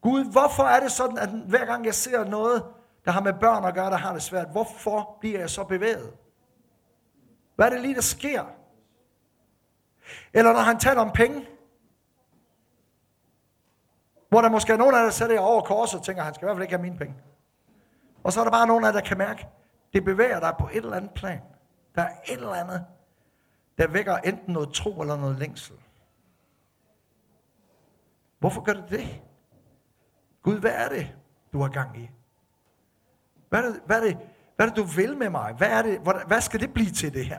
Gud, 0.00 0.24
hvorfor 0.32 0.62
er 0.62 0.80
det 0.80 0.92
sådan, 0.92 1.18
at 1.18 1.28
hver 1.28 1.64
gang 1.64 1.84
jeg 1.84 1.94
ser 1.94 2.24
noget, 2.24 2.64
der 3.04 3.10
har 3.10 3.20
med 3.20 3.32
børn 3.40 3.64
at 3.64 3.74
gøre, 3.74 3.90
der 3.90 3.96
har 3.96 4.12
det 4.12 4.22
svært, 4.22 4.48
hvorfor 4.50 5.16
bliver 5.20 5.38
jeg 5.38 5.50
så 5.50 5.64
bevæget? 5.64 6.12
Hvad 7.54 7.66
er 7.66 7.70
det 7.70 7.80
lige, 7.80 7.94
der 7.94 8.00
sker? 8.00 8.44
Eller 10.32 10.52
når 10.52 10.60
han 10.60 10.78
taler 10.78 11.00
om 11.00 11.10
penge, 11.10 11.48
hvor 14.28 14.40
der 14.40 14.48
måske 14.48 14.72
er 14.72 14.76
nogen 14.76 14.94
af 14.94 14.98
jer, 14.98 15.04
der 15.04 15.10
sætter 15.10 15.40
over 15.40 15.62
korset 15.62 16.00
og 16.00 16.06
tænker, 16.06 16.22
han 16.22 16.34
skal 16.34 16.44
i 16.44 16.46
hvert 16.46 16.56
fald 16.56 16.62
ikke 16.62 16.76
have 16.76 16.82
mine 16.82 16.98
penge. 16.98 17.14
Og 18.24 18.32
så 18.32 18.40
er 18.40 18.44
der 18.44 18.50
bare 18.50 18.66
nogen 18.66 18.84
af 18.84 18.88
jer, 18.88 18.92
der 18.92 19.00
kan 19.00 19.18
mærke, 19.18 19.48
det 19.92 20.04
bevæger 20.04 20.40
dig 20.40 20.54
på 20.60 20.68
et 20.72 20.76
eller 20.76 20.96
andet 20.96 21.14
plan. 21.14 21.40
Der 21.94 22.02
er 22.02 22.10
et 22.28 22.32
eller 22.32 22.52
andet, 22.52 22.86
der 23.78 23.88
vækker 23.88 24.16
enten 24.16 24.52
noget 24.52 24.74
tro 24.74 25.00
eller 25.00 25.16
noget 25.16 25.38
længsel. 25.38 25.76
Hvorfor 28.38 28.60
gør 28.60 28.72
det 28.72 28.90
det? 28.90 29.22
Gud, 30.42 30.58
hvad 30.58 30.72
er 30.74 30.88
det, 30.88 31.16
du 31.52 31.60
har 31.60 31.68
gang 31.68 31.98
i? 31.98 32.10
Hvad 33.48 33.64
er 33.64 33.68
det, 33.68 33.82
hvad 33.86 33.96
er 33.96 34.04
det, 34.04 34.18
hvad 34.56 34.66
er 34.66 34.70
det 34.70 34.76
du 34.76 34.84
vil 34.84 35.16
med 35.16 35.30
mig? 35.30 35.54
Hvad, 35.54 35.68
er 35.68 35.82
det, 35.82 36.00
hvad 36.26 36.40
skal 36.40 36.60
det 36.60 36.74
blive 36.74 36.90
til 36.90 37.14
det 37.14 37.26
her? 37.26 37.38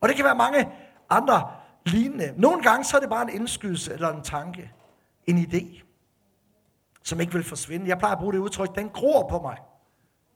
Og 0.00 0.08
det 0.08 0.16
kan 0.16 0.24
være 0.24 0.36
mange 0.36 0.68
andre 1.10 1.50
lignende. 1.86 2.34
Nogle 2.36 2.62
gange 2.62 2.84
så 2.84 2.96
er 2.96 3.00
det 3.00 3.10
bare 3.10 3.22
en 3.22 3.28
indskydelse 3.28 3.92
eller 3.92 4.08
en 4.08 4.22
tanke 4.22 4.72
en 5.26 5.38
idé, 5.38 5.82
som 7.02 7.20
ikke 7.20 7.32
vil 7.32 7.44
forsvinde. 7.44 7.88
Jeg 7.88 7.98
plejer 7.98 8.14
at 8.14 8.20
bruge 8.20 8.32
det 8.32 8.38
udtryk, 8.38 8.74
den 8.74 8.88
gror 8.88 9.28
på 9.28 9.38
mig. 9.38 9.58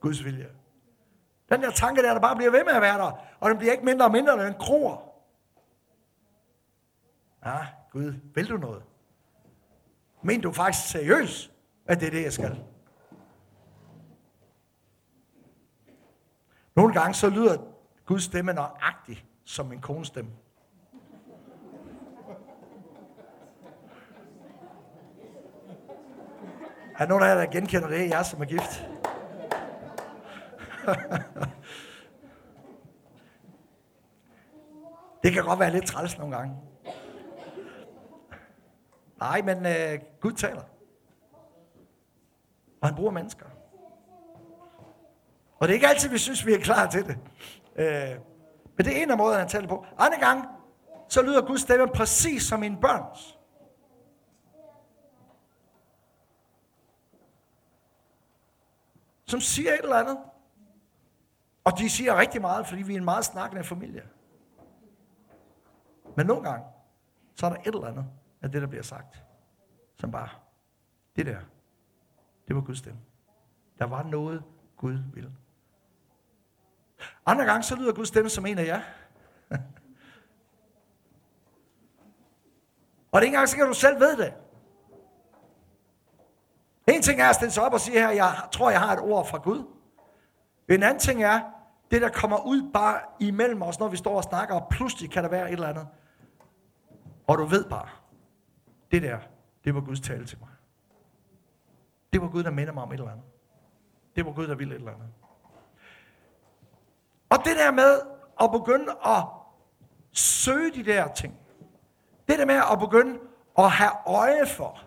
Guds 0.01 0.25
vilje. 0.25 0.49
Den 1.49 1.63
der 1.63 1.71
tanke 1.71 2.03
der, 2.03 2.13
der 2.13 2.21
bare 2.21 2.37
bliver 2.37 2.51
ved 2.51 2.65
med 2.65 2.73
at 2.73 2.83
være 2.83 2.99
der, 2.99 3.13
og 3.41 3.51
den 3.51 3.59
bliver 3.59 3.73
ikke 3.73 3.85
mindre 3.85 4.05
og 4.05 4.13
mindre, 4.13 4.47
den 4.47 4.55
gror. 4.55 5.15
Ja, 7.45 7.59
Gud, 7.91 8.15
vil 8.35 8.49
du 8.49 8.57
noget? 8.57 8.83
Men 10.23 10.41
du 10.41 10.53
faktisk 10.53 10.89
seriøst, 10.89 11.53
at 11.87 12.01
det 12.01 12.07
er 12.07 12.11
det, 12.11 12.23
jeg 12.23 12.33
skal? 12.33 12.65
Nogle 16.77 16.95
gange 16.95 17.15
så 17.15 17.31
lyder 17.31 17.57
Guds 18.07 18.23
stemme 18.23 18.53
nøjagtigt 18.53 19.25
som 19.45 19.73
en 19.73 19.81
kones 19.81 20.09
stemme. 20.09 20.31
Er 26.99 27.07
nogen 27.07 27.25
af 27.25 27.29
jer, 27.29 27.35
der 27.35 27.47
genkender 27.47 27.89
det? 27.89 28.11
Jeg 28.11 28.27
som 28.27 28.41
er 28.41 28.45
gift. 28.45 28.89
det 35.23 35.33
kan 35.33 35.45
godt 35.45 35.59
være 35.59 35.73
lidt 35.73 35.87
træls 35.87 36.19
nogle 36.19 36.37
gange. 36.37 36.57
Nej, 39.19 39.43
men 39.43 39.67
øh, 39.67 40.01
Gud 40.21 40.33
taler. 40.33 40.63
Og 42.81 42.89
han 42.89 42.97
bruger 42.97 43.11
mennesker. 43.11 43.47
Og 45.65 45.69
det 45.69 45.73
er 45.73 45.75
ikke 45.75 45.89
altid, 45.89 46.09
vi 46.09 46.19
synes, 46.19 46.47
vi 46.47 46.53
er 46.53 46.59
klar 46.59 46.91
til 46.91 47.07
det. 47.07 47.19
Øh, 47.77 48.21
men 48.77 48.87
det 48.87 48.99
er 48.99 49.03
en 49.03 49.11
af 49.11 49.17
måderne, 49.17 49.39
han 49.39 49.49
taler 49.49 49.69
på. 49.69 49.87
Andre 49.99 50.19
gang, 50.19 50.49
så 51.09 51.23
lyder 51.23 51.47
Guds 51.47 51.61
stemme 51.61 51.87
præcis 51.89 52.43
som 52.43 52.63
en 52.63 52.81
børns. 52.81 53.39
Som 59.27 59.41
siger 59.41 59.73
et 59.73 59.81
eller 59.83 59.97
andet. 59.97 60.19
Og 61.65 61.79
de 61.79 61.91
siger 61.91 62.19
rigtig 62.19 62.41
meget, 62.41 62.67
fordi 62.67 62.83
vi 62.83 62.95
er 62.95 62.99
en 62.99 63.05
meget 63.05 63.25
snakkende 63.25 63.65
familie. 63.65 64.03
Men 66.17 66.27
nogle 66.27 66.51
gange, 66.51 66.67
så 67.35 67.47
er 67.47 67.51
der 67.51 67.61
et 67.61 67.67
eller 67.67 67.87
andet 67.87 68.07
af 68.43 68.53
det, 68.53 68.63
der 68.63 68.69
bliver 68.69 68.83
sagt, 68.83 69.25
som 69.97 70.11
bare, 70.11 70.29
det 71.17 71.27
der, 71.27 71.39
det 72.49 72.57
var 72.57 72.63
Guds 72.63 72.79
stemme. 72.79 73.01
Der 73.79 73.85
var 73.85 74.03
noget, 74.03 74.43
Gud 74.77 74.99
ville. 75.15 75.33
Andre 77.27 77.45
gange, 77.45 77.63
så 77.63 77.77
lyder 77.77 77.93
Guds 77.93 78.09
stemme 78.09 78.31
som 78.31 78.47
en 78.47 78.59
af 78.59 78.67
jer. 78.67 78.81
Og 83.13 83.21
det 83.21 83.21
er 83.21 83.21
ikke 83.21 83.35
engang 83.35 83.49
sikkert, 83.49 83.67
at 83.67 83.75
du 83.75 83.79
selv 83.81 84.01
ved 84.01 84.17
det. 84.17 84.35
En 86.89 87.03
ting 87.03 87.21
er 87.21 87.29
at 87.29 87.35
stille 87.35 87.53
sig 87.53 87.63
op 87.63 87.73
og 87.73 87.81
sige 87.81 87.99
her, 87.99 88.11
jeg 88.11 88.35
tror, 88.53 88.71
jeg 88.71 88.81
har 88.81 88.93
et 88.93 89.01
ord 89.01 89.27
fra 89.27 89.39
Gud. 89.39 89.65
En 90.69 90.83
anden 90.83 90.99
ting 90.99 91.23
er, 91.23 91.41
det 91.91 92.03
der 92.03 92.09
kommer 92.09 92.47
ud 92.47 92.71
bare 92.73 93.01
imellem 93.21 93.63
os, 93.63 93.79
når 93.79 93.89
vi 93.89 93.97
står 93.97 94.17
og 94.17 94.25
snakker, 94.25 94.55
og 94.55 94.69
pludselig 94.71 95.11
kan 95.11 95.25
der 95.25 95.31
være 95.31 95.49
et 95.49 95.53
eller 95.53 95.69
andet. 95.69 95.89
Og 97.27 97.39
du 97.39 97.45
ved 97.45 97.65
bare, 97.65 97.89
det 98.91 99.03
der, 99.03 99.19
det 99.65 99.75
var 99.75 99.81
Guds 99.81 100.01
tale 100.01 100.27
til 100.27 100.39
mig. 100.41 100.49
Det 102.13 102.23
var 102.23 102.29
Gud, 102.29 102.43
der 102.43 102.51
minder 102.51 102.73
mig 102.73 102.83
om 102.83 102.93
et 102.93 102.95
eller 102.95 103.11
andet. 103.11 103.25
Det 104.17 104.27
var 104.27 104.33
Gud, 104.33 104.47
der 104.47 104.55
ville 104.55 104.75
et 104.75 104.79
eller 104.79 104.93
andet. 104.93 105.09
Og 107.35 107.45
det 107.45 107.57
der 107.57 107.71
med 107.71 108.01
at 108.41 108.51
begynde 108.53 108.93
at 109.07 109.25
søge 110.13 110.71
de 110.71 110.85
der 110.85 111.09
ting. 111.09 111.35
Det 112.29 112.39
der 112.39 112.47
med 112.47 112.55
at 112.73 112.79
begynde 112.79 113.19
at 113.59 113.71
have 113.71 113.91
øje 114.07 114.47
for, 114.47 114.79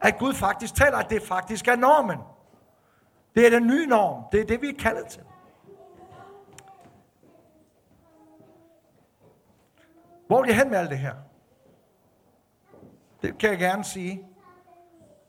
at 0.00 0.18
Gud 0.18 0.34
faktisk 0.34 0.74
taler, 0.74 0.98
at 0.98 1.10
det 1.10 1.22
faktisk 1.22 1.68
er 1.68 1.76
normen. 1.76 2.18
Det 3.34 3.46
er 3.46 3.50
den 3.50 3.66
nye 3.66 3.86
norm. 3.86 4.24
Det 4.32 4.40
er 4.40 4.44
det, 4.44 4.62
vi 4.62 4.68
er 4.68 4.78
kaldet 4.78 5.06
til. 5.06 5.22
Hvor 10.26 10.40
vil 10.42 10.48
jeg 10.48 10.56
hen 10.56 10.70
med 10.70 10.78
alt 10.78 10.90
det 10.90 10.98
her? 10.98 11.14
Det 13.22 13.38
kan 13.38 13.50
jeg 13.50 13.58
gerne 13.58 13.84
sige. 13.84 14.24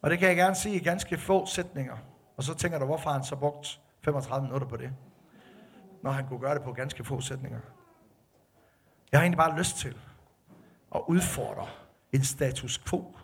Og 0.02 0.10
det 0.10 0.20
kan 0.20 0.28
jeg 0.28 0.38
gerne 0.38 0.56
sige 0.56 0.76
i 0.76 0.84
ganske 0.84 1.18
få 1.18 1.46
sætninger. 1.46 1.98
Og 2.38 2.44
så 2.44 2.54
tænker 2.54 2.80
du, 2.80 2.86
hvorfor 2.86 3.10
har 3.10 3.18
han 3.18 3.24
så 3.24 3.36
brugt 3.36 3.82
35 4.04 4.44
minutter 4.44 4.68
på 4.68 4.78
det? 4.78 4.94
Når 6.02 6.12
han 6.12 6.28
kunne 6.28 6.40
gøre 6.40 6.56
det 6.56 6.64
på 6.64 6.74
ganske 6.74 7.04
få 7.04 7.22
sætninger. 7.22 7.60
Jeg 9.12 9.20
har 9.20 9.24
egentlig 9.24 9.38
bare 9.38 9.58
lyst 9.58 9.78
til 9.78 9.98
at 10.96 11.02
udfordre 11.08 11.68
en 12.12 12.24
status 12.24 12.78
quo, 12.78 13.18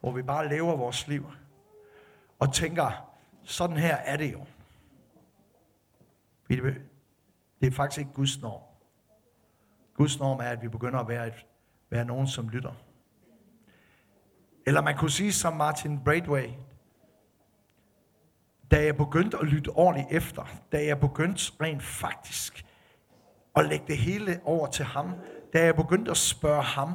hvor 0.00 0.12
vi 0.12 0.22
bare 0.22 0.48
lever 0.48 0.76
vores 0.76 1.08
liv 1.08 1.26
og 2.38 2.54
tænker, 2.54 3.10
sådan 3.42 3.76
her 3.76 3.96
er 3.96 4.16
det 4.16 4.32
jo. 4.32 4.46
Det 7.60 7.66
er 7.66 7.70
faktisk 7.70 7.98
ikke 7.98 8.12
Guds 8.12 8.40
norm. 8.40 8.62
Guds 9.94 10.18
norm 10.18 10.38
er, 10.38 10.44
at 10.44 10.62
vi 10.62 10.68
begynder 10.68 10.98
at 10.98 11.08
være, 11.08 11.26
et, 11.26 11.46
være 11.90 12.04
nogen, 12.04 12.26
som 12.26 12.48
lytter. 12.48 12.72
Eller 14.66 14.80
man 14.80 14.96
kunne 14.96 15.10
sige 15.10 15.32
som 15.32 15.56
Martin 15.56 16.04
Braithwaite, 16.04 16.54
da 18.70 18.84
jeg 18.84 18.96
begyndte 18.96 19.38
at 19.38 19.46
lytte 19.46 19.68
ordentligt 19.68 20.08
efter, 20.10 20.44
da 20.72 20.84
jeg 20.84 21.00
begyndte 21.00 21.52
rent 21.60 21.82
faktisk 21.82 22.66
at 23.56 23.64
lægge 23.64 23.84
det 23.86 23.96
hele 23.96 24.40
over 24.44 24.66
til 24.66 24.84
ham, 24.84 25.14
da 25.52 25.64
jeg 25.64 25.76
begyndte 25.76 26.10
at 26.10 26.16
spørge 26.16 26.62
ham, 26.62 26.94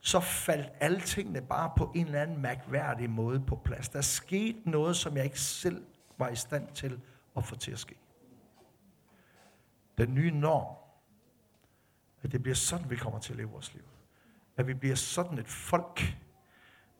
så 0.00 0.20
faldt 0.20 0.72
alle 0.80 1.00
tingene 1.00 1.42
bare 1.42 1.72
på 1.76 1.92
en 1.94 2.06
eller 2.06 2.22
anden 2.22 2.42
mærkværdig 2.42 3.10
måde 3.10 3.40
på 3.40 3.56
plads. 3.56 3.88
Der 3.88 4.00
skete 4.00 4.70
noget, 4.70 4.96
som 4.96 5.16
jeg 5.16 5.24
ikke 5.24 5.40
selv 5.40 5.84
var 6.18 6.28
i 6.28 6.36
stand 6.36 6.68
til 6.74 7.00
at 7.36 7.44
få 7.44 7.56
til 7.56 7.72
at 7.72 7.78
ske. 7.78 7.94
Den 9.98 10.14
nye 10.14 10.30
norm, 10.30 10.76
at 12.22 12.32
det 12.32 12.42
bliver 12.42 12.54
sådan, 12.54 12.90
vi 12.90 12.96
kommer 12.96 13.18
til 13.18 13.32
at 13.32 13.36
leve 13.36 13.50
vores 13.50 13.74
liv. 13.74 13.82
At 14.56 14.66
vi 14.66 14.74
bliver 14.74 14.94
sådan 14.94 15.38
et 15.38 15.48
folk, 15.48 16.16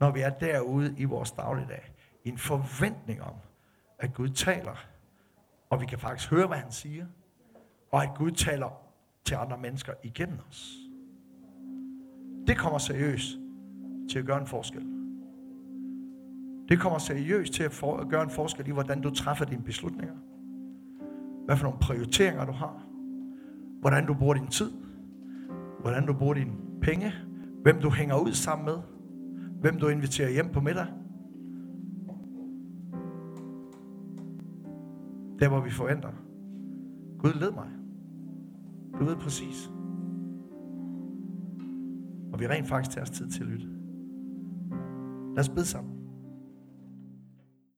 når 0.00 0.10
vi 0.10 0.20
er 0.20 0.30
derude 0.30 0.94
i 0.98 1.04
vores 1.04 1.30
dagligdag. 1.30 1.92
I 2.24 2.28
en 2.28 2.38
forventning 2.38 3.22
om, 3.22 3.34
at 3.98 4.14
Gud 4.14 4.28
taler, 4.28 4.86
og 5.70 5.80
vi 5.80 5.86
kan 5.86 5.98
faktisk 5.98 6.30
høre, 6.30 6.46
hvad 6.46 6.58
han 6.58 6.72
siger, 6.72 7.06
og 7.92 8.02
at 8.02 8.10
Gud 8.14 8.30
taler 8.30 8.68
til 9.24 9.34
andre 9.34 9.58
mennesker 9.58 9.92
igennem 10.02 10.38
os. 10.48 10.76
Det 12.46 12.58
kommer 12.58 12.78
seriøst 12.78 13.38
til 14.10 14.18
at 14.18 14.24
gøre 14.24 14.40
en 14.40 14.46
forskel. 14.46 14.82
Det 16.68 16.80
kommer 16.80 16.98
seriøst 16.98 17.52
til 17.52 17.62
at, 17.62 17.72
for, 17.72 17.96
at 17.96 18.08
gøre 18.08 18.22
en 18.22 18.30
forskel 18.30 18.68
i, 18.68 18.70
hvordan 18.70 19.00
du 19.00 19.10
træffer 19.10 19.44
dine 19.44 19.62
beslutninger. 19.62 20.14
Hvad 21.44 21.56
for 21.56 21.64
nogle 21.64 21.78
prioriteringer 21.78 22.44
du 22.44 22.52
har. 22.52 22.82
Hvordan 23.80 24.06
du 24.06 24.14
bruger 24.14 24.34
din 24.34 24.46
tid. 24.46 24.72
Hvordan 25.80 26.06
du 26.06 26.12
bruger 26.12 26.34
dine 26.34 26.52
penge. 26.82 27.12
Hvem 27.62 27.80
du 27.80 27.90
hænger 27.90 28.16
ud 28.18 28.32
sammen 28.32 28.64
med. 28.64 28.78
Hvem 29.60 29.78
du 29.78 29.88
inviterer 29.88 30.30
hjem 30.30 30.52
på 30.52 30.60
middag. 30.60 30.86
Der 35.38 35.48
hvor 35.48 35.60
vi 35.60 35.70
forventer. 35.70 36.10
Gud 37.18 37.32
led 37.32 37.52
mig. 37.52 37.68
Du 38.98 39.04
ved 39.04 39.16
præcis. 39.16 39.70
Og 42.32 42.40
vi 42.40 42.48
rent 42.48 42.68
faktisk 42.68 42.94
tager 42.94 43.02
os 43.02 43.10
tid 43.10 43.30
til 43.30 43.42
at 43.42 43.48
lytte. 43.48 43.66
Lad 45.34 45.38
os 45.38 45.48
bede 45.48 45.66
sammen. 45.66 46.03